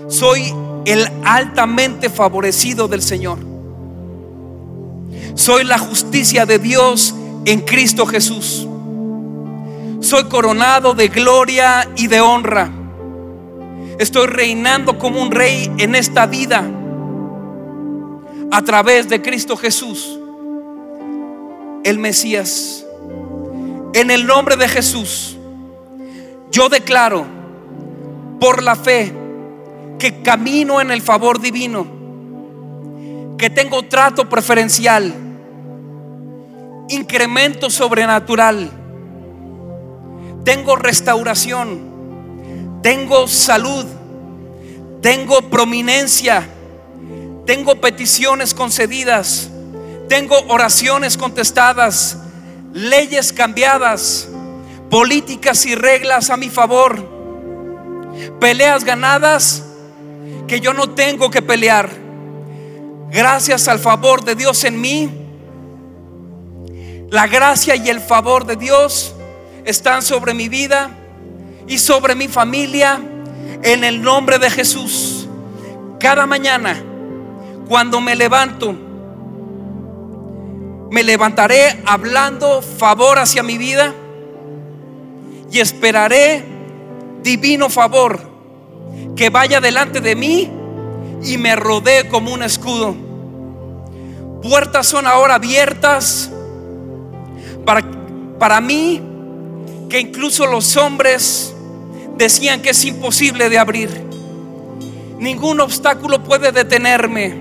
Soy 0.07 0.53
el 0.85 1.07
altamente 1.23 2.09
favorecido 2.09 2.87
del 2.87 3.01
Señor. 3.01 3.39
Soy 5.35 5.63
la 5.63 5.77
justicia 5.77 6.45
de 6.45 6.59
Dios 6.59 7.15
en 7.45 7.61
Cristo 7.61 8.05
Jesús. 8.05 8.67
Soy 10.01 10.25
coronado 10.25 10.93
de 10.93 11.07
gloria 11.07 11.89
y 11.95 12.07
de 12.07 12.21
honra. 12.21 12.71
Estoy 13.97 14.27
reinando 14.27 14.99
como 14.99 15.21
un 15.21 15.31
rey 15.31 15.71
en 15.77 15.95
esta 15.95 16.25
vida 16.25 16.63
a 18.51 18.61
través 18.61 19.09
de 19.09 19.21
Cristo 19.21 19.57
Jesús, 19.57 20.19
el 21.85 21.99
Mesías. 21.99 22.83
En 23.93 24.11
el 24.11 24.25
nombre 24.25 24.57
de 24.57 24.67
Jesús, 24.67 25.37
yo 26.51 26.67
declaro 26.67 27.25
por 28.41 28.61
la 28.61 28.75
fe 28.75 29.13
que 29.99 30.21
camino 30.21 30.81
en 30.81 30.91
el 30.91 31.01
favor 31.01 31.39
divino, 31.39 31.87
que 33.37 33.49
tengo 33.49 33.83
trato 33.83 34.27
preferencial, 34.27 35.13
incremento 36.89 37.69
sobrenatural, 37.69 38.71
tengo 40.43 40.75
restauración, 40.75 42.79
tengo 42.81 43.27
salud, 43.27 43.85
tengo 45.01 45.39
prominencia, 45.51 46.47
tengo 47.45 47.75
peticiones 47.75 48.55
concedidas, 48.55 49.51
tengo 50.07 50.37
oraciones 50.47 51.17
contestadas, 51.17 52.17
leyes 52.73 53.33
cambiadas, 53.33 54.27
políticas 54.89 55.65
y 55.65 55.75
reglas 55.75 56.29
a 56.29 56.37
mi 56.37 56.49
favor, 56.49 57.09
peleas 58.39 58.83
ganadas 58.83 59.63
que 60.47 60.59
yo 60.59 60.73
no 60.73 60.91
tengo 60.91 61.29
que 61.29 61.41
pelear. 61.41 61.89
Gracias 63.11 63.67
al 63.67 63.79
favor 63.79 64.23
de 64.23 64.35
Dios 64.35 64.63
en 64.63 64.79
mí, 64.79 65.09
la 67.09 67.27
gracia 67.27 67.75
y 67.75 67.89
el 67.89 68.01
favor 68.01 68.45
de 68.45 68.55
Dios 68.55 69.15
están 69.63 70.01
sobre 70.01 70.33
mi 70.33 70.49
vida 70.49 70.91
y 71.67 71.77
sobre 71.77 72.13
mi 72.13 72.27
familia 72.27 72.99
en 73.63 73.83
el 73.83 74.01
nombre 74.01 74.37
de 74.37 74.49
Jesús. 74.49 75.27
Cada 75.99 76.25
mañana, 76.25 76.83
cuando 77.67 78.01
me 78.01 78.15
levanto, 78.15 78.84
me 80.91 81.03
levantaré 81.03 81.81
hablando 81.85 82.61
favor 82.61 83.19
hacia 83.19 83.43
mi 83.43 83.57
vida 83.57 83.93
y 85.51 85.59
esperaré 85.59 86.43
divino 87.23 87.69
favor 87.69 88.19
que 89.15 89.29
vaya 89.29 89.61
delante 89.61 90.01
de 90.01 90.15
mí 90.15 90.49
y 91.23 91.37
me 91.37 91.55
rodee 91.55 92.07
como 92.07 92.33
un 92.33 92.43
escudo. 92.43 92.95
Puertas 94.41 94.85
son 94.87 95.07
ahora 95.07 95.35
abiertas 95.35 96.29
para, 97.65 97.83
para 98.37 98.61
mí 98.61 99.01
que 99.89 99.99
incluso 99.99 100.45
los 100.45 100.77
hombres 100.77 101.53
decían 102.17 102.61
que 102.61 102.71
es 102.71 102.85
imposible 102.85 103.49
de 103.49 103.57
abrir. 103.57 103.89
Ningún 105.19 105.61
obstáculo 105.61 106.23
puede 106.23 106.51
detenerme. 106.51 107.33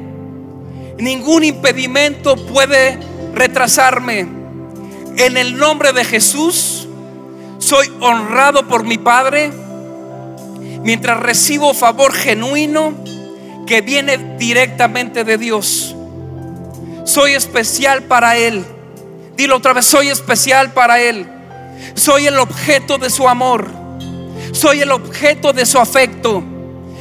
Ningún 0.98 1.44
impedimento 1.44 2.36
puede 2.36 2.98
retrasarme. 3.34 4.26
En 5.16 5.36
el 5.36 5.56
nombre 5.56 5.92
de 5.92 6.04
Jesús, 6.04 6.88
soy 7.58 7.90
honrado 8.00 8.66
por 8.66 8.84
mi 8.84 8.98
Padre 8.98 9.52
mientras 10.82 11.18
recibo 11.18 11.72
favor 11.72 12.12
genuino 12.12 12.94
que 13.66 13.80
viene 13.80 14.36
directamente 14.38 15.24
de 15.24 15.38
Dios. 15.38 15.94
Soy 17.04 17.32
especial 17.32 18.02
para 18.02 18.36
Él. 18.36 18.64
Dilo 19.36 19.56
otra 19.56 19.72
vez, 19.72 19.86
soy 19.86 20.08
especial 20.08 20.72
para 20.72 21.00
Él. 21.00 21.26
Soy 21.94 22.26
el 22.26 22.38
objeto 22.38 22.98
de 22.98 23.10
su 23.10 23.28
amor. 23.28 23.68
Soy 24.52 24.80
el 24.80 24.92
objeto 24.92 25.52
de 25.52 25.66
su 25.66 25.78
afecto. 25.78 26.42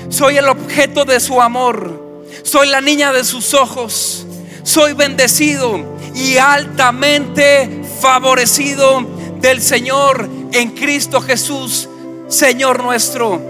Soy 0.10 0.38
el 0.38 0.48
objeto 0.48 1.06
de 1.06 1.20
su 1.20 1.42
amor. 1.42 2.26
Soy 2.44 2.70
la 2.70 2.82
niña 2.82 3.12
de 3.12 3.24
sus 3.24 3.54
ojos. 3.54 4.26
Soy 4.64 4.93
bendecido 4.93 5.97
y 6.16 6.38
altamente 6.38 7.84
favorecido 7.99 9.01
del 9.39 9.61
Señor 9.61 10.30
en 10.53 10.72
Cristo 10.72 11.22
Jesús, 11.22 11.89
Señor 12.30 12.82
nuestro. 12.82 13.41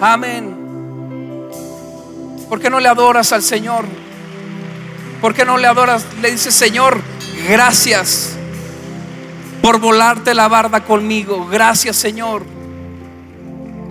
Amén. 0.00 0.56
¿Por 2.48 2.60
qué 2.60 2.68
no 2.68 2.80
le 2.80 2.88
adoras 2.88 3.32
al 3.32 3.42
Señor? 3.42 3.84
¿Por 5.20 5.34
qué 5.34 5.44
no 5.44 5.56
le 5.56 5.68
adoras? 5.68 6.04
Le 6.20 6.32
dices, 6.32 6.54
Señor, 6.54 7.00
gracias 7.48 8.30
por 9.62 9.78
volarte 9.78 10.34
la 10.34 10.48
barda 10.48 10.82
conmigo. 10.82 11.46
Gracias, 11.46 11.96
Señor. 11.96 12.42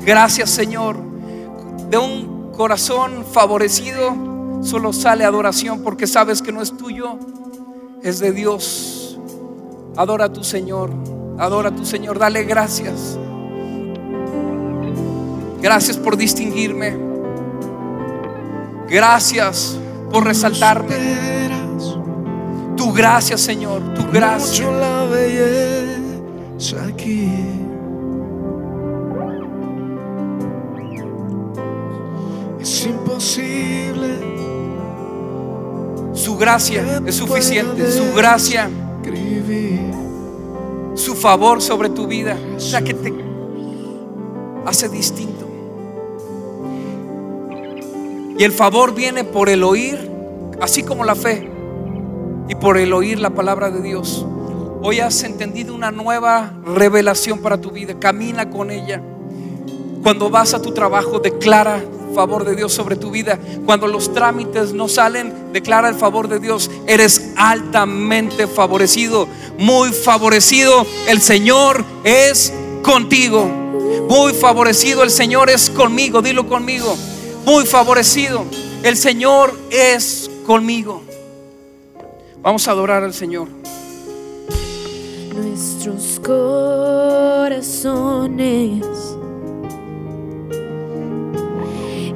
Gracias, 0.02 0.50
Señor. 0.50 0.98
De 1.90 1.98
un 1.98 2.52
corazón 2.52 3.26
favorecido 3.32 4.29
solo 4.62 4.94
sale 4.94 5.26
adoración 5.26 5.82
porque 5.82 6.08
sabes 6.08 6.42
que 6.42 6.52
no 6.52 6.62
es 6.62 6.76
tuyo, 6.76 7.18
es 8.04 8.20
de 8.20 8.32
Dios. 8.32 9.20
Adora 9.96 10.26
a 10.26 10.34
tu 10.34 10.44
Señor, 10.44 10.92
adora 11.38 11.70
a 11.70 11.76
tu 11.76 11.86
Señor, 11.86 12.20
dale 12.20 12.44
gracias. 12.44 13.18
Gracias 15.62 15.98
por 15.98 16.16
distinguirme. 16.16 16.98
Gracias 18.88 19.78
por 20.12 20.26
resaltarme. 20.26 21.20
Tu 22.76 22.94
gracia, 22.94 23.38
Señor, 23.38 23.94
tu 23.94 24.10
gracia. 24.10 24.72
La 24.72 25.04
belleza 25.04 26.86
aquí. 26.88 27.30
Es 32.60 32.86
imposible 32.86 34.39
Su 36.20 36.36
gracia 36.36 37.02
es 37.06 37.16
suficiente. 37.16 37.90
Su 37.90 38.14
gracia, 38.14 38.70
su 40.94 41.16
favor 41.16 41.62
sobre 41.62 41.88
tu 41.90 42.08
vida. 42.08 42.38
O 42.58 42.60
sea 42.60 42.82
que 42.82 42.94
te 42.94 43.14
hace 44.66 44.90
distinto. 44.90 45.48
Y 48.38 48.44
el 48.44 48.52
favor 48.52 48.94
viene 48.94 49.24
por 49.24 49.48
el 49.48 49.64
oír, 49.64 49.98
así 50.60 50.84
como 50.84 51.06
la 51.06 51.16
fe, 51.16 51.50
y 52.50 52.56
por 52.56 52.78
el 52.78 52.92
oír 52.92 53.18
la 53.20 53.30
palabra 53.30 53.72
de 53.72 53.82
Dios. 53.82 54.26
Hoy 54.82 55.00
has 55.00 55.24
entendido 55.24 55.74
una 55.74 55.92
nueva 55.92 56.54
revelación 56.66 57.40
para 57.40 57.62
tu 57.62 57.72
vida. 57.72 57.98
Camina 57.98 58.50
con 58.50 58.72
ella. 58.72 59.02
Cuando 60.04 60.30
vas 60.30 60.54
a 60.54 60.62
tu 60.62 60.74
trabajo, 60.74 61.20
declara 61.20 61.82
favor 62.20 62.44
de 62.44 62.54
Dios 62.54 62.74
sobre 62.74 62.98
tu 62.98 63.12
vida. 63.12 63.40
Cuando 63.66 63.88
los 63.88 64.14
trámites 64.14 64.74
no 64.74 64.90
salen, 64.90 65.54
declara 65.54 65.88
el 65.88 65.96
favor 65.96 66.28
de 66.28 66.40
Dios. 66.40 66.70
Eres 66.86 67.32
altamente 67.38 68.46
favorecido, 68.46 69.26
muy 69.58 69.94
favorecido. 69.94 70.86
El 71.08 71.22
Señor 71.22 71.86
es 72.04 72.52
contigo. 72.84 73.46
Muy 74.10 74.34
favorecido, 74.34 75.04
el 75.04 75.12
Señor 75.12 75.50
es 75.50 75.70
conmigo. 75.70 76.22
Dilo 76.22 76.46
conmigo. 76.46 76.94
Muy 77.46 77.66
favorecido. 77.66 78.44
El 78.84 78.98
Señor 78.98 79.58
es 79.72 80.30
conmigo. 80.46 81.02
Vamos 82.42 82.68
a 82.68 82.72
adorar 82.72 83.06
al 83.06 83.14
Señor. 83.14 83.48
Nuestros 85.34 86.20
corazones 86.20 87.66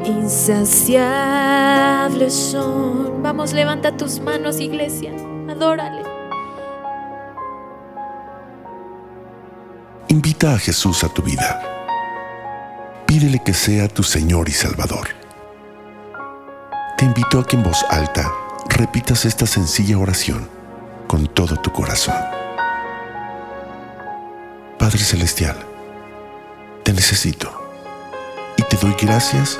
insaciables 0.05 2.33
son. 2.33 3.23
Vamos, 3.23 3.53
levanta 3.53 3.95
tus 3.95 4.19
manos, 4.19 4.59
iglesia. 4.59 5.13
Adórale. 5.49 6.03
Invita 10.07 10.53
a 10.53 10.59
Jesús 10.59 11.03
a 11.03 11.09
tu 11.09 11.21
vida. 11.21 11.61
Pídele 13.05 13.41
que 13.43 13.53
sea 13.53 13.87
tu 13.87 14.03
Señor 14.03 14.49
y 14.49 14.51
Salvador. 14.51 15.09
Te 16.97 17.05
invito 17.05 17.39
a 17.39 17.45
que 17.45 17.55
en 17.55 17.63
voz 17.63 17.85
alta 17.89 18.31
repitas 18.69 19.25
esta 19.25 19.45
sencilla 19.45 19.97
oración 19.97 20.47
con 21.07 21.27
todo 21.27 21.55
tu 21.57 21.71
corazón. 21.71 22.15
Padre 24.77 24.99
Celestial, 24.99 25.55
te 26.83 26.93
necesito 26.93 27.49
y 28.57 28.63
te 28.63 28.77
doy 28.77 28.95
gracias 29.01 29.57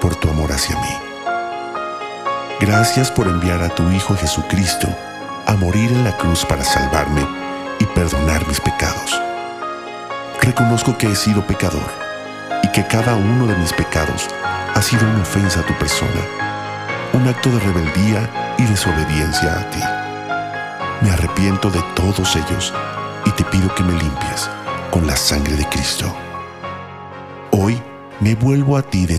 por 0.00 0.14
tu 0.16 0.28
amor 0.28 0.52
hacia 0.52 0.76
mí. 0.76 0.98
Gracias 2.60 3.10
por 3.10 3.28
enviar 3.28 3.62
a 3.62 3.68
tu 3.68 3.90
Hijo 3.90 4.16
Jesucristo 4.16 4.88
a 5.46 5.54
morir 5.54 5.90
en 5.92 6.04
la 6.04 6.16
cruz 6.16 6.44
para 6.44 6.64
salvarme 6.64 7.26
y 7.78 7.84
perdonar 7.86 8.46
mis 8.48 8.60
pecados. 8.60 9.20
Reconozco 10.40 10.96
que 10.96 11.10
he 11.10 11.16
sido 11.16 11.46
pecador 11.46 11.88
y 12.62 12.68
que 12.68 12.86
cada 12.86 13.14
uno 13.14 13.46
de 13.46 13.56
mis 13.56 13.72
pecados 13.72 14.28
ha 14.74 14.82
sido 14.82 15.08
una 15.08 15.22
ofensa 15.22 15.60
a 15.60 15.66
tu 15.66 15.74
persona, 15.74 16.20
un 17.12 17.26
acto 17.28 17.50
de 17.50 17.60
rebeldía 17.60 18.54
y 18.58 18.64
desobediencia 18.64 19.52
a 19.52 19.70
ti. 19.70 19.80
Me 21.02 21.10
arrepiento 21.10 21.70
de 21.70 21.82
todos 21.94 22.36
ellos 22.36 22.72
y 23.24 23.30
te 23.30 23.44
pido 23.44 23.74
que 23.74 23.82
me 23.82 23.92
limpies 23.92 24.48
con 24.90 25.06
la 25.06 25.16
sangre 25.16 25.56
de 25.56 25.66
Cristo. 25.68 26.14
Hoy 27.50 27.80
me 28.20 28.34
vuelvo 28.34 28.76
a 28.76 28.82
ti 28.82 29.06
de 29.06 29.18